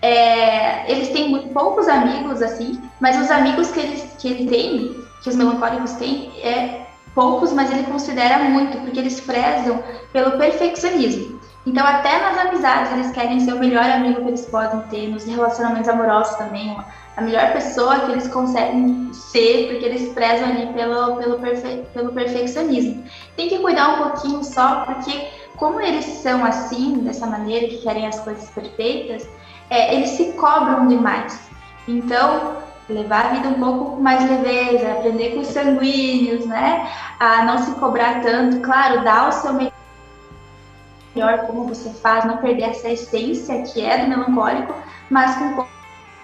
É, 0.00 0.90
eles 0.90 1.10
têm 1.10 1.30
muito, 1.30 1.48
poucos 1.50 1.86
amigos 1.88 2.42
assim, 2.42 2.80
mas 3.00 3.20
os 3.20 3.30
amigos 3.30 3.70
que 3.70 3.80
eles 3.80 4.16
que 4.18 4.28
ele 4.28 4.48
tem, 4.48 5.04
que 5.22 5.28
os 5.28 5.36
melancólicos 5.36 5.92
têm, 5.92 6.32
é 6.42 6.86
poucos, 7.14 7.52
mas 7.52 7.70
ele 7.70 7.84
considera 7.84 8.38
muito, 8.38 8.78
porque 8.78 8.98
eles 8.98 9.20
prezam 9.20 9.82
pelo 10.12 10.38
perfeccionismo. 10.38 11.40
Então, 11.64 11.86
até 11.86 12.20
nas 12.20 12.46
amizades, 12.46 12.92
eles 12.92 13.10
querem 13.12 13.38
ser 13.38 13.52
o 13.52 13.58
melhor 13.58 13.84
amigo 13.84 14.22
que 14.22 14.28
eles 14.28 14.46
podem 14.46 14.80
ter, 14.88 15.08
nos 15.08 15.24
relacionamentos 15.24 15.88
amorosos 15.88 16.36
também, 16.36 16.76
a 17.16 17.20
melhor 17.20 17.52
pessoa 17.52 18.00
que 18.00 18.12
eles 18.12 18.26
conseguem 18.26 19.12
ser, 19.12 19.68
porque 19.68 19.84
eles 19.84 20.12
prezam 20.12 20.48
ali 20.48 20.72
pelo, 20.72 21.16
pelo, 21.16 21.38
perfe, 21.38 21.84
pelo 21.92 22.12
perfeccionismo. 22.12 23.04
Tem 23.36 23.48
que 23.48 23.58
cuidar 23.58 23.90
um 23.90 24.08
pouquinho 24.08 24.42
só, 24.42 24.84
porque 24.86 25.28
como 25.62 25.80
eles 25.80 26.04
são 26.04 26.44
assim, 26.44 26.98
dessa 27.04 27.24
maneira, 27.24 27.68
que 27.68 27.78
querem 27.78 28.04
as 28.04 28.18
coisas 28.18 28.50
perfeitas, 28.50 29.28
é, 29.70 29.94
eles 29.94 30.10
se 30.10 30.32
cobram 30.32 30.88
demais. 30.88 31.38
Então, 31.86 32.56
levar 32.88 33.26
a 33.26 33.28
vida 33.28 33.48
um 33.48 33.60
pouco 33.60 33.92
com 33.92 34.02
mais 34.02 34.28
leveza, 34.28 34.90
aprender 34.90 35.34
com 35.34 35.40
os 35.42 35.46
sanguíneos, 35.46 36.46
né? 36.46 36.90
A 37.20 37.44
não 37.44 37.58
se 37.58 37.70
cobrar 37.76 38.22
tanto, 38.22 38.58
claro, 38.58 39.04
dar 39.04 39.28
o 39.28 39.32
seu 39.32 39.52
melhor 39.52 41.46
como 41.46 41.68
você 41.68 41.90
faz, 41.90 42.24
não 42.24 42.38
perder 42.38 42.70
essa 42.70 42.88
essência 42.88 43.62
que 43.62 43.84
é 43.84 43.98
do 43.98 44.08
melancólico, 44.08 44.74
mas 45.08 45.36
com 45.36 45.44
um 45.44 45.66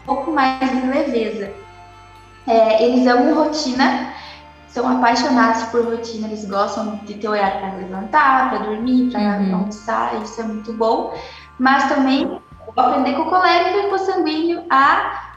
pouco 0.05 0.33
mais 0.33 0.69
de 0.69 0.85
leveza. 0.85 1.53
É, 2.45 2.83
eles 2.83 3.07
amam 3.07 3.35
rotina, 3.35 4.13
são 4.69 4.89
apaixonados 4.89 5.65
por 5.65 5.85
rotina, 5.85 6.27
eles 6.27 6.45
gostam 6.45 6.97
de 7.05 7.15
ter 7.15 7.29
horário 7.29 7.61
para 7.61 7.77
levantar, 7.79 8.51
para 8.51 8.59
dormir, 8.59 9.11
para 9.11 9.21
uhum. 9.21 9.55
almoçar, 9.55 10.23
isso 10.23 10.41
é 10.41 10.45
muito 10.45 10.73
bom. 10.73 11.15
Mas 11.59 11.89
também 11.89 12.41
aprender 12.77 13.15
com 13.15 13.23
o 13.23 13.31
colega 13.31 13.71
e 13.71 13.89
com 13.89 13.95
o 13.95 13.99
sanguíneo 13.99 14.65
a 14.71 15.29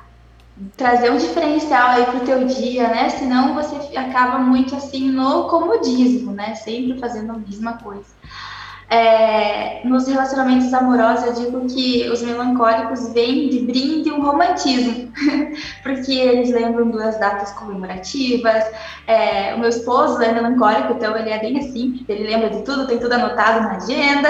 trazer 0.77 1.11
um 1.11 1.17
diferencial 1.17 1.89
aí 1.89 2.05
pro 2.05 2.19
teu 2.19 2.45
dia, 2.45 2.87
né? 2.89 3.09
Senão 3.09 3.55
você 3.55 3.97
acaba 3.97 4.37
muito 4.37 4.75
assim 4.75 5.09
no 5.09 5.47
comodismo, 5.47 6.31
né? 6.33 6.55
Sempre 6.55 6.99
fazendo 6.99 7.31
a 7.31 7.37
mesma 7.37 7.73
coisa. 7.73 8.13
É, 8.91 9.79
nos 9.85 10.05
relacionamentos 10.05 10.73
amorosos, 10.73 11.25
eu 11.25 11.45
digo 11.45 11.65
que 11.73 12.09
os 12.09 12.21
melancólicos 12.21 13.13
vêm 13.13 13.47
de 13.47 13.59
brinde 13.59 14.11
um 14.11 14.21
romantismo, 14.21 15.09
porque 15.81 16.11
eles 16.11 16.51
lembram 16.51 16.91
das 16.91 17.17
datas 17.17 17.53
comemorativas. 17.53 18.65
É, 19.07 19.55
o 19.55 19.59
meu 19.59 19.69
esposo 19.69 20.21
é 20.21 20.33
melancólico, 20.33 20.91
então 20.91 21.15
ele 21.15 21.29
é 21.29 21.39
bem 21.39 21.57
assim, 21.57 22.05
ele 22.09 22.25
lembra 22.25 22.49
de 22.49 22.63
tudo, 22.63 22.85
tem 22.85 22.99
tudo 22.99 23.13
anotado 23.13 23.61
na 23.61 23.77
agenda. 23.77 24.27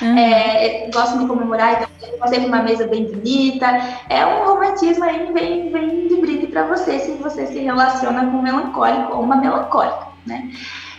Uhum. 0.00 0.16
É, 0.16 0.88
gosta 0.94 1.18
de 1.18 1.26
comemorar, 1.26 1.82
então 1.98 2.28
sempre 2.28 2.46
uma 2.46 2.62
mesa 2.62 2.86
bem 2.86 3.04
bonita. 3.04 3.66
É 4.08 4.24
um 4.24 4.46
romantismo 4.46 5.02
aí, 5.02 5.32
vem, 5.32 5.72
vem 5.72 6.06
de 6.06 6.20
brinde 6.20 6.46
para 6.46 6.62
você, 6.68 7.00
se 7.00 7.10
você 7.14 7.48
se 7.48 7.58
relaciona 7.58 8.26
com 8.26 8.36
um 8.36 8.42
melancólico 8.42 9.14
ou 9.14 9.22
uma 9.24 9.38
melancólica, 9.38 10.06
né? 10.24 10.52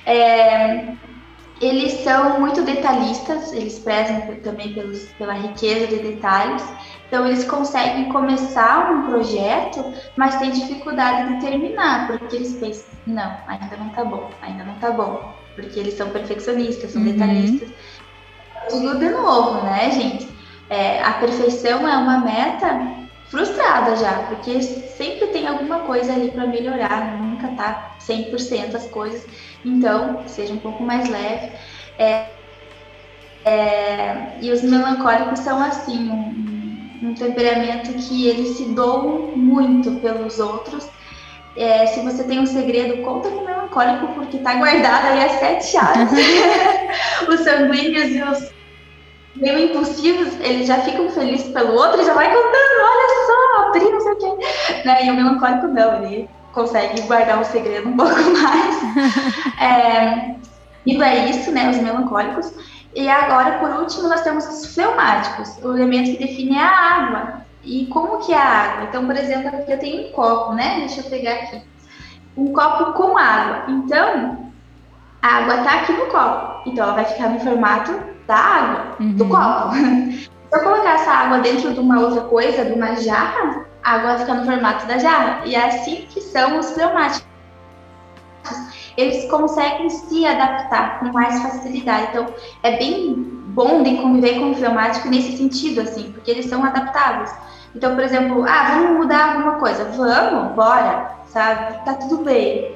É, 0.06 0.96
eles 1.62 2.04
são 2.04 2.40
muito 2.40 2.62
detalhistas, 2.64 3.52
eles 3.52 3.80
prezam 3.80 4.22
também 4.44 4.74
pelos, 4.74 5.04
pela 5.18 5.34
riqueza 5.34 5.88
de 5.88 5.98
detalhes. 5.98 6.64
Então, 7.08 7.26
eles 7.26 7.44
conseguem 7.44 8.10
começar 8.10 8.92
um 8.92 9.10
projeto, 9.10 9.84
mas 10.16 10.38
têm 10.38 10.52
dificuldade 10.52 11.34
de 11.34 11.46
terminar, 11.46 12.08
porque 12.08 12.36
eles 12.38 12.54
pensam: 12.54 12.86
não, 13.06 13.36
ainda 13.48 13.76
não 13.78 13.90
tá 13.90 14.06
bom, 14.06 14.30
ainda 14.42 14.64
não 14.64 14.76
tá 14.76 14.92
bom. 14.92 15.34
Porque 15.56 15.80
eles 15.80 15.96
são 15.96 16.10
perfeccionistas, 16.10 16.92
são 16.92 17.02
uhum. 17.02 17.12
detalhistas. 17.12 17.70
Tudo 18.70 18.98
de 18.98 19.10
novo, 19.10 19.64
né, 19.64 19.92
gente? 19.92 20.30
É, 20.70 21.04
a 21.04 21.14
perfeição 21.14 21.88
é 21.88 21.98
uma 21.98 22.20
meta 22.20 23.00
frustrada 23.30 23.96
já, 23.96 24.14
porque 24.28 24.62
sempre 24.62 25.28
tem 25.28 25.48
alguma 25.48 25.80
coisa 25.80 26.14
ali 26.14 26.32
para 26.32 26.48
melhorar, 26.48 27.18
nunca 27.18 27.48
tá 27.50 27.96
100% 28.00 28.76
as 28.76 28.86
coisas. 28.88 29.26
Então, 29.66 30.24
seja 30.28 30.54
um 30.54 30.58
pouco 30.58 30.84
mais 30.84 31.10
leve. 31.10 31.52
É, 31.98 32.28
é, 33.46 34.38
e 34.42 34.52
os 34.52 34.62
melancólicos 34.62 35.40
são 35.40 35.62
assim, 35.62 36.10
um, 36.10 37.10
um, 37.10 37.14
temperamento 37.14 37.92
que 37.94 38.28
eles 38.28 38.58
se 38.58 38.66
doam 38.66 39.34
muito 39.36 39.92
pelos 40.02 40.40
outros. 40.40 40.88
É, 41.58 41.86
se 41.88 42.00
você 42.02 42.24
tem 42.24 42.40
um 42.40 42.46
segredo, 42.46 43.02
conta 43.04 43.30
com 43.30 43.40
o 43.40 43.46
melancólico, 43.46 44.08
porque 44.14 44.38
tá 44.38 44.56
guardado 44.56 45.08
aí 45.08 45.26
as 45.26 45.32
sete 45.34 45.66
chaves. 45.66 46.12
os 47.28 47.40
sanguíneos 47.42 48.10
e 48.12 48.22
os 48.22 48.60
meio 49.36 49.60
impulsivos, 49.70 50.34
eles 50.42 50.68
já 50.68 50.80
ficam 50.82 51.10
felizes 51.10 51.52
pelo 51.52 51.74
outro 51.74 52.02
e 52.02 52.06
já 52.06 52.14
vai 52.14 52.28
contando, 52.28 52.52
olha 52.84 53.10
só, 53.28 53.72
pri, 53.72 53.90
não 53.90 54.00
sei 54.02 54.12
o 54.12 54.18
quê. 54.18 54.86
Né? 54.86 55.06
E 55.06 55.12
o 55.12 55.16
melancólico 55.16 55.68
não, 55.68 56.04
ele 56.04 56.30
consegue 56.60 57.02
guardar 57.04 57.40
o 57.40 57.46
segredo 57.46 57.90
um 57.90 57.96
pouco 57.98 58.16
mais. 58.16 58.82
é, 59.62 60.36
e 60.86 61.02
é 61.02 61.30
isso, 61.30 61.52
né, 61.52 61.70
os 61.70 61.78
melancólicos. 61.78 62.52
E 62.96 63.08
agora, 63.08 63.60
por 63.60 63.70
último, 63.82 64.10
nós 64.10 64.22
temos 64.22 64.46
os 64.48 64.74
fleumáticos, 64.74 65.58
o 65.64 65.78
elemento 65.78 66.12
que 66.12 66.26
define 66.26 66.58
a 66.58 66.68
água. 66.68 67.42
E 67.64 67.86
como 67.88 68.20
que 68.20 68.34
é 68.34 68.38
a 68.38 68.44
água? 68.44 68.84
Então, 68.90 69.06
por 69.06 69.16
exemplo, 69.16 69.48
aqui 69.50 69.72
eu 69.72 69.80
tenho 69.80 70.08
um 70.08 70.12
copo, 70.12 70.54
né? 70.54 70.80
Deixa 70.80 71.02
eu 71.02 71.06
pegar 71.06 71.34
aqui. 71.34 71.62
Um 72.36 72.52
copo 72.52 72.94
com 72.94 73.18
água. 73.18 73.66
Então, 73.68 74.52
a 75.22 75.28
água 75.28 75.56
está 75.58 75.76
aqui 75.76 75.94
no 75.94 76.08
copo. 76.08 76.70
Então, 76.70 76.84
ela 76.86 76.96
vai 76.96 77.06
ficar 77.06 77.30
no 77.30 77.40
formato 77.40 78.00
da 78.28 78.36
água, 78.36 78.96
uhum. 79.00 79.14
do 79.14 79.26
copo. 79.26 79.76
Se 80.50 80.56
eu 80.58 80.64
colocar 80.64 80.96
essa 80.96 81.12
água 81.12 81.40
dentro 81.40 81.74
de 81.74 81.80
uma 81.80 82.00
outra 82.00 82.22
coisa, 82.22 82.66
de 82.66 82.74
uma 82.74 82.96
jarra, 82.96 83.69
a 83.84 83.94
água 83.94 84.10
vai 84.12 84.20
ficar 84.20 84.34
no 84.36 84.46
formato 84.46 84.86
da 84.86 84.98
jarra. 84.98 85.42
E 85.46 85.56
é 85.56 85.68
assim 85.68 86.08
que 86.10 86.22
são 86.22 86.60
os 86.60 86.72
fleumáticos. 86.72 87.28
Eles 88.98 89.30
conseguem 89.30 89.90
se 89.90 90.26
adaptar 90.26 91.00
com 91.00 91.06
mais 91.14 91.42
facilidade. 91.42 92.08
Então, 92.10 92.28
é 92.64 92.78
bem 92.78 93.14
bom 93.16 93.82
de 93.82 93.96
conviver 93.98 94.40
com 94.40 94.52
o 94.52 94.56
fleumático 94.56 95.08
nesse 95.08 95.38
sentido, 95.38 95.82
assim, 95.82 96.12
porque 96.12 96.32
eles 96.32 96.48
são 96.48 96.64
adaptáveis. 96.64 97.34
Então, 97.74 97.96
por 97.96 98.04
exemplo, 98.04 98.44
ah, 98.48 98.76
vamos 98.76 98.98
mudar 98.98 99.36
alguma 99.36 99.56
coisa. 99.56 99.86
Vamos, 99.86 100.54
bora, 100.54 101.16
sabe? 101.28 101.86
Tá 101.86 101.94
tudo 101.94 102.24
bem. 102.24 102.76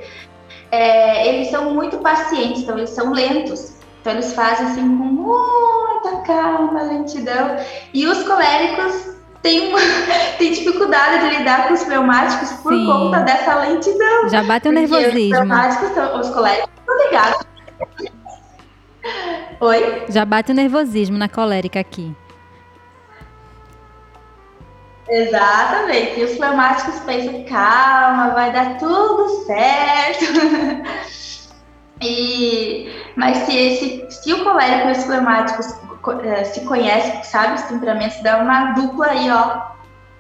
É, 0.71 1.27
eles 1.27 1.51
são 1.51 1.73
muito 1.73 1.97
pacientes, 1.97 2.61
então 2.61 2.77
eles 2.77 2.91
são 2.91 3.11
lentos. 3.11 3.73
Então, 4.01 4.13
eles 4.13 4.33
fazem 4.33 4.67
assim 4.67 4.81
com 4.81 5.03
muita 5.03 6.21
calma, 6.25 6.83
lentidão. 6.83 7.57
E 7.93 8.07
os 8.07 8.23
coléricos 8.23 9.12
tem, 9.43 9.71
tem 10.39 10.51
dificuldade 10.51 11.29
de 11.29 11.37
lidar 11.37 11.67
com 11.67 11.73
os 11.73 11.83
pneumáticos 11.83 12.53
por 12.53 12.73
Sim. 12.73 12.85
conta 12.85 13.19
dessa 13.19 13.55
lentidão. 13.55 14.29
Já 14.29 14.41
bate 14.41 14.69
o 14.69 14.71
nervosismo. 14.71 15.19
Os 15.19 15.29
pneumáticos, 15.29 15.89
os 16.19 16.29
colegas 16.33 16.69
estão 16.79 17.05
ligados. 17.05 17.45
Oi? 19.59 20.05
Já 20.09 20.25
bate 20.25 20.51
o 20.51 20.55
nervosismo 20.55 21.17
na 21.17 21.29
colérica 21.29 21.79
aqui. 21.79 22.15
Exatamente. 25.09 26.21
E 26.21 26.23
os 26.23 26.37
pneumáticos 26.37 26.99
pensam, 27.01 27.43
calma, 27.43 28.29
vai 28.29 28.51
dar 28.51 28.77
tudo 28.77 29.27
certo. 29.45 30.25
e, 32.03 32.91
mas 33.15 33.37
se, 33.37 33.55
esse, 33.55 34.05
se 34.09 34.33
o 34.33 34.43
colérico 34.43 34.89
e 34.89 34.91
os 34.91 35.03
pneumáticos 35.03 35.67
eh, 36.23 36.43
se 36.43 36.61
conhecem, 36.61 37.23
sabe 37.23 37.55
os 37.55 37.61
temperamentos, 37.63 38.21
dá 38.21 38.39
uma 38.39 38.73
dupla 38.73 39.07
aí, 39.07 39.29
ó, 39.31 39.61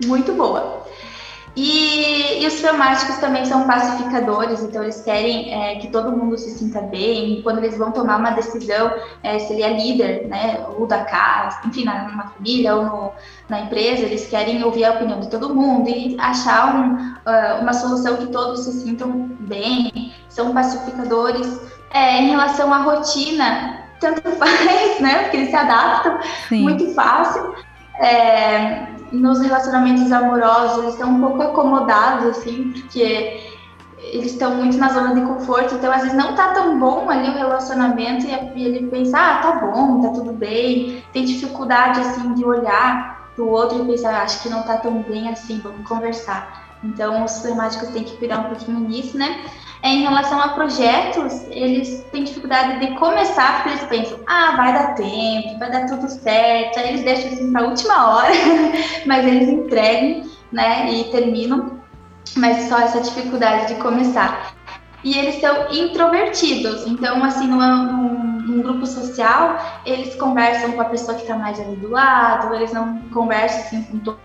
muito 0.05 0.33
boa. 0.33 0.83
E, 1.55 2.41
e, 2.41 2.47
os 2.47 2.59
fleumáticos 2.59 3.17
também 3.17 3.45
são 3.45 3.67
pacificadores, 3.67 4.63
então 4.63 4.81
eles 4.81 5.01
querem 5.01 5.53
é, 5.53 5.75
que 5.75 5.87
todo 5.89 6.11
mundo 6.11 6.35
se 6.35 6.49
sinta 6.49 6.81
bem. 6.81 7.43
Quando 7.43 7.59
eles 7.59 7.77
vão 7.77 7.91
tomar 7.91 8.17
uma 8.17 8.31
decisão, 8.31 8.91
é, 9.21 9.37
se 9.37 9.53
ele 9.53 9.61
é 9.61 9.71
líder, 9.71 10.27
né, 10.27 10.65
ou 10.75 10.87
da 10.87 11.05
casa, 11.05 11.59
enfim, 11.67 11.85
na, 11.85 12.07
numa 12.07 12.27
família 12.29 12.75
ou 12.75 12.85
no, 12.85 13.11
na 13.47 13.61
empresa, 13.61 14.01
eles 14.03 14.27
querem 14.27 14.63
ouvir 14.63 14.85
a 14.85 14.93
opinião 14.93 15.19
de 15.19 15.29
todo 15.29 15.53
mundo 15.53 15.87
e 15.89 16.17
achar 16.19 16.75
um, 16.75 16.95
uh, 16.95 17.61
uma 17.61 17.73
solução 17.73 18.17
que 18.17 18.27
todos 18.27 18.61
se 18.61 18.71
sintam 18.81 19.11
bem. 19.41 20.11
São 20.29 20.53
pacificadores. 20.55 21.61
É, 21.93 22.21
em 22.21 22.29
relação 22.29 22.73
à 22.73 22.79
rotina, 22.79 23.83
tanto 23.99 24.21
faz, 24.37 24.99
né, 24.99 25.23
porque 25.23 25.37
eles 25.37 25.49
se 25.49 25.55
adaptam 25.55 26.19
Sim. 26.49 26.63
muito 26.63 26.93
fácil. 26.93 27.55
É, 27.99 28.87
nos 29.11 29.39
relacionamentos 29.39 30.11
amorosos, 30.11 30.79
eles 30.79 30.93
estão 30.95 31.11
um 31.11 31.21
pouco 31.21 31.41
acomodados, 31.43 32.25
assim, 32.37 32.71
porque 32.71 33.53
eles 33.99 34.33
estão 34.33 34.55
muito 34.55 34.77
na 34.77 34.89
zona 34.89 35.15
de 35.15 35.21
conforto, 35.21 35.75
então 35.75 35.91
às 35.91 36.01
vezes 36.01 36.17
não 36.17 36.35
tá 36.35 36.49
tão 36.49 36.77
bom 36.77 37.09
ali 37.09 37.29
o 37.29 37.33
relacionamento 37.33 38.25
e 38.55 38.65
ele 38.65 38.87
pensa, 38.87 39.17
ah, 39.17 39.37
tá 39.37 39.51
bom, 39.53 40.01
tá 40.01 40.09
tudo 40.09 40.33
bem, 40.33 41.03
tem 41.13 41.23
dificuldade, 41.23 42.01
assim, 42.01 42.33
de 42.33 42.43
olhar 42.43 43.29
pro 43.35 43.47
outro 43.47 43.83
e 43.83 43.87
pensar, 43.87 44.15
ah, 44.15 44.23
acho 44.23 44.41
que 44.41 44.49
não 44.49 44.63
tá 44.63 44.77
tão 44.77 45.01
bem 45.03 45.29
assim, 45.29 45.61
vamos 45.63 45.87
conversar. 45.87 46.77
Então 46.83 47.23
os 47.23 47.33
temáticos 47.37 47.89
têm 47.89 48.03
que 48.03 48.17
virar 48.17 48.39
um 48.39 48.43
pouquinho 48.49 48.79
nisso, 48.79 49.17
né? 49.17 49.45
É, 49.83 49.89
em 49.89 50.01
relação 50.01 50.39
a 50.39 50.47
projetos, 50.49 51.45
eles 51.51 52.05
têm 52.09 52.23
dificuldade 52.23 52.79
de 52.79 52.95
começar 52.95 53.55
porque 53.55 53.69
eles 53.69 53.83
pensam, 53.83 54.17
ah, 54.25 54.53
vai 54.55 54.71
dar 54.71 54.95
tempo, 54.95 55.59
vai 55.59 55.69
dar 55.69 55.87
tudo 55.87 56.07
certo, 56.07 56.79
aí 56.79 56.87
eles 56.87 57.03
deixam 57.03 57.33
assim 57.33 57.51
para 57.51 57.63
a 57.63 57.67
última 57.67 58.15
hora, 58.15 58.29
mas 59.05 59.27
eles 59.27 59.49
entregam, 59.49 60.23
né, 60.53 60.89
e 60.89 61.03
terminam, 61.11 61.81
mas 62.37 62.69
só 62.69 62.79
essa 62.79 63.01
dificuldade 63.01 63.73
de 63.73 63.81
começar. 63.81 64.55
E 65.03 65.17
eles 65.17 65.41
são 65.41 65.69
introvertidos, 65.73 66.87
então, 66.87 67.21
assim, 67.21 67.47
numa, 67.47 67.75
num, 67.75 68.61
grupo 68.61 68.85
social, 68.85 69.57
eles 69.85 70.15
conversam 70.15 70.71
com 70.71 70.81
a 70.81 70.85
pessoa 70.85 71.17
que 71.17 71.23
está 71.23 71.35
mais 71.35 71.59
ali 71.59 71.75
do 71.75 71.89
lado, 71.89 72.55
eles 72.55 72.71
não 72.71 72.99
conversam 73.11 73.59
assim 73.59 73.83
com 73.83 73.99
todo 73.99 74.19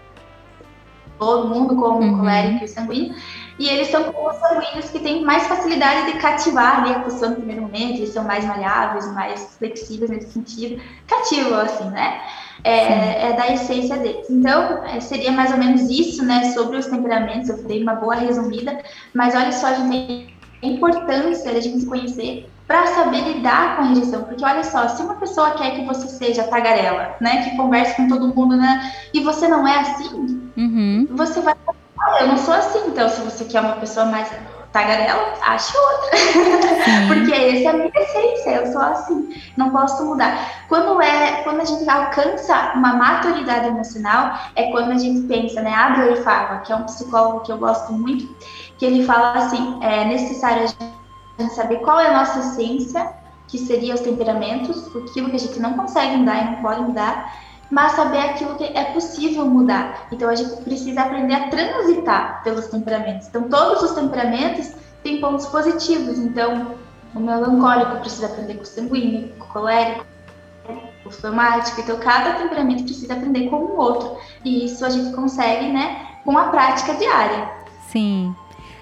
todo 1.19 1.49
mundo, 1.49 1.75
como 1.75 1.99
uhum. 1.99 2.19
colérico 2.19 2.65
e 2.65 2.69
sanguíneo. 2.69 3.15
E 3.59 3.69
eles 3.69 3.89
são 3.91 4.03
os 4.09 4.37
sanguíneos 4.37 4.91
que 4.91 5.01
têm 5.01 5.25
mais 5.25 5.47
facilidade 5.49 6.13
de 6.13 6.19
cativar 6.19 6.81
ali 6.81 6.95
a 6.95 7.01
pessoa 7.01 7.31
no 7.31 7.37
primeiro 7.37 7.63
momento, 7.63 7.97
eles 7.97 8.13
são 8.13 8.23
mais 8.23 8.45
maleáveis, 8.45 9.13
mais 9.13 9.57
flexíveis 9.59 10.11
nesse 10.11 10.31
sentido. 10.31 10.81
Cativam, 11.07 11.59
assim, 11.59 11.91
né? 11.91 12.21
É, 12.63 13.31
é, 13.31 13.33
da 13.35 13.53
essência 13.53 13.97
deles. 13.97 14.29
Então, 14.31 14.85
é, 14.85 15.01
seria 15.01 15.33
mais 15.33 15.51
ou 15.53 15.59
menos 15.59 15.83
isso, 15.91 16.25
né, 16.25 16.53
sobre 16.53 16.77
os 16.77 16.87
temperamentos. 16.87 17.49
Eu 17.49 17.63
dei 17.65 17.83
uma 17.83 17.95
boa 17.95 18.15
resumida, 18.15 18.81
mas 19.15 19.35
olha 19.35 19.53
só, 19.53 19.69
a 19.69 19.75
gente 19.75 19.91
tem 19.91 20.35
a 20.63 20.67
importância 20.67 21.53
da 21.53 21.61
gente 21.61 21.81
se 21.81 21.87
conhecer 21.87 22.49
para 22.67 22.87
saber 22.89 23.21
lidar 23.21 23.77
com 23.77 23.83
a 23.83 23.87
rejeição. 23.87 24.25
Porque 24.25 24.45
olha 24.45 24.63
só, 24.63 24.89
se 24.89 25.03
uma 25.03 25.15
pessoa 25.15 25.53
quer 25.53 25.77
que 25.77 25.85
você 25.85 26.09
seja 26.09 26.45
tagarela, 26.45 27.17
né, 27.21 27.43
que 27.45 27.57
converse 27.57 27.97
com 27.97 28.09
todo 28.09 28.35
mundo, 28.35 28.57
né, 28.57 28.93
e 29.15 29.21
você 29.21 29.49
não 29.49 29.67
é 29.67 29.79
assim, 29.79 30.51
uhum. 30.57 31.09
você 31.11 31.41
vai 31.41 31.55
ah, 32.01 32.21
eu 32.21 32.29
não 32.29 32.37
sou 32.37 32.55
assim, 32.55 32.81
então 32.87 33.09
se 33.09 33.21
você 33.21 33.45
quer 33.45 33.61
uma 33.61 33.77
pessoa 33.77 34.07
mais 34.07 34.29
tagarela, 34.73 35.35
ache 35.43 35.77
outra. 35.77 36.11
Porque 37.09 37.33
essa 37.33 37.63
é 37.63 37.67
a 37.69 37.73
minha 37.73 37.91
essência, 37.95 38.51
eu 38.51 38.73
sou 38.73 38.83
assim, 38.83 39.35
não 39.57 39.71
posso 39.71 40.05
mudar. 40.05 40.65
Quando 40.69 41.01
é, 41.01 41.43
quando 41.43 41.61
a 41.61 41.65
gente 41.65 41.89
alcança 41.89 42.73
uma 42.75 42.95
maturidade 42.95 43.67
emocional, 43.67 44.39
é 44.55 44.71
quando 44.71 44.93
a 44.93 44.99
gente 44.99 45.27
pensa, 45.27 45.61
né? 45.63 45.75
Adler 45.75 46.23
fala, 46.23 46.59
que 46.59 46.73
é 46.73 46.77
um 46.77 46.85
psicólogo 46.85 47.41
que 47.41 47.53
eu 47.53 47.59
gosto 47.59 47.93
muito, 47.93 48.29
que 48.77 48.85
ele 48.85 49.05
fala 49.05 49.33
assim, 49.33 49.79
é 49.83 50.05
necessário 50.05 50.65
a 50.65 51.43
gente 51.43 51.55
saber 51.55 51.79
qual 51.79 51.99
é 52.01 52.09
a 52.09 52.19
nossa 52.19 52.39
essência, 52.41 53.13
que 53.47 53.59
seria 53.59 53.95
os 53.95 54.01
temperamentos, 54.01 54.87
aquilo 54.95 55.31
que 55.31 55.37
a 55.37 55.41
gente 55.41 55.59
não 55.59 55.73
consegue 55.75 56.17
mudar 56.17 56.43
e 56.43 56.45
não 56.45 56.63
pode 56.63 56.83
mudar, 56.83 57.33
mas 57.71 57.93
saber 57.93 58.19
aquilo 58.19 58.57
que 58.57 58.65
é 58.65 58.85
possível 58.93 59.47
mudar. 59.47 60.09
Então 60.11 60.29
a 60.29 60.35
gente 60.35 60.63
precisa 60.63 61.03
aprender 61.03 61.35
a 61.35 61.49
transitar 61.49 62.43
pelos 62.43 62.67
temperamentos. 62.67 63.29
Então 63.29 63.43
todos 63.49 63.83
os 63.83 63.93
temperamentos 63.93 64.73
têm 65.03 65.21
pontos 65.21 65.47
positivos. 65.47 66.19
Então 66.19 66.77
o 67.15 67.21
melancólico 67.21 68.01
precisa 68.01 68.27
aprender 68.27 68.55
com 68.55 68.63
o 68.63 68.67
sanguíneo, 68.67 69.35
com 69.39 69.45
o 69.45 69.49
colérico, 69.49 70.05
com 70.67 71.09
o 71.09 71.13
fleumático. 71.13 71.81
Então 71.81 71.99
cada 71.99 72.35
temperamento 72.35 72.85
precisa 72.85 73.13
aprender 73.15 73.49
com 73.49 73.57
o 73.57 73.77
outro. 73.77 74.17
E 74.45 74.65
isso 74.65 74.85
a 74.85 74.91
gente 74.91 75.15
consegue, 75.15 75.69
né, 75.69 76.07
com 76.25 76.37
a 76.37 76.45
prática 76.45 76.95
diária. 76.95 77.51
Sim. 77.89 78.35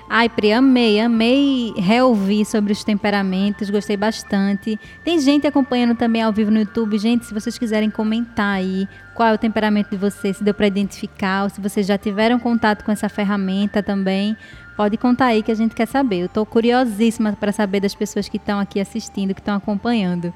Ai, 0.09 0.28
Pri, 0.28 0.52
amei, 0.52 1.00
amei 1.00 1.74
reouvir 1.76 2.44
sobre 2.44 2.72
os 2.72 2.84
temperamentos, 2.84 3.68
gostei 3.70 3.96
bastante. 3.96 4.78
Tem 5.04 5.18
gente 5.18 5.48
acompanhando 5.48 5.96
também 5.96 6.22
ao 6.22 6.32
vivo 6.32 6.48
no 6.48 6.61
YouTube. 6.61 6.96
Gente, 6.96 7.26
se 7.26 7.34
vocês 7.34 7.59
quiserem 7.59 7.90
comentar 7.90 8.54
aí 8.54 8.88
qual 9.16 9.30
é 9.30 9.34
o 9.34 9.38
temperamento 9.38 9.90
de 9.90 9.96
vocês, 9.96 10.36
se 10.36 10.44
deu 10.44 10.54
para 10.54 10.68
identificar, 10.68 11.42
ou 11.42 11.50
se 11.50 11.61
vocês 11.61 11.84
já 11.84 11.98
tiveram 11.98 12.38
contato 12.38 12.84
com 12.84 12.92
essa 12.92 13.09
ferramenta 13.09 13.82
também, 13.82 14.36
pode 14.76 14.96
contar 14.96 15.26
aí 15.26 15.42
que 15.42 15.50
a 15.50 15.57
gente 15.57 15.74
quer 15.74 15.86
saber. 15.86 16.20
Eu 16.20 16.26
estou 16.26 16.46
curiosíssima 16.46 17.32
para 17.32 17.50
saber 17.50 17.80
das 17.80 17.94
pessoas 17.94 18.28
que 18.28 18.36
estão 18.36 18.61
aqui 18.61 18.78
assistindo, 18.78 19.34
que 19.34 19.40
estão 19.40 19.57
acompanhando. 19.57 20.32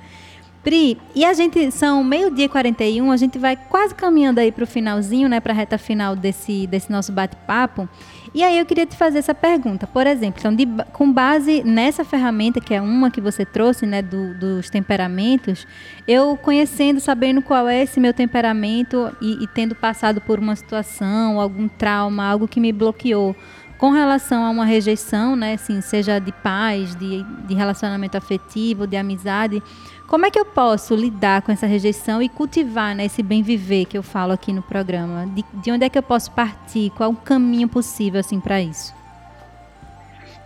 Pri, 0.64 0.98
e 1.14 1.24
a 1.24 1.32
gente 1.32 1.70
são 1.70 2.04
meio-dia 2.04 2.44
e 2.44 2.48
41, 2.48 3.10
a 3.10 3.16
gente 3.16 3.38
vai 3.38 3.56
quase 3.56 3.94
caminhando 3.94 4.40
aí 4.40 4.52
para 4.52 4.64
o 4.64 4.66
finalzinho, 4.66 5.28
né, 5.28 5.40
para 5.40 5.52
a 5.54 5.56
reta 5.56 5.78
final 5.78 6.14
desse, 6.14 6.66
desse 6.66 6.90
nosso 6.90 7.12
bate-papo. 7.12 7.88
E 8.32 8.44
aí 8.44 8.58
eu 8.58 8.66
queria 8.66 8.86
te 8.86 8.96
fazer 8.96 9.18
essa 9.18 9.34
pergunta. 9.34 9.86
Por 9.86 10.06
exemplo, 10.06 10.38
então, 10.38 10.54
de, 10.54 10.66
com 10.92 11.12
base 11.12 11.64
nessa 11.64 12.04
ferramenta, 12.04 12.60
que 12.60 12.72
é 12.72 12.80
uma 12.80 13.10
que 13.10 13.20
você 13.20 13.44
trouxe, 13.44 13.86
né, 13.86 14.02
do, 14.02 14.34
dos 14.34 14.70
temperamentos, 14.70 15.66
eu 16.06 16.36
conhecendo, 16.36 17.00
sabendo 17.00 17.42
qual 17.42 17.68
é 17.68 17.82
esse 17.82 17.98
meu 17.98 18.14
temperamento 18.14 19.10
e, 19.20 19.42
e 19.42 19.46
tendo 19.48 19.74
passado 19.74 20.20
por 20.20 20.38
uma 20.38 20.54
situação, 20.54 21.40
algum 21.40 21.66
trauma, 21.66 22.24
algo 22.24 22.46
que 22.46 22.60
me 22.60 22.72
bloqueou 22.72 23.34
com 23.80 23.92
relação 23.92 24.44
a 24.44 24.50
uma 24.50 24.66
rejeição, 24.66 25.34
né, 25.34 25.54
assim, 25.54 25.80
seja 25.80 26.18
de 26.18 26.30
paz, 26.30 26.94
de, 26.96 27.24
de 27.46 27.54
relacionamento 27.54 28.14
afetivo, 28.14 28.86
de 28.86 28.94
amizade, 28.94 29.62
como 30.10 30.26
é 30.26 30.30
que 30.30 30.40
eu 30.40 30.44
posso 30.44 30.92
lidar 30.96 31.40
com 31.40 31.52
essa 31.52 31.66
rejeição 31.66 32.20
e 32.20 32.28
cultivar 32.28 32.96
né, 32.96 33.04
esse 33.04 33.22
bem 33.22 33.44
viver 33.44 33.84
que 33.84 33.96
eu 33.96 34.02
falo 34.02 34.32
aqui 34.32 34.52
no 34.52 34.60
programa? 34.60 35.24
De, 35.28 35.44
de 35.54 35.70
onde 35.70 35.84
é 35.84 35.88
que 35.88 35.96
eu 35.96 36.02
posso 36.02 36.32
partir? 36.32 36.90
Qual 36.96 37.08
é 37.08 37.12
o 37.12 37.16
caminho 37.16 37.68
possível 37.68 38.18
assim 38.18 38.40
para 38.40 38.60
isso? 38.60 38.92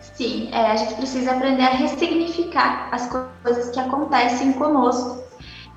Sim, 0.02 0.50
é, 0.52 0.70
a 0.70 0.76
gente 0.76 0.94
precisa 0.96 1.32
aprender 1.32 1.62
a 1.62 1.70
ressignificar 1.70 2.90
as 2.92 3.08
coisas 3.08 3.70
que 3.70 3.80
acontecem 3.80 4.52
conosco 4.52 5.24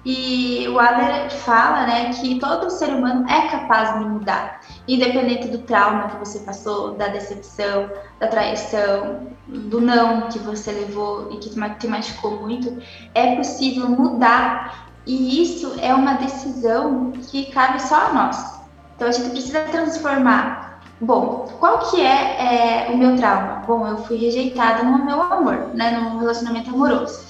e 0.04 0.68
o 0.68 0.78
Adler 0.78 1.32
fala 1.32 1.88
né, 1.88 2.12
que 2.12 2.40
todo 2.40 2.70
ser 2.70 2.90
humano 2.90 3.26
é 3.30 3.48
capaz 3.48 3.98
de 3.98 4.06
mudar, 4.06 4.60
independente 4.88 5.50
do 5.50 5.60
trauma 5.60 6.10
que 6.10 6.18
você 6.18 6.40
passou, 6.40 6.94
da 6.94 7.08
decepção, 7.08 7.90
da 8.20 8.28
traição, 8.28 9.28
do 9.48 9.82
não 9.82 10.30
que 10.30 10.40
você 10.40 10.72
levou 10.72 11.30
e 11.32 11.38
que 11.38 11.50
te 11.50 11.88
machucou 11.88 12.40
muito, 12.40 12.82
é 13.14 13.36
possível 13.36 13.90
mudar. 13.90 14.88
E 15.06 15.42
isso 15.42 15.76
é 15.82 15.94
uma 15.94 16.14
decisão 16.14 17.12
que 17.12 17.52
cabe 17.52 17.82
só 17.82 18.08
a 18.08 18.14
nós. 18.14 18.60
Então 18.96 19.08
a 19.08 19.12
gente 19.12 19.30
precisa 19.30 19.62
transformar. 19.64 20.82
Bom, 21.00 21.48
qual 21.60 21.80
que 21.90 22.02
é, 22.02 22.88
é 22.88 22.92
o 22.92 22.98
meu 22.98 23.16
trauma? 23.16 23.64
Bom, 23.68 23.88
eu 23.88 23.98
fui 24.00 24.18
rejeitada 24.18 24.84
no 24.84 25.06
meu 25.06 25.22
amor, 25.22 25.70
né, 25.74 25.92
no 25.92 26.18
relacionamento 26.18 26.72
amoroso. 26.72 27.28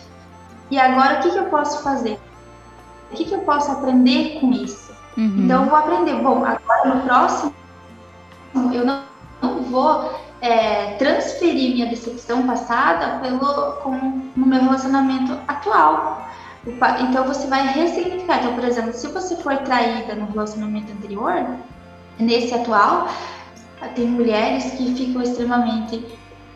E 0.72 0.80
agora 0.80 1.20
o 1.20 1.24
que, 1.24 1.32
que 1.32 1.38
eu 1.38 1.46
posso 1.46 1.84
fazer? 1.84 2.20
O 3.12 3.16
que, 3.16 3.26
que 3.26 3.34
eu 3.34 3.40
posso 3.40 3.72
aprender 3.72 4.40
com 4.40 4.52
isso? 4.52 4.87
Uhum. 5.18 5.46
Então, 5.46 5.64
eu 5.64 5.70
vou 5.70 5.78
aprender. 5.78 6.16
Bom, 6.22 6.46
agora 6.46 6.96
no 6.96 7.02
próximo, 7.02 7.54
eu 8.72 8.86
não, 8.86 9.02
não 9.42 9.64
vou 9.64 10.14
é, 10.42 10.94
transferir 10.94 11.74
minha 11.74 11.88
decepção 11.88 12.46
passada 12.46 13.20
pelo, 13.20 13.74
com, 13.82 13.92
no 14.36 14.46
meu 14.46 14.62
relacionamento 14.62 15.38
atual. 15.48 16.28
Então, 17.00 17.26
você 17.26 17.48
vai 17.48 17.66
ressignificar. 17.68 18.40
Então, 18.40 18.54
por 18.54 18.64
exemplo, 18.64 18.94
se 18.94 19.08
você 19.08 19.36
for 19.38 19.58
traída 19.58 20.16
no 20.16 20.28
relacionamento 20.28 20.92
anterior, 20.92 21.46
nesse 22.20 22.54
atual, 22.54 23.08
tem 23.96 24.06
mulheres 24.06 24.72
que 24.72 24.94
ficam 24.94 25.22
extremamente 25.22 26.06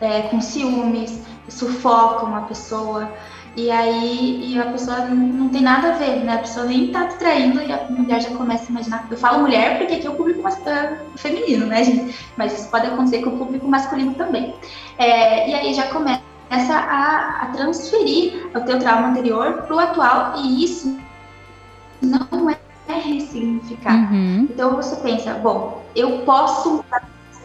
é, 0.00 0.22
com 0.22 0.40
ciúmes, 0.40 1.22
sufocam 1.48 2.34
a 2.36 2.42
pessoa, 2.42 3.10
e 3.54 3.70
aí 3.70 4.52
e 4.52 4.58
a 4.58 4.66
pessoa 4.66 5.00
não 5.06 5.48
tem 5.50 5.60
nada 5.60 5.88
a 5.88 5.96
ver, 5.96 6.24
né? 6.24 6.34
A 6.34 6.38
pessoa 6.38 6.64
nem 6.66 6.90
tá 6.90 7.06
traindo 7.06 7.60
e 7.60 7.70
a 7.70 7.86
mulher 7.90 8.20
já 8.20 8.30
começa 8.30 8.64
a 8.64 8.70
imaginar. 8.70 9.06
Eu 9.10 9.16
falo 9.16 9.40
mulher 9.40 9.78
porque 9.78 9.94
aqui 9.94 10.06
é 10.06 10.10
o 10.10 10.14
público 10.14 10.42
feminino, 11.16 11.66
né, 11.66 11.84
gente? 11.84 12.18
Mas 12.36 12.58
isso 12.58 12.70
pode 12.70 12.86
acontecer 12.86 13.22
com 13.22 13.30
o 13.30 13.38
público 13.38 13.68
masculino 13.68 14.14
também. 14.14 14.54
É, 14.98 15.50
e 15.50 15.54
aí 15.54 15.74
já 15.74 15.88
começa 15.88 16.22
a, 16.50 17.42
a 17.42 17.46
transferir 17.48 18.50
o 18.54 18.60
teu 18.60 18.78
trauma 18.78 19.08
anterior 19.08 19.62
pro 19.62 19.78
atual 19.78 20.34
e 20.38 20.64
isso 20.64 20.98
não 22.00 22.48
é 22.50 22.56
ressignificar. 22.88 24.12
Uhum. 24.12 24.48
Então 24.50 24.76
você 24.76 24.96
pensa, 24.96 25.34
bom, 25.34 25.82
eu 25.94 26.20
posso 26.20 26.84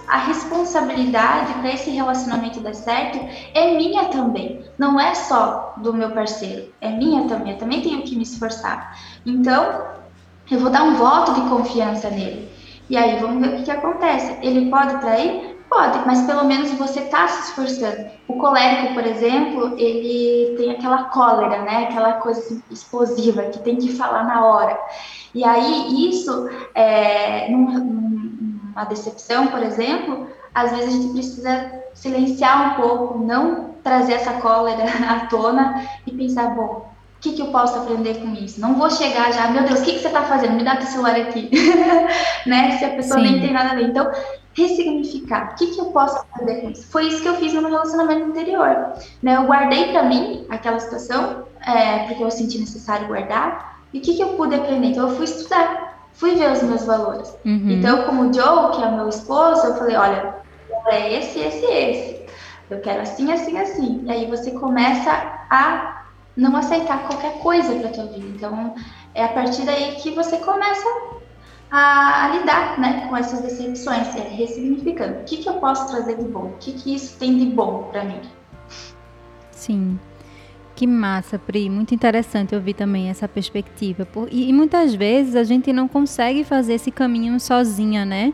a 0.07 0.17
responsabilidade 0.19 1.53
para 1.55 1.73
esse 1.73 1.89
relacionamento 1.89 2.61
dar 2.61 2.73
certo 2.73 3.19
é 3.53 3.75
minha 3.75 4.05
também. 4.05 4.63
Não 4.77 4.99
é 4.99 5.13
só 5.13 5.73
do 5.77 5.93
meu 5.93 6.11
parceiro, 6.11 6.71
é 6.79 6.89
minha 6.89 7.27
também. 7.27 7.53
Eu 7.53 7.59
também 7.59 7.81
tenho 7.81 8.01
que 8.03 8.15
me 8.15 8.23
esforçar. 8.23 8.97
Então, 9.25 9.85
eu 10.49 10.59
vou 10.59 10.69
dar 10.69 10.83
um 10.83 10.95
voto 10.95 11.33
de 11.33 11.41
confiança 11.49 12.09
nele. 12.09 12.49
E 12.89 12.95
aí, 12.95 13.19
vamos 13.19 13.45
ver 13.45 13.53
o 13.53 13.57
que, 13.57 13.63
que 13.63 13.71
acontece. 13.71 14.37
Ele 14.41 14.69
pode 14.69 14.97
trair? 15.01 15.57
Pode, 15.69 15.99
mas 16.05 16.21
pelo 16.21 16.45
menos 16.45 16.71
você 16.71 17.01
está 17.01 17.27
se 17.27 17.49
esforçando. 17.49 18.09
O 18.29 18.37
colérico, 18.37 18.93
por 18.93 19.05
exemplo, 19.05 19.77
ele 19.77 20.55
tem 20.55 20.71
aquela 20.71 21.05
cólera, 21.05 21.63
né? 21.63 21.87
Aquela 21.89 22.13
coisa 22.13 22.39
assim, 22.39 22.63
explosiva 22.71 23.43
que 23.43 23.59
tem 23.59 23.75
que 23.75 23.93
falar 23.93 24.23
na 24.23 24.45
hora. 24.45 24.79
E 25.35 25.43
aí, 25.43 26.09
isso, 26.09 26.49
é, 26.73 27.51
num, 27.51 28.46
uma 28.77 28.85
decepção, 28.85 29.47
por 29.47 29.63
exemplo, 29.63 30.27
às 30.53 30.69
vezes 30.69 30.87
a 30.87 30.91
gente 30.91 31.13
precisa 31.13 31.71
silenciar 31.95 32.73
um 32.73 32.81
pouco, 32.81 33.17
não 33.17 33.71
trazer 33.83 34.13
essa 34.13 34.33
cólera 34.33 34.83
à 35.09 35.25
tona 35.25 35.83
e 36.05 36.11
pensar, 36.11 36.53
bom, 36.53 36.87
o 37.17 37.19
que, 37.19 37.33
que 37.33 37.41
eu 37.41 37.47
posso 37.47 37.79
aprender 37.79 38.19
com 38.19 38.31
isso? 38.33 38.61
Não 38.61 38.75
vou 38.75 38.91
chegar 38.91 39.33
já, 39.33 39.47
meu 39.47 39.63
Deus, 39.63 39.79
o 39.79 39.83
que, 39.83 39.93
que 39.93 39.99
você 39.99 40.07
está 40.07 40.21
fazendo? 40.21 40.53
Me 40.53 40.63
dá 40.63 40.75
teu 40.75 40.85
celular 40.85 41.15
aqui, 41.15 41.49
né? 42.45 42.77
Se 42.77 42.85
a 42.85 42.89
pessoa 42.91 43.19
Sim. 43.19 43.31
nem 43.31 43.41
tem 43.41 43.51
nada 43.51 43.71
a 43.71 43.75
ver. 43.75 43.85
Então, 43.85 44.11
ressignificar. 44.53 45.53
O 45.53 45.55
que, 45.55 45.67
que 45.73 45.79
eu 45.81 45.85
posso 45.85 46.19
aprender 46.19 46.61
com 46.61 46.69
isso? 46.69 46.85
Foi 46.91 47.07
isso 47.07 47.23
que 47.23 47.27
eu 47.27 47.35
fiz 47.35 47.53
no 47.53 47.61
meu 47.61 47.71
relacionamento 47.71 48.25
anterior. 48.25 48.93
Né? 49.23 49.35
Eu 49.35 49.45
guardei 49.45 49.91
para 49.91 50.03
mim 50.03 50.45
aquela 50.49 50.79
situação, 50.79 51.45
é, 51.65 52.05
porque 52.05 52.23
eu 52.23 52.29
senti 52.29 52.59
necessário 52.59 53.07
guardar. 53.07 53.81
E 53.91 53.97
o 53.97 54.01
que, 54.01 54.13
que 54.13 54.21
eu 54.21 54.29
pude 54.29 54.53
aprender? 54.53 54.89
Então, 54.89 55.09
eu 55.09 55.15
fui 55.15 55.25
estudar 55.25 55.86
fui 56.17 56.35
ver 56.35 56.51
os 56.51 56.63
meus 56.63 56.83
valores. 56.83 57.29
Uhum. 57.45 57.69
Então, 57.69 58.03
como 58.03 58.29
o 58.29 58.33
Joe, 58.33 58.75
que 58.75 58.83
é 58.83 58.87
o 58.87 58.95
meu 58.95 59.07
esposo, 59.07 59.67
eu 59.67 59.75
falei, 59.75 59.95
olha, 59.95 60.35
é 60.87 61.13
esse, 61.19 61.39
esse, 61.39 61.65
esse. 61.65 62.25
Eu 62.69 62.81
quero 62.81 63.01
assim, 63.01 63.31
assim, 63.31 63.57
assim. 63.57 64.03
E 64.03 64.11
aí 64.11 64.25
você 64.25 64.51
começa 64.51 65.11
a 65.49 66.03
não 66.35 66.55
aceitar 66.55 67.07
qualquer 67.07 67.39
coisa 67.39 67.73
para 67.75 67.89
tua 67.89 68.07
vida. 68.07 68.27
Então, 68.27 68.75
é 69.13 69.23
a 69.23 69.29
partir 69.29 69.63
daí 69.63 69.95
que 69.95 70.11
você 70.11 70.37
começa 70.37 70.87
a, 71.69 72.25
a 72.25 72.29
lidar 72.29 72.79
né, 72.79 73.07
com 73.07 73.15
essas 73.15 73.41
decepções, 73.41 74.15
é, 74.15 74.21
ressignificando. 74.21 75.19
O 75.19 75.23
que, 75.23 75.37
que 75.37 75.49
eu 75.49 75.55
posso 75.55 75.87
trazer 75.87 76.17
de 76.17 76.25
bom? 76.25 76.47
O 76.47 76.57
que, 76.59 76.73
que 76.73 76.93
isso 76.93 77.17
tem 77.17 77.37
de 77.37 77.45
bom 77.45 77.89
para 77.91 78.03
mim? 78.03 78.21
Sim. 79.51 79.99
Que 80.77 80.85
massa, 80.85 81.39
Pri. 81.39 81.71
Muito 81.71 81.95
interessante 81.95 82.53
ouvir 82.53 82.75
também 82.75 83.09
essa 83.09 83.27
perspectiva. 83.27 84.07
E, 84.29 84.53
muitas 84.53 84.93
vezes 84.93 85.35
a 85.35 85.43
gente 85.43 85.73
não 85.73 85.87
consegue 85.87 86.43
fazer 86.43 86.75
esse 86.75 86.91
caminho 86.91 87.39
sozinha, 87.39 88.05
né? 88.05 88.31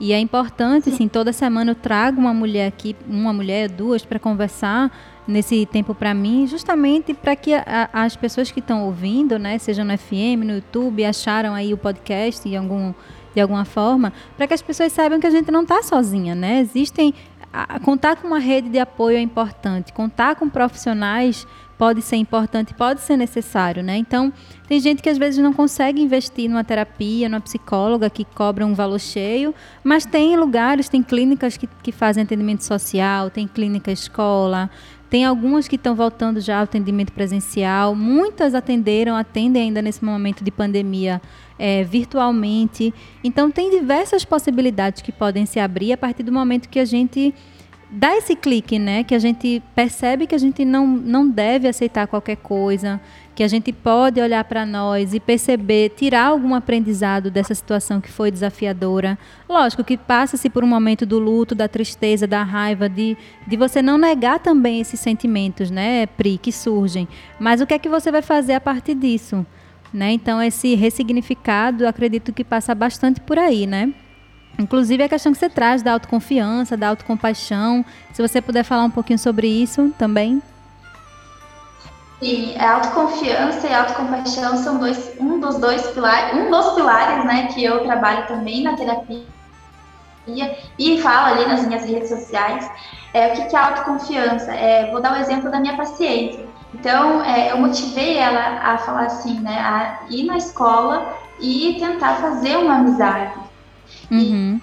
E 0.00 0.10
é 0.10 0.18
importante, 0.18 0.90
sim, 0.90 1.06
toda 1.06 1.30
semana 1.30 1.72
eu 1.72 1.74
trago 1.74 2.18
uma 2.18 2.32
mulher 2.32 2.68
aqui, 2.68 2.96
uma 3.06 3.34
mulher, 3.34 3.68
duas, 3.68 4.02
para 4.02 4.18
conversar 4.18 4.90
nesse 5.28 5.66
tempo 5.66 5.94
para 5.94 6.14
mim, 6.14 6.46
justamente 6.46 7.12
para 7.12 7.36
que 7.36 7.52
a, 7.52 7.90
as 7.92 8.16
pessoas 8.16 8.50
que 8.50 8.60
estão 8.60 8.86
ouvindo, 8.86 9.38
né, 9.38 9.58
seja 9.58 9.84
no 9.84 9.96
FM, 9.96 10.42
no 10.42 10.54
YouTube, 10.54 11.04
acharam 11.04 11.54
aí 11.54 11.74
o 11.74 11.76
podcast 11.76 12.48
de, 12.48 12.56
algum, 12.56 12.94
de 13.34 13.42
alguma 13.42 13.66
forma, 13.66 14.10
para 14.38 14.46
que 14.46 14.54
as 14.54 14.62
pessoas 14.62 14.90
saibam 14.90 15.20
que 15.20 15.26
a 15.26 15.30
gente 15.30 15.50
não 15.50 15.62
está 15.62 15.82
sozinha, 15.82 16.34
né? 16.34 16.60
Existem. 16.60 17.12
A, 17.52 17.78
contar 17.78 18.16
com 18.16 18.26
uma 18.26 18.40
rede 18.40 18.68
de 18.68 18.80
apoio 18.80 19.16
é 19.16 19.20
importante, 19.20 19.92
contar 19.92 20.34
com 20.34 20.48
profissionais 20.48 21.46
pode 21.78 22.02
ser 22.02 22.16
importante, 22.16 22.74
pode 22.74 23.00
ser 23.00 23.16
necessário, 23.16 23.82
né? 23.82 23.96
Então, 23.96 24.32
tem 24.66 24.80
gente 24.80 25.02
que 25.02 25.08
às 25.08 25.18
vezes 25.18 25.42
não 25.42 25.52
consegue 25.52 26.00
investir 26.00 26.48
numa 26.48 26.64
terapia, 26.64 27.28
numa 27.28 27.40
psicóloga 27.40 28.08
que 28.08 28.24
cobra 28.24 28.64
um 28.64 28.74
valor 28.74 29.00
cheio, 29.00 29.54
mas 29.82 30.06
tem 30.06 30.36
lugares, 30.36 30.88
tem 30.88 31.02
clínicas 31.02 31.56
que, 31.56 31.68
que 31.82 31.92
fazem 31.92 32.22
atendimento 32.22 32.62
social, 32.62 33.30
tem 33.30 33.46
clínica 33.46 33.90
escola, 33.90 34.70
tem 35.10 35.24
algumas 35.24 35.68
que 35.68 35.76
estão 35.76 35.94
voltando 35.94 36.40
já 36.40 36.56
ao 36.56 36.64
atendimento 36.64 37.12
presencial, 37.12 37.94
muitas 37.94 38.54
atenderam, 38.54 39.14
atendem 39.14 39.62
ainda 39.62 39.80
nesse 39.80 40.04
momento 40.04 40.42
de 40.42 40.50
pandemia 40.50 41.22
é, 41.56 41.84
virtualmente. 41.84 42.92
Então, 43.22 43.50
tem 43.50 43.70
diversas 43.70 44.24
possibilidades 44.24 45.02
que 45.02 45.12
podem 45.12 45.46
se 45.46 45.60
abrir 45.60 45.92
a 45.92 45.96
partir 45.96 46.22
do 46.24 46.32
momento 46.32 46.68
que 46.68 46.80
a 46.80 46.84
gente 46.84 47.32
dá 47.94 48.16
esse 48.16 48.34
clique, 48.34 48.78
né? 48.78 49.04
Que 49.04 49.14
a 49.14 49.18
gente 49.18 49.62
percebe 49.74 50.26
que 50.26 50.34
a 50.34 50.38
gente 50.38 50.64
não, 50.64 50.86
não 50.86 51.28
deve 51.28 51.68
aceitar 51.68 52.08
qualquer 52.08 52.36
coisa, 52.36 53.00
que 53.34 53.42
a 53.42 53.48
gente 53.48 53.72
pode 53.72 54.20
olhar 54.20 54.42
para 54.44 54.66
nós 54.66 55.14
e 55.14 55.20
perceber, 55.20 55.90
tirar 55.90 56.26
algum 56.26 56.54
aprendizado 56.54 57.30
dessa 57.30 57.54
situação 57.54 58.00
que 58.00 58.10
foi 58.10 58.30
desafiadora. 58.30 59.16
Lógico 59.48 59.84
que 59.84 59.96
passa-se 59.96 60.50
por 60.50 60.64
um 60.64 60.66
momento 60.66 61.06
do 61.06 61.18
luto, 61.18 61.54
da 61.54 61.68
tristeza, 61.68 62.26
da 62.26 62.42
raiva, 62.42 62.88
de, 62.88 63.16
de 63.46 63.56
você 63.56 63.80
não 63.80 63.96
negar 63.96 64.40
também 64.40 64.80
esses 64.80 64.98
sentimentos, 64.98 65.70
né, 65.70 66.06
Pri, 66.06 66.36
que 66.36 66.50
surgem. 66.50 67.06
Mas 67.38 67.60
o 67.60 67.66
que 67.66 67.74
é 67.74 67.78
que 67.78 67.88
você 67.88 68.10
vai 68.10 68.22
fazer 68.22 68.54
a 68.54 68.60
partir 68.60 68.94
disso? 68.94 69.46
Né? 69.92 70.10
Então, 70.10 70.42
esse 70.42 70.74
ressignificado, 70.74 71.86
acredito 71.86 72.32
que 72.32 72.42
passa 72.42 72.74
bastante 72.74 73.20
por 73.20 73.38
aí, 73.38 73.64
né? 73.64 73.94
Inclusive 74.58 75.02
a 75.02 75.08
questão 75.08 75.32
que 75.32 75.38
você 75.38 75.48
traz 75.48 75.82
da 75.82 75.92
autoconfiança, 75.92 76.76
da 76.76 76.88
autocompaixão. 76.88 77.84
Se 78.12 78.22
você 78.22 78.40
puder 78.40 78.62
falar 78.62 78.84
um 78.84 78.90
pouquinho 78.90 79.18
sobre 79.18 79.48
isso 79.48 79.92
também. 79.98 80.42
Sim, 82.20 82.56
a 82.58 82.76
autoconfiança 82.76 83.66
e 83.66 83.72
a 83.72 83.80
autocompaixão 83.80 84.56
são 84.56 84.78
dois, 84.78 85.12
um 85.18 85.40
dos 85.40 85.58
dois 85.58 85.86
pilares, 85.88 86.38
um 86.38 86.50
dos 86.50 86.72
pilares, 86.74 87.24
né, 87.24 87.48
que 87.48 87.62
eu 87.62 87.82
trabalho 87.82 88.26
também 88.26 88.62
na 88.62 88.74
terapia 88.76 89.24
e 90.78 91.02
falo 91.02 91.34
ali 91.34 91.46
nas 91.46 91.66
minhas 91.66 91.84
redes 91.84 92.08
sociais. 92.08 92.70
É, 93.12 93.28
o 93.28 93.36
que, 93.36 93.44
que 93.46 93.56
é 93.56 93.58
autoconfiança? 93.58 94.52
É, 94.54 94.90
vou 94.90 95.02
dar 95.02 95.12
o 95.12 95.16
um 95.16 95.20
exemplo 95.20 95.50
da 95.50 95.60
minha 95.60 95.76
paciente. 95.76 96.42
Então, 96.72 97.22
é, 97.22 97.52
eu 97.52 97.58
motivei 97.58 98.16
ela 98.16 98.60
a 98.62 98.78
falar 98.78 99.06
assim, 99.06 99.40
né, 99.40 99.58
a 99.58 100.06
ir 100.08 100.24
na 100.24 100.36
escola 100.36 101.14
e 101.38 101.76
tentar 101.78 102.16
fazer 102.16 102.56
uma 102.56 102.76
amizade. 102.76 103.34
Uhum. 104.10 104.60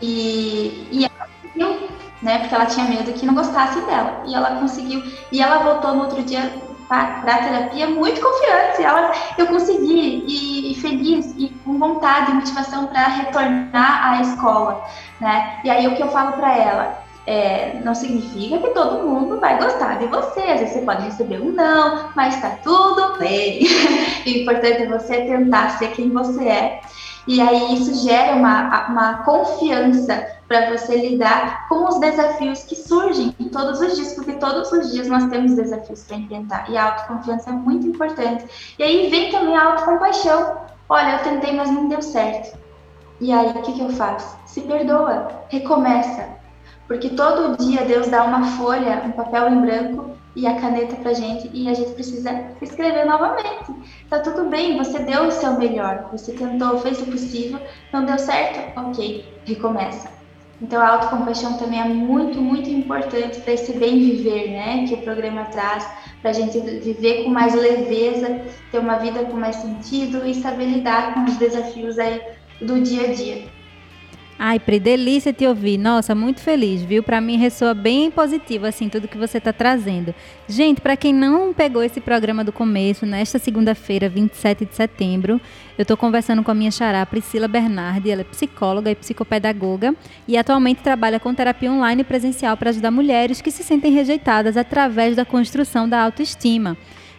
E, 0.00 0.88
e 0.90 1.04
ela 1.04 1.28
conseguiu, 1.42 1.88
né? 2.22 2.38
Porque 2.40 2.54
ela 2.54 2.66
tinha 2.66 2.86
medo 2.86 3.12
que 3.12 3.26
não 3.26 3.34
gostasse 3.34 3.80
dela. 3.82 4.22
E 4.26 4.34
ela 4.34 4.56
conseguiu. 4.56 5.02
E 5.32 5.40
ela 5.40 5.62
voltou 5.62 5.94
no 5.94 6.02
outro 6.04 6.22
dia 6.22 6.52
para 6.88 7.34
a 7.34 7.38
terapia 7.38 7.88
muito 7.88 8.20
confiante. 8.20 8.82
Ela, 8.82 9.12
eu 9.36 9.46
consegui, 9.46 10.24
e, 10.26 10.72
e 10.72 10.74
feliz, 10.76 11.34
e 11.36 11.48
com 11.64 11.78
vontade 11.78 12.30
e 12.30 12.34
motivação 12.34 12.86
para 12.86 13.06
retornar 13.08 14.12
à 14.12 14.20
escola. 14.22 14.84
Né? 15.20 15.60
E 15.64 15.70
aí 15.70 15.86
o 15.86 15.96
que 15.96 16.02
eu 16.02 16.08
falo 16.08 16.32
para 16.32 16.56
ela? 16.56 17.06
É, 17.28 17.80
não 17.84 17.92
significa 17.92 18.58
que 18.58 18.68
todo 18.68 19.04
mundo 19.04 19.40
vai 19.40 19.58
gostar 19.58 19.98
de 19.98 20.06
você. 20.06 20.40
Às 20.40 20.60
vezes 20.60 20.74
você 20.74 20.82
pode 20.82 21.02
receber 21.02 21.40
um 21.40 21.50
não, 21.50 22.10
mas 22.14 22.36
está 22.36 22.50
tudo 22.62 23.18
bem. 23.18 23.66
o 24.24 24.28
importante 24.28 24.82
é 24.82 24.86
você 24.86 25.22
tentar 25.22 25.70
ser 25.70 25.88
quem 25.88 26.10
você 26.10 26.44
é 26.44 26.80
e 27.26 27.40
aí 27.40 27.74
isso 27.74 27.92
gera 28.06 28.36
uma, 28.36 28.86
uma 28.88 29.14
confiança 29.24 30.36
para 30.46 30.70
você 30.70 30.96
lidar 30.96 31.68
com 31.68 31.88
os 31.88 31.98
desafios 31.98 32.62
que 32.62 32.76
surgem 32.76 33.32
todos 33.52 33.80
os 33.80 33.96
dias, 33.96 34.14
porque 34.14 34.34
todos 34.34 34.70
os 34.70 34.92
dias 34.92 35.08
nós 35.08 35.24
temos 35.26 35.54
desafios 35.54 36.04
para 36.04 36.18
enfrentar. 36.18 36.70
E 36.70 36.76
a 36.76 36.84
autoconfiança 36.84 37.50
é 37.50 37.52
muito 37.52 37.86
importante. 37.88 38.46
E 38.78 38.82
aí 38.82 39.10
vem 39.10 39.32
também 39.32 39.56
a 39.56 39.64
autocompaixão. 39.64 40.58
Olha, 40.88 41.16
eu 41.16 41.24
tentei, 41.24 41.52
mas 41.56 41.68
não 41.70 41.88
deu 41.88 42.00
certo. 42.00 42.56
E 43.20 43.32
aí, 43.32 43.48
o 43.48 43.62
que, 43.62 43.72
que 43.72 43.80
eu 43.80 43.90
faço? 43.90 44.36
Se 44.46 44.60
perdoa, 44.60 45.28
recomeça. 45.48 46.28
Porque 46.86 47.10
todo 47.10 47.56
dia 47.56 47.84
Deus 47.84 48.06
dá 48.08 48.22
uma 48.22 48.44
folha, 48.56 49.02
um 49.04 49.12
papel 49.12 49.48
em 49.48 49.60
branco 49.60 50.16
e 50.36 50.46
a 50.46 50.60
caneta 50.60 50.94
pra 50.96 51.14
gente 51.14 51.50
e 51.52 51.68
a 51.68 51.74
gente 51.74 51.92
precisa 51.92 52.30
escrever 52.60 53.06
novamente. 53.06 53.72
Tá 54.10 54.20
tudo 54.20 54.50
bem, 54.50 54.76
você 54.76 54.98
deu 55.00 55.24
o 55.24 55.30
seu 55.32 55.58
melhor, 55.58 56.10
você 56.12 56.32
tentou, 56.32 56.78
fez 56.78 57.00
o 57.00 57.06
possível, 57.06 57.58
não 57.92 58.04
deu 58.04 58.18
certo, 58.18 58.78
ok, 58.78 59.24
recomeça. 59.46 60.14
Então 60.60 60.80
a 60.80 60.88
autocompaixão 60.88 61.58
também 61.58 61.80
é 61.80 61.84
muito, 61.84 62.40
muito 62.40 62.68
importante 62.70 63.40
para 63.40 63.54
esse 63.54 63.72
bem 63.78 63.98
viver, 63.98 64.50
né, 64.50 64.86
que 64.86 64.94
o 64.94 65.02
programa 65.02 65.44
traz, 65.46 65.86
para 66.20 66.30
a 66.30 66.34
gente 66.34 66.58
viver 66.60 67.24
com 67.24 67.30
mais 67.30 67.54
leveza, 67.54 68.42
ter 68.70 68.78
uma 68.78 68.96
vida 68.96 69.24
com 69.24 69.36
mais 69.36 69.56
sentido 69.56 70.26
e 70.26 70.34
saber 70.34 70.66
lidar 70.66 71.14
com 71.14 71.24
os 71.24 71.36
desafios 71.36 71.98
aí 71.98 72.20
do 72.60 72.80
dia 72.80 73.08
a 73.08 73.12
dia. 73.12 73.55
Ai, 74.38 74.60
Pri, 74.60 74.78
delícia 74.78 75.32
te 75.32 75.46
ouvir. 75.46 75.78
Nossa, 75.78 76.14
muito 76.14 76.42
feliz, 76.42 76.82
viu? 76.82 77.02
Para 77.02 77.22
mim 77.22 77.38
ressoa 77.38 77.72
bem 77.72 78.10
positivo, 78.10 78.66
assim, 78.66 78.86
tudo 78.86 79.08
que 79.08 79.16
você 79.16 79.38
está 79.38 79.50
trazendo. 79.50 80.14
Gente, 80.46 80.78
para 80.78 80.94
quem 80.94 81.10
não 81.10 81.54
pegou 81.54 81.82
esse 81.82 82.02
programa 82.02 82.44
do 82.44 82.52
começo, 82.52 83.06
nesta 83.06 83.38
segunda-feira, 83.38 84.10
27 84.10 84.66
de 84.66 84.74
setembro, 84.74 85.40
eu 85.78 85.82
estou 85.82 85.96
conversando 85.96 86.42
com 86.42 86.50
a 86.50 86.54
minha 86.54 86.70
xará, 86.70 87.06
Priscila 87.06 87.48
Bernardi. 87.48 88.10
Ela 88.10 88.20
é 88.20 88.24
psicóloga 88.24 88.90
e 88.90 88.94
psicopedagoga 88.94 89.94
e 90.28 90.36
atualmente 90.36 90.82
trabalha 90.82 91.18
com 91.18 91.34
terapia 91.34 91.72
online 91.72 92.04
presencial 92.04 92.58
para 92.58 92.68
ajudar 92.68 92.90
mulheres 92.90 93.40
que 93.40 93.50
se 93.50 93.64
sentem 93.64 93.90
rejeitadas 93.90 94.58
através 94.58 95.16
da 95.16 95.24
construção 95.24 95.88
da 95.88 96.02
autoestima. 96.02 96.76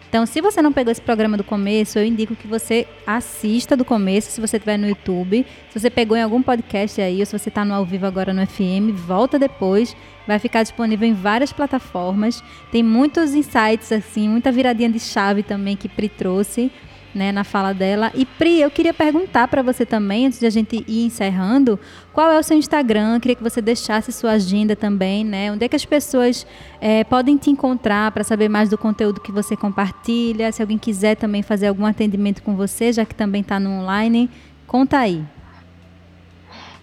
Então, 0.08 0.24
se 0.24 0.40
você 0.40 0.62
não 0.62 0.72
pegou 0.72 0.90
esse 0.90 1.02
programa 1.02 1.36
do 1.36 1.44
começo, 1.44 1.98
eu 1.98 2.04
indico 2.04 2.34
que 2.34 2.46
você 2.46 2.86
assista 3.06 3.76
do 3.76 3.84
começo, 3.84 4.30
se 4.30 4.40
você 4.40 4.56
estiver 4.56 4.78
no 4.78 4.88
YouTube. 4.88 5.44
Se 5.68 5.78
você 5.78 5.90
pegou 5.90 6.16
em 6.16 6.22
algum 6.22 6.42
podcast 6.42 6.98
aí, 6.98 7.20
ou 7.20 7.26
se 7.26 7.38
você 7.38 7.50
está 7.50 7.62
no 7.62 7.74
ao 7.74 7.84
vivo 7.84 8.06
agora 8.06 8.32
no 8.32 8.46
FM, 8.46 8.90
volta 8.94 9.38
depois. 9.38 9.94
Vai 10.26 10.38
ficar 10.38 10.62
disponível 10.62 11.06
em 11.06 11.12
várias 11.12 11.52
plataformas. 11.52 12.42
Tem 12.72 12.82
muitos 12.82 13.34
insights, 13.34 13.92
assim, 13.92 14.28
muita 14.30 14.50
viradinha 14.50 14.88
de 14.88 14.98
chave 14.98 15.42
também 15.42 15.76
que 15.76 15.90
Pri 15.90 16.08
trouxe 16.08 16.72
né, 17.14 17.32
na 17.32 17.44
fala 17.44 17.72
dela. 17.72 18.10
E 18.14 18.24
Pri, 18.24 18.60
eu 18.60 18.70
queria 18.70 18.94
perguntar 18.94 19.48
para 19.48 19.62
você 19.62 19.86
também, 19.86 20.26
antes 20.26 20.38
de 20.38 20.46
a 20.46 20.50
gente 20.50 20.84
ir 20.86 21.06
encerrando, 21.06 21.78
qual 22.12 22.30
é 22.30 22.38
o 22.38 22.42
seu 22.42 22.56
Instagram? 22.56 23.14
Eu 23.14 23.20
queria 23.20 23.36
que 23.36 23.42
você 23.42 23.60
deixasse 23.60 24.12
sua 24.12 24.32
agenda 24.32 24.76
também, 24.76 25.24
né? 25.24 25.52
Onde 25.52 25.64
é 25.64 25.68
que 25.68 25.76
as 25.76 25.84
pessoas 25.84 26.46
é, 26.80 27.04
podem 27.04 27.36
te 27.36 27.50
encontrar 27.50 28.10
para 28.12 28.24
saber 28.24 28.48
mais 28.48 28.68
do 28.68 28.78
conteúdo 28.78 29.20
que 29.20 29.32
você 29.32 29.56
compartilha? 29.56 30.52
Se 30.52 30.62
alguém 30.62 30.78
quiser 30.78 31.16
também 31.16 31.42
fazer 31.42 31.68
algum 31.68 31.86
atendimento 31.86 32.42
com 32.42 32.56
você, 32.56 32.92
já 32.92 33.04
que 33.04 33.14
também 33.14 33.42
está 33.42 33.58
no 33.58 33.70
online, 33.70 34.30
conta 34.66 34.98
aí. 34.98 35.24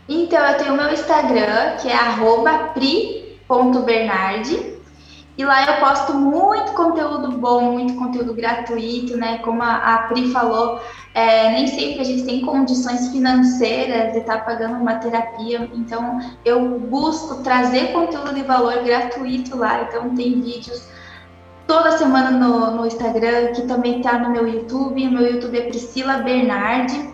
Então, 0.08 0.46
eu 0.46 0.58
tenho 0.58 0.74
o 0.74 0.78
meu 0.78 0.94
Instagram, 0.94 1.78
que 1.82 1.88
é 1.88 1.98
pri.bernardi. 2.74 4.75
E 5.38 5.44
lá 5.44 5.66
eu 5.66 5.80
posto 5.86 6.14
muito 6.14 6.72
conteúdo 6.72 7.34
bom, 7.34 7.74
muito 7.74 7.94
conteúdo 7.96 8.34
gratuito, 8.34 9.18
né? 9.18 9.40
Como 9.40 9.62
a, 9.62 10.06
Pri 10.08 10.32
falou, 10.32 10.80
é, 11.14 11.50
nem 11.52 11.68
sempre 11.68 12.02
a 12.02 12.04
gente 12.06 12.24
tem 12.24 12.42
condições 12.42 13.10
financeiras 13.10 14.14
de 14.14 14.20
estar 14.20 14.38
tá 14.38 14.46
pagando 14.46 14.76
uma 14.76 14.96
terapia, 14.96 15.70
então 15.74 16.20
eu 16.46 16.80
busco 16.80 17.44
trazer 17.44 17.92
conteúdo 17.92 18.34
de 18.34 18.44
valor 18.44 18.82
gratuito 18.84 19.58
lá. 19.58 19.84
Então 19.84 20.16
tem 20.16 20.40
vídeos 20.40 20.88
toda 21.68 21.98
semana 21.98 22.32
no, 22.32 22.72
no 22.72 22.86
Instagram, 22.86 23.52
que 23.54 23.64
também 23.64 23.98
está 23.98 24.18
no 24.18 24.30
meu 24.30 24.48
YouTube. 24.48 25.06
O 25.06 25.12
meu 25.12 25.34
YouTube 25.34 25.58
é 25.58 25.64
Priscila 25.64 26.20
Bernardi. 26.20 27.14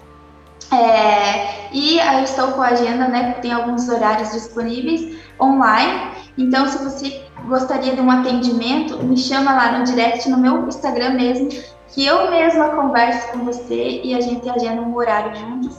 É, 0.71 1.69
e 1.73 1.97
eu 1.97 2.23
estou 2.23 2.49
com 2.53 2.61
a 2.61 2.67
agenda, 2.67 3.07
né? 3.07 3.33
Tem 3.41 3.51
alguns 3.51 3.89
horários 3.89 4.31
disponíveis 4.31 5.19
online. 5.41 6.11
Então, 6.37 6.67
se 6.67 6.77
você 6.83 7.21
gostaria 7.47 7.95
de 7.95 8.01
um 8.01 8.09
atendimento, 8.09 9.03
me 9.03 9.17
chama 9.17 9.53
lá 9.53 9.77
no 9.77 9.85
direct, 9.85 10.29
no 10.29 10.37
meu 10.37 10.67
Instagram 10.67 11.11
mesmo, 11.11 11.49
que 11.89 12.05
eu 12.05 12.29
mesma 12.29 12.69
converso 12.69 13.31
com 13.31 13.39
você 13.39 14.01
e 14.03 14.13
a 14.13 14.21
gente 14.21 14.49
agenda 14.49 14.81
um 14.81 14.95
horário 14.95 15.35
juntos. 15.35 15.77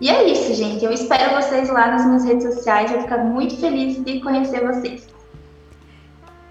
E 0.00 0.08
é 0.08 0.26
isso, 0.28 0.54
gente. 0.54 0.82
Eu 0.82 0.92
espero 0.92 1.34
vocês 1.34 1.68
lá 1.68 1.88
nas 1.88 2.06
minhas 2.06 2.24
redes 2.24 2.54
sociais. 2.54 2.90
Vou 2.90 3.02
ficar 3.02 3.18
muito 3.18 3.56
feliz 3.58 4.02
de 4.02 4.20
conhecer 4.20 4.66
vocês. 4.66 5.06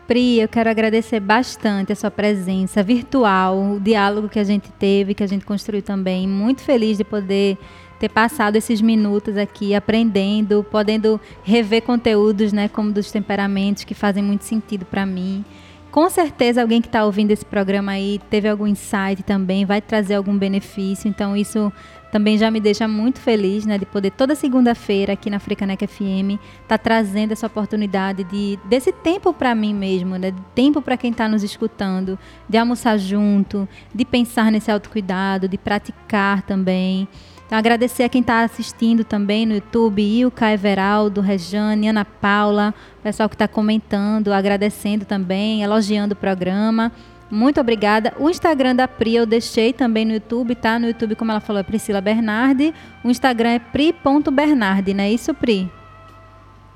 Pri, 0.05 0.39
eu 0.39 0.47
quero 0.47 0.69
agradecer 0.69 1.19
bastante 1.19 1.91
a 1.91 1.95
sua 1.95 2.11
presença 2.11 2.83
virtual, 2.83 3.59
o 3.59 3.79
diálogo 3.79 4.29
que 4.29 4.39
a 4.39 4.43
gente 4.43 4.71
teve, 4.73 5.13
que 5.13 5.23
a 5.23 5.27
gente 5.27 5.45
construiu 5.45 5.81
também. 5.81 6.27
Muito 6.27 6.61
feliz 6.61 6.97
de 6.97 7.03
poder 7.03 7.57
ter 7.99 8.09
passado 8.09 8.55
esses 8.55 8.81
minutos 8.81 9.37
aqui 9.37 9.75
aprendendo, 9.75 10.65
podendo 10.71 11.19
rever 11.43 11.83
conteúdos, 11.83 12.53
né, 12.53 12.67
como 12.69 12.91
dos 12.91 13.11
temperamentos 13.11 13.83
que 13.83 13.93
fazem 13.93 14.23
muito 14.23 14.45
sentido 14.45 14.85
para 14.85 15.05
mim. 15.05 15.43
Com 15.91 16.07
certeza 16.07 16.61
alguém 16.61 16.81
que 16.81 16.87
está 16.87 17.03
ouvindo 17.03 17.31
esse 17.31 17.43
programa 17.43 17.93
aí 17.93 18.21
teve 18.29 18.47
algum 18.47 18.67
insight 18.67 19.23
também, 19.23 19.65
vai 19.65 19.81
trazer 19.81 20.13
algum 20.15 20.37
benefício. 20.37 21.09
Então 21.09 21.35
isso 21.35 21.73
também 22.11 22.37
já 22.37 22.49
me 22.51 22.59
deixa 22.59 22.87
muito 22.87 23.19
feliz, 23.19 23.65
né, 23.65 23.77
de 23.77 23.85
poder 23.85 24.11
toda 24.11 24.35
segunda-feira 24.35 25.13
aqui 25.13 25.29
na 25.29 25.39
Frecanec 25.39 25.85
FM 25.85 26.39
tá 26.67 26.77
trazendo 26.77 27.31
essa 27.33 27.47
oportunidade 27.47 28.23
de 28.23 28.59
desse 28.65 28.91
tempo 28.91 29.33
para 29.33 29.53
mim 29.53 29.73
mesmo, 29.73 30.15
né, 30.17 30.31
de 30.31 30.41
tempo 30.53 30.81
para 30.81 30.97
quem 30.97 31.11
está 31.11 31.27
nos 31.27 31.43
escutando, 31.43 32.17
de 32.47 32.57
almoçar 32.57 32.97
junto, 32.97 33.67
de 33.93 34.05
pensar 34.05 34.51
nesse 34.51 34.71
autocuidado, 34.71 35.47
de 35.47 35.57
praticar 35.57 36.41
também. 36.43 37.07
Então, 37.49 37.57
agradecer 37.57 38.03
a 38.03 38.09
quem 38.09 38.21
está 38.21 38.43
assistindo 38.43 39.03
também 39.03 39.43
no 39.43 39.55
YouTube, 39.55 40.03
Ilka, 40.03 40.51
Everaldo, 40.51 41.19
Rejane, 41.19 41.87
Ana 41.87 42.05
Paula, 42.05 42.75
pessoal 43.01 43.27
que 43.27 43.33
está 43.33 43.47
comentando, 43.47 44.31
agradecendo 44.31 45.03
também, 45.03 45.63
elogiando 45.63 46.13
o 46.13 46.15
programa. 46.15 46.91
Muito 47.31 47.59
obrigada. 47.59 48.13
O 48.19 48.29
Instagram 48.29 48.75
da 48.75 48.87
Pri 48.87 49.15
eu 49.15 49.25
deixei 49.25 49.73
também 49.73 50.05
no 50.05 50.13
YouTube, 50.13 50.53
tá? 50.53 50.77
No 50.77 50.85
YouTube, 50.85 51.15
como 51.15 51.31
ela 51.31 51.39
falou, 51.39 51.59
é 51.59 51.63
Priscila 51.63 51.99
Bernardi. 51.99 52.71
O 53.03 53.09
Instagram 53.09 53.49
é 53.49 53.59
pri.bernardi, 53.59 54.93
não 54.93 55.03
é 55.03 55.11
isso, 55.11 55.33
Pri? 55.33 55.71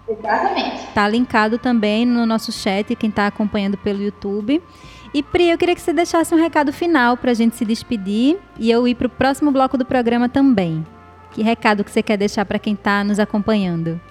Exatamente. 0.10 0.88
Tá 0.92 1.08
linkado 1.08 1.60
também 1.60 2.04
no 2.04 2.26
nosso 2.26 2.52
chat, 2.52 2.96
quem 2.96 3.12
está 3.12 3.28
acompanhando 3.28 3.78
pelo 3.78 4.02
YouTube. 4.02 4.60
E 5.14 5.22
Pri, 5.22 5.50
eu 5.50 5.58
queria 5.58 5.76
que 5.76 5.82
você 5.82 5.94
deixasse 5.94 6.34
um 6.34 6.38
recado 6.40 6.74
final 6.74 7.16
para 7.16 7.32
a 7.32 7.34
gente 7.36 7.56
se 7.56 7.64
despedir 7.64 8.40
e 8.58 8.72
eu 8.72 8.88
ir 8.88 8.96
para 8.96 9.06
o 9.06 9.10
próximo 9.10 9.52
bloco 9.52 9.78
do 9.78 9.86
programa 9.86 10.28
também. 10.28 10.84
Que 11.32 11.44
recado 11.44 11.84
que 11.84 11.92
você 11.92 12.02
quer 12.02 12.18
deixar 12.18 12.46
para 12.46 12.58
quem 12.58 12.74
está 12.74 13.04
nos 13.04 13.20
acompanhando? 13.20 14.02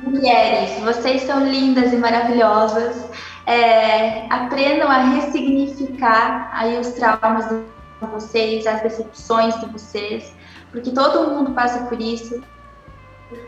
Mulheres, 0.00 0.80
vocês 0.80 1.22
são 1.22 1.46
lindas 1.46 1.92
e 1.92 1.96
maravilhosas. 1.96 3.08
É, 3.46 4.26
aprendam 4.32 4.88
a 4.88 4.98
ressignificar 4.98 6.50
aí 6.52 6.78
os 6.78 6.88
traumas 6.90 7.48
de 7.48 7.62
vocês, 8.08 8.66
as 8.66 8.82
decepções 8.82 9.58
de 9.60 9.66
vocês, 9.66 10.34
porque 10.72 10.90
todo 10.90 11.30
mundo 11.30 11.52
passa 11.52 11.84
por 11.84 12.00
isso. 12.00 12.42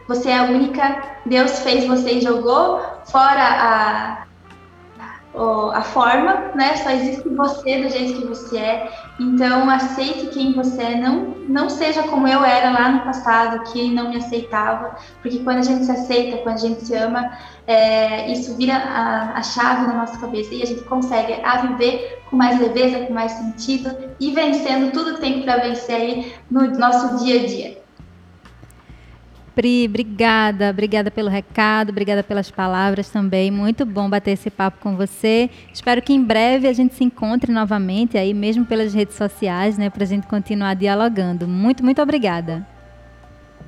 Você 0.06 0.30
é 0.30 0.38
a 0.38 0.44
única. 0.44 1.02
Deus 1.26 1.58
fez 1.60 1.86
você 1.86 2.18
e 2.18 2.20
jogou 2.20 2.80
fora 3.04 3.42
a, 3.42 4.26
a 5.36 5.82
forma, 5.82 6.52
né? 6.54 6.76
Só 6.76 6.90
existe 6.90 7.28
você 7.28 7.82
do 7.82 7.88
jeito 7.88 8.20
que 8.20 8.26
você 8.26 8.56
é. 8.56 8.92
Então, 9.18 9.68
aceite 9.68 10.26
quem 10.26 10.52
você 10.52 10.82
é. 10.82 10.96
Não, 10.96 11.34
não 11.48 11.68
seja 11.68 12.04
como 12.04 12.28
eu 12.28 12.44
era 12.44 12.70
lá 12.70 12.88
no 12.88 13.00
passado, 13.00 13.64
que 13.72 13.90
não 13.90 14.10
me 14.10 14.16
aceitava. 14.16 14.96
Porque 15.22 15.40
quando 15.40 15.58
a 15.58 15.62
gente 15.62 15.84
se 15.84 15.90
aceita, 15.90 16.38
quando 16.38 16.56
a 16.56 16.60
gente 16.60 16.84
se 16.84 16.94
ama, 16.94 17.36
é, 17.66 18.30
isso 18.30 18.56
vira 18.56 18.76
a, 18.76 19.38
a 19.38 19.42
chave 19.42 19.86
na 19.86 19.94
nossa 19.94 20.18
cabeça 20.18 20.54
e 20.54 20.62
a 20.62 20.66
gente 20.66 20.82
consegue 20.82 21.34
a 21.42 21.58
viver 21.58 22.22
com 22.30 22.36
mais 22.36 22.60
leveza, 22.60 23.06
com 23.06 23.12
mais 23.12 23.32
sentido 23.32 23.96
e 24.20 24.30
vencendo 24.30 24.92
tudo 24.92 25.14
que 25.14 25.20
tem 25.20 25.42
para 25.42 25.56
vencer 25.56 25.94
aí 25.94 26.34
no 26.50 26.62
nosso 26.78 27.24
dia 27.24 27.42
a 27.42 27.46
dia. 27.46 27.83
Pri, 29.54 29.86
obrigada, 29.88 30.70
obrigada 30.70 31.10
pelo 31.12 31.28
recado, 31.28 31.90
obrigada 31.90 32.24
pelas 32.24 32.50
palavras 32.50 33.08
também. 33.08 33.50
Muito 33.52 33.86
bom 33.86 34.10
bater 34.10 34.32
esse 34.32 34.50
papo 34.50 34.78
com 34.80 34.96
você. 34.96 35.48
Espero 35.72 36.02
que 36.02 36.12
em 36.12 36.22
breve 36.22 36.66
a 36.66 36.72
gente 36.72 36.94
se 36.94 37.04
encontre 37.04 37.52
novamente 37.52 38.18
aí, 38.18 38.34
mesmo 38.34 38.64
pelas 38.64 38.92
redes 38.92 39.16
sociais, 39.16 39.78
né, 39.78 39.88
para 39.88 40.02
a 40.02 40.06
gente 40.06 40.26
continuar 40.26 40.74
dialogando. 40.74 41.46
Muito, 41.46 41.84
muito 41.84 42.02
obrigada. 42.02 42.66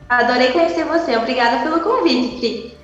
Adorei 0.09 0.51
conhecer 0.53 0.85
você. 0.85 1.17
Obrigada 1.17 1.63
pelo 1.63 1.81
convite, 1.81 2.37
Pri. 2.39 2.77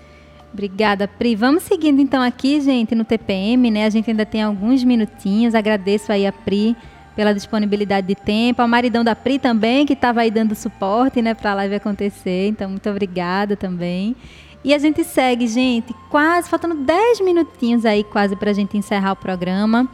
Obrigada, 0.52 1.08
Pri. 1.08 1.34
Vamos 1.34 1.64
seguindo 1.64 2.00
então 2.00 2.22
aqui, 2.22 2.60
gente, 2.60 2.94
no 2.94 3.04
TPM, 3.04 3.70
né? 3.70 3.86
A 3.86 3.90
gente 3.90 4.10
ainda 4.10 4.26
tem 4.26 4.42
alguns 4.42 4.84
minutinhos. 4.84 5.54
Agradeço 5.54 6.12
aí 6.12 6.26
a 6.26 6.32
Pri 6.32 6.76
pela 7.14 7.34
disponibilidade 7.34 8.06
de 8.06 8.14
tempo, 8.14 8.62
ao 8.62 8.68
maridão 8.68 9.04
da 9.04 9.14
Pri 9.14 9.38
também, 9.38 9.84
que 9.84 9.92
estava 9.92 10.22
aí 10.22 10.30
dando 10.30 10.54
suporte 10.54 11.20
né, 11.20 11.34
para 11.34 11.52
a 11.52 11.54
live 11.54 11.74
acontecer. 11.74 12.48
Então, 12.48 12.70
muito 12.70 12.88
obrigada 12.88 13.56
também. 13.56 14.16
E 14.64 14.72
a 14.72 14.78
gente 14.78 15.02
segue, 15.02 15.46
gente, 15.48 15.92
quase, 16.08 16.48
faltando 16.48 16.76
10 16.76 17.20
minutinhos 17.20 17.84
aí, 17.84 18.04
quase, 18.04 18.36
para 18.36 18.50
a 18.50 18.54
gente 18.54 18.76
encerrar 18.78 19.12
o 19.12 19.16
programa. 19.16 19.88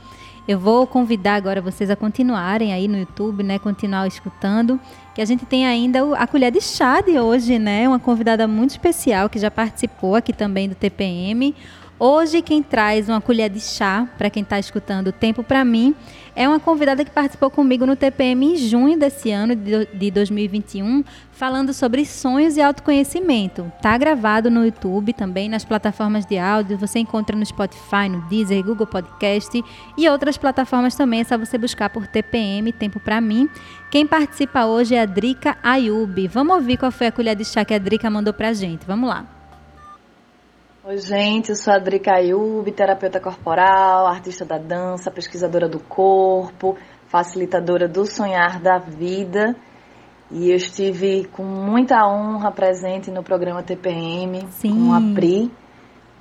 Eu 0.47 0.59
vou 0.59 0.87
convidar 0.87 1.35
agora 1.35 1.61
vocês 1.61 1.91
a 1.91 1.97
continuarem 1.97 2.73
aí 2.73 2.89
no 2.89 2.99
YouTube, 2.99 3.43
né? 3.43 3.59
Continuar 3.59 4.07
escutando. 4.07 4.81
Que 5.15 5.21
a 5.21 5.25
gente 5.25 5.45
tem 5.45 5.67
ainda 5.67 6.01
a 6.17 6.27
colher 6.27 6.51
de 6.51 6.61
chá 6.61 7.03
de 7.03 7.19
hoje, 7.19 7.59
né? 7.59 7.87
Uma 7.87 7.99
convidada 7.99 8.49
muito 8.49 8.71
especial 8.71 9.29
que 9.29 9.39
já 9.39 9.51
participou 9.51 10.15
aqui 10.15 10.33
também 10.33 10.67
do 10.67 10.75
TPM. 10.75 11.55
Hoje 11.99 12.41
quem 12.41 12.63
traz 12.63 13.09
uma 13.09 13.21
colher 13.21 13.51
de 13.51 13.61
chá 13.61 14.09
para 14.17 14.31
quem 14.31 14.43
está 14.43 14.59
escutando 14.59 15.09
o 15.09 15.13
Tempo 15.13 15.43
para 15.43 15.65
mim 15.65 15.95
é 16.39 16.49
uma 16.49 16.61
convidada 16.61 17.05
que 17.05 17.11
participou 17.11 17.51
comigo 17.51 17.85
no 17.85 17.97
TPM 17.97 18.53
em 18.53 18.57
junho 18.57 18.97
desse 18.97 19.33
ano 19.33 19.57
de 19.57 20.09
2021, 20.13 21.03
falando 21.33 21.75
sobre 21.75 22.07
sonhos 22.07 22.57
e 22.57 22.63
autoconhecimento. 22.63 23.73
Tá 23.83 23.99
gravado 23.99 24.49
no 24.49 24.65
YouTube 24.65 25.13
também 25.13 25.49
nas 25.49 25.65
plataformas 25.65 26.25
de 26.25 26.39
áudio, 26.39 26.79
você 26.79 27.01
encontra 27.01 27.37
no 27.37 27.45
Spotify, 27.45 28.09
no 28.09 28.21
Deezer, 28.29 28.63
Google 28.63 28.87
Podcast 28.87 29.65
e 29.97 30.09
outras 30.09 30.39
plataformas 30.39 30.95
também, 30.95 31.23
é 31.23 31.25
só 31.25 31.37
você 31.37 31.59
buscar 31.59 31.91
por 31.91 32.07
TPM 32.07 32.71
Tempo 32.71 33.01
para 33.01 33.21
mim. 33.21 33.51
Quem 33.91 34.07
participa 34.07 34.65
hoje 34.65 34.95
é 34.95 35.01
a 35.01 35.07
Drica 35.07 35.59
Ayub. 35.61 36.29
Vamos 36.29 36.55
ouvir 36.55 36.77
qual 36.77 36.93
foi 36.93 37.09
a 37.09 37.13
colher 37.13 37.35
de 37.35 37.45
chá 37.45 37.65
que 37.65 37.75
a 37.75 37.79
Drica 37.79 38.09
mandou 38.09 38.33
pra 38.33 38.53
gente. 38.53 38.87
Vamos 38.87 39.09
lá. 39.09 39.38
Oi, 40.89 40.97
gente, 40.97 41.51
eu 41.51 41.55
sou 41.55 41.75
a 41.75 41.79
Drica 41.79 42.13
Ayub, 42.15 42.73
terapeuta 42.73 43.21
corporal, 43.21 44.07
artista 44.07 44.47
da 44.47 44.57
dança, 44.57 45.11
pesquisadora 45.11 45.69
do 45.69 45.79
corpo, 45.79 46.79
facilitadora 47.09 47.87
do 47.87 48.07
sonhar 48.07 48.59
da 48.59 48.79
vida. 48.79 49.55
E 50.31 50.51
eu 50.51 50.57
estive 50.57 51.27
com 51.27 51.43
muita 51.43 52.09
honra 52.09 52.51
presente 52.51 53.11
no 53.11 53.23
programa 53.23 53.63
TPM 53.63 54.51
Sim. 54.51 54.87
com 54.87 54.95
a 54.95 55.15
Pri, 55.15 55.53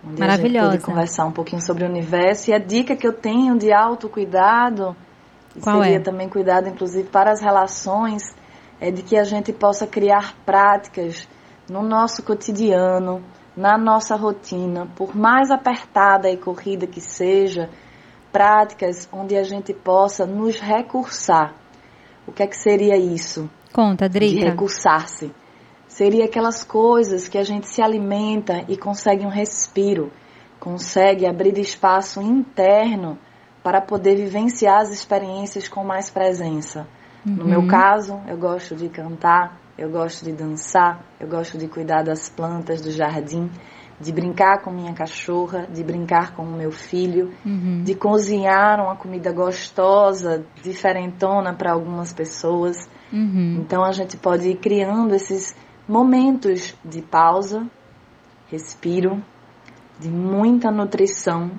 onde 0.05 0.22
a 0.22 0.36
gente 0.36 0.84
conversar 0.84 1.24
um 1.24 1.32
pouquinho 1.32 1.61
sobre 1.61 1.86
o 1.86 1.88
universo. 1.88 2.49
E 2.49 2.53
a 2.53 2.59
dica 2.59 2.93
que 2.93 3.07
eu 3.07 3.13
tenho 3.13 3.57
de 3.57 3.72
autocuidado, 3.72 4.93
e 5.55 5.61
Qual 5.61 5.82
seria 5.82 5.99
é? 5.99 6.01
também 6.01 6.28
cuidado 6.28 6.68
inclusive 6.68 7.07
para 7.07 7.32
as 7.32 7.39
relações, 7.41 8.36
é 8.82 8.91
de 8.91 9.01
que 9.01 9.15
a 9.15 9.24
gente 9.24 9.53
possa 9.53 9.88
criar 9.88 10.36
práticas 10.45 11.26
no 11.70 11.82
nosso 11.84 12.22
cotidiano, 12.22 13.24
na 13.58 13.76
nossa 13.76 14.16
rotina, 14.16 14.88
por 14.95 15.16
mais 15.16 15.49
apertada 15.49 16.30
e 16.30 16.38
corrida 16.38 16.86
que 16.86 17.01
seja, 17.01 17.72
práticas 18.32 19.10
onde 19.12 19.36
a 19.36 19.41
gente 19.41 19.74
possa 19.74 20.28
nos 20.28 20.60
recursar. 20.60 21.55
O 22.28 22.32
que 22.32 22.43
é 22.43 22.47
que 22.47 22.55
seria 22.55 22.95
isso? 22.95 23.49
Conta, 23.74 24.08
Drica. 24.08 24.39
De 24.39 24.45
recursar-se. 24.45 25.34
Seria 25.88 26.26
aquelas 26.26 26.64
coisas 26.64 27.28
que 27.28 27.38
a 27.38 27.43
gente 27.43 27.68
se 27.68 27.82
alimenta 27.82 28.64
e 28.68 28.78
consegue 28.78 29.26
um 29.26 29.30
respiro, 29.30 30.12
consegue 30.60 31.26
abrir 31.26 31.58
espaço 31.58 32.22
interno 32.22 33.18
para 33.64 33.82
poder 33.82 34.16
vivenciar 34.18 34.82
as 34.82 34.91
experiências 34.91 35.68
com 35.68 35.84
mais 35.84 36.12
presença. 36.12 36.88
Uhum. 37.26 37.36
No 37.38 37.45
meu 37.45 37.68
caso, 37.68 38.22
eu 38.28 38.38
gosto 38.38 38.76
de 38.76 38.88
cantar, 38.88 39.60
eu 39.78 39.90
gosto 39.90 40.26
de 40.26 40.32
dançar, 40.32 41.06
eu 41.20 41.28
gosto 41.28 41.58
de 41.58 41.68
cuidar 41.68 42.04
das 42.04 42.30
plantas 42.30 42.82
do 42.82 42.92
jardim, 42.92 43.50
de 44.00 44.12
brincar 44.12 44.62
com 44.62 44.72
minha 44.72 44.94
cachorra, 44.94 45.68
de 45.68 45.84
brincar 45.84 46.36
com 46.36 46.44
o 46.44 46.52
meu 46.56 46.72
filho, 46.72 47.32
uhum. 47.46 47.84
de 47.84 47.96
cozinhar 47.96 48.80
uma 48.80 48.96
comida 48.96 49.32
gostosa, 49.32 50.46
diferentona 50.64 51.54
para 51.54 51.74
algumas 51.74 52.14
pessoas. 52.14 52.90
Uhum. 53.12 53.60
Então 53.62 53.84
a 53.84 53.92
gente 53.92 54.18
pode 54.18 54.50
ir 54.50 54.58
criando 54.58 55.14
esses 55.14 55.56
momentos 55.88 56.76
de 56.84 57.02
pausa, 57.02 57.68
respiro, 58.50 59.24
de 60.00 60.10
muita 60.10 60.72
nutrição 60.72 61.52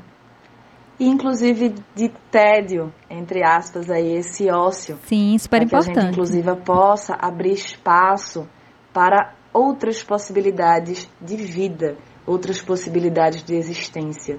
e 0.98 1.06
inclusive 1.06 1.74
de 1.94 2.08
tédio, 2.30 2.92
entre 3.08 3.44
aspas, 3.44 3.88
aí, 3.88 4.16
esse 4.16 4.50
ócio. 4.50 4.98
Sim, 5.04 5.38
super 5.38 5.62
importante. 5.62 5.92
Que 5.92 5.98
a 5.98 6.02
gente, 6.02 6.12
inclusive, 6.12 6.56
possa 6.56 7.16
abrir 7.20 7.52
espaço 7.52 8.48
para 8.92 9.34
outras 9.52 10.02
possibilidades 10.02 11.08
de 11.20 11.36
vida, 11.36 11.96
outras 12.26 12.60
possibilidades 12.60 13.44
de 13.44 13.54
existência. 13.54 14.38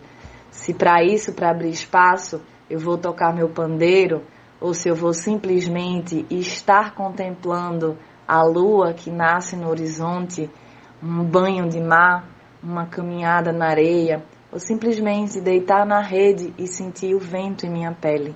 Se 0.52 0.74
para 0.74 1.04
isso, 1.04 1.34
para 1.34 1.52
abrir 1.52 1.70
espaço, 1.70 2.42
eu 2.70 2.80
vou 2.80 2.98
tocar 2.98 3.34
meu 3.34 3.50
pandeiro, 3.50 4.24
ou 4.60 4.74
se 4.74 4.90
eu 4.90 4.96
vou 4.96 5.14
simplesmente 5.14 6.26
estar 6.30 6.94
contemplando 6.94 7.98
a 8.28 8.44
lua 8.44 8.94
que 8.94 9.10
nasce 9.10 9.56
no 9.56 9.70
horizonte, 9.70 10.50
um 11.02 11.24
banho 11.24 11.70
de 11.70 11.80
mar, 11.80 12.28
uma 12.62 12.86
caminhada 12.86 13.54
na 13.54 13.68
areia, 13.68 14.24
ou 14.52 14.60
simplesmente 14.60 15.40
deitar 15.42 15.86
na 15.86 16.02
rede 16.02 16.54
e 16.58 16.68
sentir 16.68 17.16
o 17.16 17.20
vento 17.20 17.66
em 17.66 17.70
minha 17.70 17.92
pele. 17.92 18.36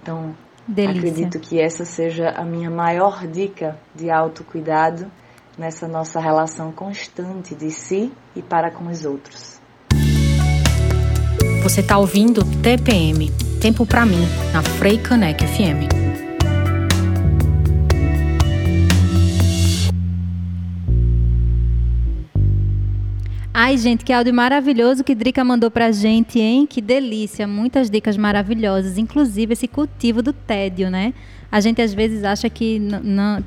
Então, 0.00 0.34
Delícia. 0.66 0.98
acredito 0.98 1.40
que 1.40 1.60
essa 1.60 1.84
seja 1.84 2.30
a 2.30 2.44
minha 2.44 2.70
maior 2.70 3.26
dica 3.26 3.78
de 3.94 4.10
autocuidado 4.10 5.10
nessa 5.56 5.86
nossa 5.86 6.18
relação 6.18 6.72
constante 6.72 7.54
de 7.54 7.70
si 7.70 8.12
e 8.34 8.42
para 8.42 8.70
com 8.70 8.86
os 8.86 9.04
outros. 9.04 9.60
Você 11.62 11.80
está 11.80 11.96
ouvindo 11.96 12.44
TPM 12.62 13.30
Tempo 13.64 13.86
para 13.86 14.04
mim, 14.04 14.28
na 14.52 14.62
Frei 14.62 14.98
Caneca 14.98 15.46
FM. 15.46 16.03
Ai, 23.56 23.78
gente, 23.78 24.04
que 24.04 24.12
áudio 24.12 24.34
maravilhoso 24.34 25.04
que 25.04 25.14
Drica 25.14 25.44
mandou 25.44 25.70
pra 25.70 25.92
gente, 25.92 26.40
hein? 26.40 26.66
Que 26.66 26.80
delícia, 26.80 27.46
muitas 27.46 27.88
dicas 27.88 28.16
maravilhosas, 28.16 28.98
inclusive 28.98 29.52
esse 29.52 29.68
cultivo 29.68 30.20
do 30.20 30.32
tédio, 30.32 30.90
né? 30.90 31.14
A 31.54 31.60
gente 31.60 31.80
às 31.80 31.94
vezes 31.94 32.24
acha 32.24 32.50
que 32.50 32.82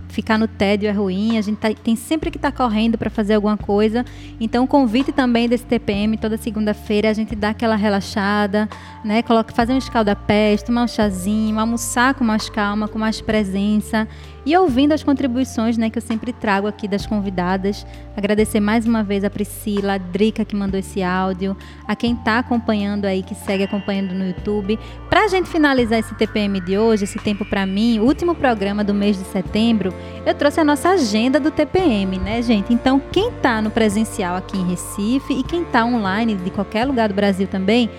ficar 0.08 0.38
no 0.38 0.48
tédio 0.48 0.88
é 0.88 0.94
ruim, 0.94 1.38
a 1.38 1.42
gente 1.42 1.58
tá, 1.58 1.74
tem 1.74 1.94
sempre 1.98 2.32
que 2.32 2.38
estar 2.38 2.54
tá 2.54 2.58
correndo 2.58 2.98
para 2.98 3.10
fazer 3.10 3.34
alguma 3.34 3.58
coisa. 3.58 4.06
Então, 4.40 4.64
o 4.64 4.68
convite 4.68 5.12
também 5.12 5.50
desse 5.50 5.66
TPM, 5.66 6.16
toda 6.16 6.38
segunda-feira, 6.38 7.10
a 7.10 7.14
gente 7.14 7.36
dá 7.36 7.50
aquela 7.50 7.76
relaxada, 7.76 8.70
né? 9.04 9.22
Coloca, 9.22 9.54
fazer 9.54 9.74
um 9.74 9.78
escaldapés, 9.78 10.64
tomar 10.64 10.86
um 10.86 10.88
chazinho, 10.88 11.60
almoçar 11.60 12.14
com 12.14 12.24
mais 12.24 12.50
calma, 12.50 12.88
com 12.88 12.98
mais 12.98 13.20
presença 13.20 14.08
e 14.48 14.56
ouvindo 14.56 14.94
as 14.94 15.04
contribuições 15.04 15.78
né, 15.78 15.90
que 15.90 15.98
eu 15.98 16.02
sempre 16.02 16.32
trago 16.32 16.68
aqui 16.68 16.88
das 16.88 17.06
convidadas. 17.06 17.86
Agradecer 18.16 18.62
mais 18.62 18.86
uma 18.86 19.04
vez 19.04 19.26
a 19.26 19.30
Priscila, 19.30 19.96
a 19.96 19.98
Drica 19.98 20.46
que 20.46 20.56
mandou 20.56 20.80
esse 20.80 21.04
áudio, 21.04 21.56
a 21.86 21.98
quem 21.98 22.14
está 22.14 22.40
acompanhando 22.40 23.04
aí, 23.04 23.24
que 23.24 23.36
segue 23.36 23.66
acompanhando 23.66 24.14
no 24.14 24.26
YouTube. 24.26 24.80
Para 25.10 25.26
a 25.26 25.28
gente 25.28 25.50
finalizar 25.50 26.00
esse 26.00 26.16
TPM 26.16 26.62
de 26.62 26.78
hoje, 26.78 27.04
esse 27.04 27.20
tempo 27.20 27.44
para 27.44 27.66
mim, 27.66 27.97
último 28.04 28.36
programa 28.36 28.84
do 28.84 28.94
mês 28.94 29.18
de 29.18 29.24
setembro, 29.26 29.94
eu 30.26 30.34
trouxe 30.34 30.60
a 30.60 30.64
nossa 30.64 30.90
agenda 30.90 31.40
do 31.40 31.52
TPM, 31.52 32.18
né, 32.18 32.42
gente? 32.42 32.74
Então, 32.74 33.02
quem 33.12 33.30
está 33.30 33.62
no 33.62 33.70
presencial 33.70 34.36
aqui 34.36 34.58
em 34.58 34.68
Recife 34.68 35.34
e 35.34 35.44
quem 35.44 35.64
está 35.64 35.86
online 35.86 36.36
de 36.36 36.50
qualquer 36.50 36.86
lugar 36.86 37.10
do 37.10 37.16
Brasil 37.16 37.48
também, 37.48 37.90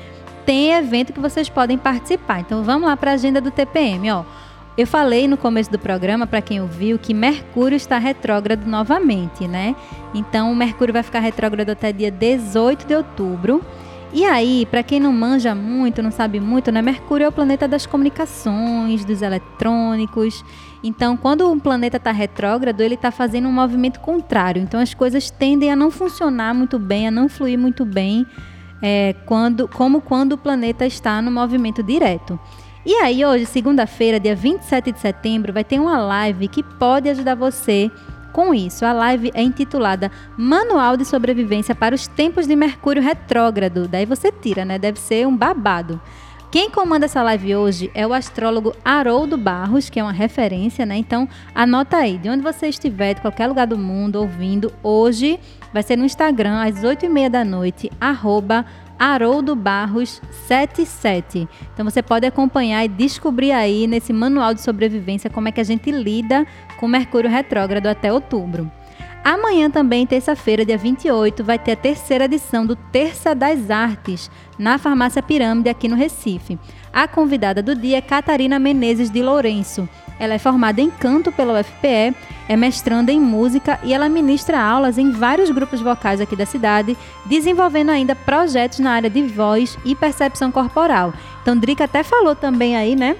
tem 0.44 0.72
evento 0.72 1.12
que 1.12 1.20
vocês 1.20 1.49
podem 1.49 1.76
participar. 1.76 2.40
Então, 2.40 2.62
vamos 2.62 2.88
lá 2.88 2.96
para 2.96 3.11
a 3.11 3.14
agenda 3.14 3.40
do 3.40 3.51
TPM, 3.51 4.11
ó. 4.11 4.24
Eu 4.78 4.86
falei 4.86 5.26
no 5.26 5.36
começo 5.36 5.70
do 5.72 5.78
programa, 5.78 6.24
para 6.24 6.40
quem 6.40 6.61
ouviu, 6.61 7.01
que 7.01 7.12
Mercúrio 7.12 7.74
está 7.74 7.99
retrógrado 7.99 8.64
novamente, 8.64 9.49
né? 9.49 9.74
Então, 10.14 10.55
Mercúrio 10.55 10.94
vai 10.94 11.03
ficar 11.03 11.18
retrógrado 11.18 11.70
até 11.70 11.92
dia 11.92 12.12
18 12.12 12.86
de 12.86 12.94
outubro. 12.94 13.61
E 14.11 14.24
aí, 14.24 14.66
para 14.70 14.82
quem 14.82 14.98
não 14.98 15.12
manja 15.12 15.54
muito, 15.54 16.02
não 16.02 16.11
sabe 16.11 16.40
muito, 16.40 16.72
né? 16.72 16.80
Mercúrio 16.80 17.26
é 17.26 17.28
o 17.28 17.32
planeta 17.32 17.68
das 17.68 17.84
comunicações, 17.84 19.04
dos 19.04 19.20
eletrônicos. 19.20 20.42
Então, 20.82 21.14
quando 21.14 21.50
um 21.50 21.59
planeta 21.59 21.98
está 21.98 22.11
retrógrado, 22.11 22.80
ele 22.80 22.94
está 22.94 23.11
fazendo 23.11 23.48
um 23.48 23.52
movimento 23.52 24.00
contrário. 24.00 24.62
Então, 24.62 24.80
as 24.80 24.94
coisas 24.94 25.30
tendem 25.30 25.70
a 25.70 25.76
não 25.76 25.90
funcionar 25.90 26.54
muito 26.54 26.78
bem, 26.78 27.06
a 27.06 27.11
não 27.11 27.28
fluir 27.28 27.59
muito 27.59 27.84
bem, 27.84 28.26
é, 28.80 29.14
quando, 29.26 29.68
como 29.68 30.00
quando 30.00 30.32
o 30.32 30.38
planeta 30.38 30.86
está 30.86 31.20
no 31.20 31.30
movimento 31.30 31.82
direto. 31.82 32.40
E 32.86 32.94
aí, 32.94 33.22
hoje, 33.22 33.44
segunda-feira, 33.44 34.18
dia 34.18 34.34
27 34.34 34.90
de 34.90 35.00
setembro, 35.00 35.52
vai 35.52 35.64
ter 35.64 35.78
uma 35.78 35.98
live 35.98 36.48
que 36.48 36.62
pode 36.62 37.11
ajudar 37.11 37.34
você 37.34 37.90
com 38.33 38.55
isso. 38.55 38.85
A 38.85 38.93
live 38.93 39.31
é 39.35 39.43
intitulada 39.43 40.11
Manual 40.37 40.97
de 40.97 41.05
Sobrevivência 41.05 41.74
para 41.74 41.95
os 41.95 42.07
Tempos 42.07 42.47
de 42.47 42.55
Mercúrio 42.55 43.03
Retrógrado. 43.03 43.89
Daí 43.89 44.07
você 44.07 44.31
tira, 44.31 44.64
né? 44.64 44.79
Deve 44.79 44.99
ser 44.99 45.26
um 45.26 45.37
babado. 45.37 46.01
Quem 46.51 46.70
comanda 46.70 47.05
essa 47.05 47.22
live 47.22 47.57
hoje 47.57 47.91
é 47.95 48.07
o 48.07 48.12
astrólogo 48.14 48.74
Haroldo 48.83 49.37
Barros, 49.37 49.91
que 49.91 50.01
é 50.01 50.03
uma 50.03 50.12
referência, 50.12 50.87
né? 50.87 50.97
Então, 50.97 51.29
anota 51.55 51.99
aí, 51.99 52.16
de 52.16 52.31
onde 52.31 52.43
você 52.43 52.68
estiver, 52.68 53.14
de 53.14 53.20
qualquer 53.20 53.49
lugar 53.49 53.66
do 53.66 53.76
mundo, 53.76 54.16
ouvindo, 54.16 54.72
hoje 54.83 55.39
vai 55.74 55.83
ser 55.83 55.97
no 55.97 56.07
Instagram, 56.07 56.62
às 56.62 56.76
8h30 56.76 57.29
da 57.29 57.45
noite, 57.45 57.91
arroba 58.01 58.64
Haroldo 58.99 59.55
Barros 59.55 60.20
77. 60.46 61.49
Então 61.72 61.84
você 61.84 62.03
pode 62.03 62.26
acompanhar 62.26 62.84
e 62.84 62.88
descobrir 62.88 63.53
aí 63.53 63.86
nesse 63.86 64.12
manual 64.12 64.53
de 64.53 64.61
sobrevivência 64.61 65.30
como 65.30 65.49
é 65.49 65.53
que 65.53 65.61
a 65.61 65.64
gente 65.64 65.90
lida 65.90 66.46
com 66.78 66.88
Mercúrio 66.88 67.30
retrógrado 67.30 67.86
até 67.86 68.12
outubro. 68.12 68.70
Amanhã 69.24 69.68
também, 69.68 70.07
terça-feira, 70.07 70.64
dia 70.64 70.78
28, 70.78 71.44
vai 71.44 71.59
ter 71.59 71.72
a 71.72 71.76
terceira 71.76 72.24
edição 72.24 72.64
do 72.64 72.74
Terça 72.74 73.34
das 73.34 73.70
Artes, 73.70 74.30
na 74.59 74.78
Farmácia 74.78 75.22
Pirâmide, 75.22 75.68
aqui 75.68 75.86
no 75.86 75.96
Recife. 75.96 76.59
A 76.93 77.07
convidada 77.07 77.62
do 77.62 77.74
dia 77.74 77.99
é 77.99 78.01
Catarina 78.01 78.59
Menezes 78.59 79.11
de 79.11 79.22
Lourenço. 79.22 79.89
Ela 80.18 80.34
é 80.34 80.39
formada 80.39 80.80
em 80.80 80.91
canto 80.91 81.30
pela 81.30 81.61
UFPE, 81.61 82.14
é 82.49 82.57
mestranda 82.57 83.12
em 83.12 83.20
música 83.20 83.78
e 83.84 83.93
ela 83.93 84.09
ministra 84.09 84.61
aulas 84.61 84.99
em 84.99 85.11
vários 85.11 85.51
grupos 85.51 85.80
vocais 85.80 86.20
aqui 86.20 86.34
da 86.34 86.47
cidade, 86.47 86.97
desenvolvendo 87.26 87.91
ainda 87.91 88.16
projetos 88.16 88.80
na 88.80 88.93
área 88.93 89.09
de 89.09 89.22
voz 89.22 89.78
e 89.84 89.95
percepção 89.95 90.51
corporal. 90.51 91.12
Então, 91.43 91.57
Drica 91.57 91.84
até 91.84 92.03
falou 92.03 92.34
também 92.34 92.76
aí, 92.76 92.97
né? 92.97 93.16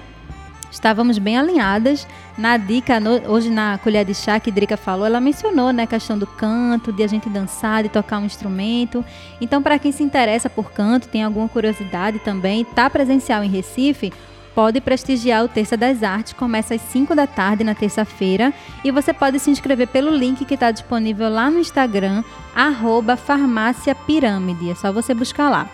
Estávamos 0.71 1.17
bem 1.17 1.37
alinhadas. 1.37 2.07
Na 2.39 2.55
dica, 2.55 3.01
no, 3.01 3.29
hoje 3.29 3.49
na 3.49 3.77
colher 3.79 4.05
de 4.05 4.15
chá 4.15 4.39
que 4.39 4.49
Drica 4.49 4.77
falou, 4.77 5.05
ela 5.05 5.19
mencionou 5.19 5.73
né, 5.73 5.83
a 5.83 5.87
questão 5.87 6.17
do 6.17 6.25
canto, 6.25 6.93
de 6.93 7.03
a 7.03 7.07
gente 7.07 7.27
dançar, 7.27 7.83
de 7.83 7.89
tocar 7.89 8.17
um 8.17 8.23
instrumento. 8.23 9.03
Então, 9.41 9.61
para 9.61 9.77
quem 9.77 9.91
se 9.91 10.03
interessa 10.03 10.49
por 10.49 10.71
canto, 10.71 11.09
tem 11.09 11.21
alguma 11.21 11.49
curiosidade 11.49 12.17
também, 12.19 12.61
está 12.61 12.89
presencial 12.89 13.43
em 13.43 13.49
Recife, 13.49 14.13
pode 14.55 14.79
prestigiar 14.79 15.43
o 15.43 15.49
Terça 15.49 15.75
das 15.75 16.01
Artes. 16.01 16.31
Começa 16.31 16.75
às 16.75 16.81
5 16.81 17.13
da 17.13 17.27
tarde 17.27 17.61
na 17.61 17.75
terça-feira. 17.75 18.53
E 18.85 18.89
você 18.89 19.11
pode 19.11 19.37
se 19.37 19.51
inscrever 19.51 19.89
pelo 19.89 20.09
link 20.09 20.45
que 20.45 20.53
está 20.53 20.71
disponível 20.71 21.27
lá 21.27 21.51
no 21.51 21.59
Instagram, 21.59 22.23
arroba 22.55 23.17
farmácia 23.17 23.93
pirâmide. 23.93 24.71
É 24.71 24.75
só 24.75 24.93
você 24.93 25.13
buscar 25.13 25.49
lá. 25.49 25.69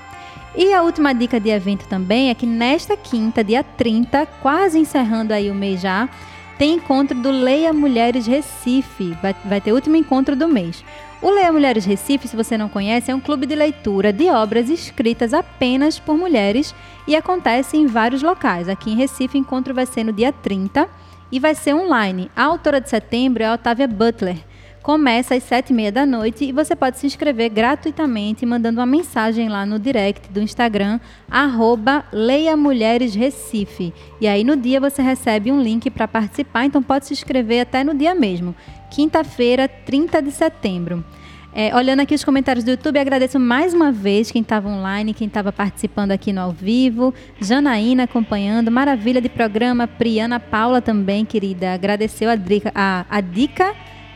E 0.55 0.73
a 0.73 0.81
última 0.81 1.13
dica 1.13 1.39
de 1.39 1.49
evento 1.49 1.87
também 1.87 2.31
é 2.31 2.33
que 2.33 2.47
nesta 2.47 2.97
quinta, 2.97 3.43
dia 3.43 3.63
30, 3.63 4.25
quase 4.41 4.79
encerrando 4.79 5.31
aí 5.31 5.51
o 5.51 5.53
mês 5.53 5.79
já, 5.79 6.09
tem 6.57 6.75
encontro 6.75 7.17
do 7.17 7.31
Leia 7.31 7.73
Mulheres 7.73 8.25
Recife. 8.25 9.17
Vai, 9.21 9.35
vai 9.45 9.61
ter 9.61 9.71
o 9.71 9.75
último 9.75 9.95
encontro 9.95 10.35
do 10.35 10.47
mês. 10.47 10.83
O 11.21 11.29
Leia 11.29 11.51
Mulheres 11.51 11.85
Recife, 11.85 12.27
se 12.27 12.35
você 12.35 12.57
não 12.57 12.69
conhece, 12.69 13.11
é 13.11 13.15
um 13.15 13.19
clube 13.19 13.45
de 13.45 13.55
leitura 13.55 14.13
de 14.13 14.29
obras 14.29 14.69
escritas 14.69 15.33
apenas 15.33 15.97
por 15.99 16.17
mulheres 16.17 16.73
e 17.07 17.15
acontece 17.15 17.77
em 17.77 17.87
vários 17.87 18.21
locais. 18.21 18.69
Aqui 18.69 18.91
em 18.91 18.95
Recife, 18.95 19.37
o 19.37 19.41
encontro 19.41 19.73
vai 19.73 19.85
ser 19.85 20.03
no 20.03 20.13
dia 20.13 20.31
30 20.31 20.87
e 21.31 21.39
vai 21.39 21.55
ser 21.55 21.73
online. 21.73 22.29
A 22.35 22.43
autora 22.43 22.79
de 22.79 22.89
setembro 22.89 23.43
é 23.43 23.47
a 23.47 23.53
Otávia 23.53 23.87
Butler. 23.87 24.37
Começa 24.85 25.33
às 25.33 25.41
sete 25.41 25.71
e 25.71 25.73
meia 25.73 25.91
da 25.91 26.05
noite 26.05 26.45
e 26.45 26.51
você 26.51 26.75
pode 26.75 26.99
se 26.99 27.07
inscrever 27.07 27.49
gratuitamente 27.49 28.45
mandando 28.45 28.79
uma 28.79 28.85
mensagem 28.85 29.49
lá 29.49 29.65
no 29.65 29.79
direct 29.79 30.31
do 30.31 30.39
Instagram, 30.39 30.99
arroba 31.27 32.05
Leia 32.13 32.55
Mulheres 32.55 33.15
Recife. 33.15 33.91
E 34.21 34.27
aí 34.27 34.43
no 34.43 34.55
dia 34.55 34.79
você 34.79 35.01
recebe 35.01 35.51
um 35.51 35.59
link 35.59 35.89
para 35.89 36.07
participar, 36.07 36.65
então 36.65 36.83
pode 36.83 37.07
se 37.07 37.13
inscrever 37.13 37.61
até 37.61 37.83
no 37.83 37.95
dia 37.95 38.13
mesmo, 38.13 38.53
quinta-feira, 38.91 39.67
30 39.67 40.21
de 40.21 40.29
setembro. 40.29 41.03
É, 41.51 41.75
olhando 41.75 42.01
aqui 42.01 42.13
os 42.13 42.23
comentários 42.23 42.63
do 42.63 42.69
YouTube, 42.69 42.99
agradeço 42.99 43.39
mais 43.39 43.73
uma 43.73 43.91
vez 43.91 44.29
quem 44.29 44.43
estava 44.43 44.69
online, 44.69 45.15
quem 45.15 45.25
estava 45.25 45.51
participando 45.51 46.11
aqui 46.11 46.31
no 46.31 46.41
ao 46.41 46.51
vivo, 46.51 47.11
Janaína 47.41 48.03
acompanhando, 48.03 48.69
maravilha 48.69 49.19
de 49.19 49.29
programa, 49.29 49.87
Priana 49.87 50.39
Paula 50.39 50.79
também, 50.79 51.25
querida, 51.25 51.73
agradeceu 51.73 52.29
a, 52.29 52.35
a, 52.75 53.05
a 53.09 53.21
dica 53.21 53.73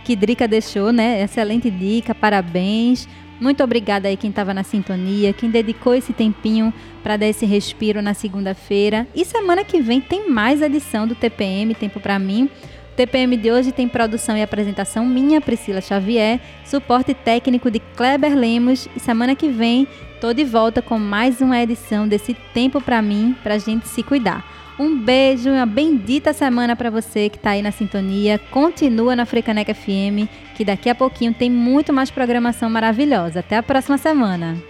que 0.09 0.15
Drica 0.15 0.47
deixou, 0.47 0.91
né? 0.91 1.21
Excelente 1.21 1.69
dica, 1.69 2.15
parabéns. 2.15 3.07
Muito 3.39 3.63
obrigada 3.63 4.07
aí 4.07 4.17
quem 4.17 4.31
estava 4.31 4.55
na 4.55 4.63
sintonia, 4.63 5.31
quem 5.33 5.51
dedicou 5.51 5.93
esse 5.93 6.13
tempinho 6.13 6.73
para 7.03 7.15
dar 7.15 7.27
esse 7.27 7.45
respiro 7.45 8.01
na 8.01 8.15
segunda-feira. 8.15 9.07
E 9.13 9.23
semana 9.23 9.63
que 9.63 9.79
vem 9.79 10.01
tem 10.01 10.27
mais 10.27 10.63
edição 10.63 11.05
do 11.05 11.13
TPM, 11.13 11.75
Tempo 11.75 11.99
para 11.99 12.17
mim. 12.17 12.49
O 12.91 12.95
TPM 12.95 13.37
de 13.37 13.51
hoje 13.51 13.71
tem 13.71 13.87
produção 13.87 14.35
e 14.35 14.41
apresentação 14.41 15.05
minha, 15.05 15.39
Priscila 15.39 15.79
Xavier, 15.79 16.39
suporte 16.65 17.13
técnico 17.13 17.69
de 17.69 17.77
Kleber 17.77 18.35
Lemos. 18.35 18.89
E 18.95 18.99
semana 18.99 19.35
que 19.35 19.47
vem 19.47 19.87
tô 20.19 20.33
de 20.33 20.43
volta 20.43 20.81
com 20.81 20.97
mais 20.97 21.39
uma 21.39 21.61
edição 21.61 22.07
desse 22.07 22.35
Tempo 22.51 22.81
para 22.81 22.99
mim, 22.99 23.35
para 23.43 23.59
gente 23.59 23.87
se 23.87 24.01
cuidar. 24.01 24.58
Um 24.79 24.97
beijo, 24.97 25.49
uma 25.49 25.65
bendita 25.65 26.31
semana 26.31 26.73
para 26.73 26.89
você 26.89 27.27
que 27.27 27.35
está 27.35 27.49
aí 27.49 27.61
na 27.61 27.69
sintonia. 27.69 28.39
Continua 28.49 29.13
na 29.13 29.25
Frecaneca 29.25 29.73
FM, 29.73 30.29
que 30.55 30.63
daqui 30.63 30.89
a 30.89 30.95
pouquinho 30.95 31.33
tem 31.33 31.51
muito 31.51 31.91
mais 31.91 32.09
programação 32.09 32.69
maravilhosa. 32.69 33.41
Até 33.41 33.57
a 33.57 33.63
próxima 33.63 33.97
semana. 33.97 34.68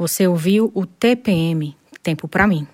Você 0.00 0.26
ouviu 0.26 0.72
o 0.74 0.84
TPM, 0.86 1.76
Tempo 2.02 2.26
para 2.26 2.46
mim. 2.46 2.66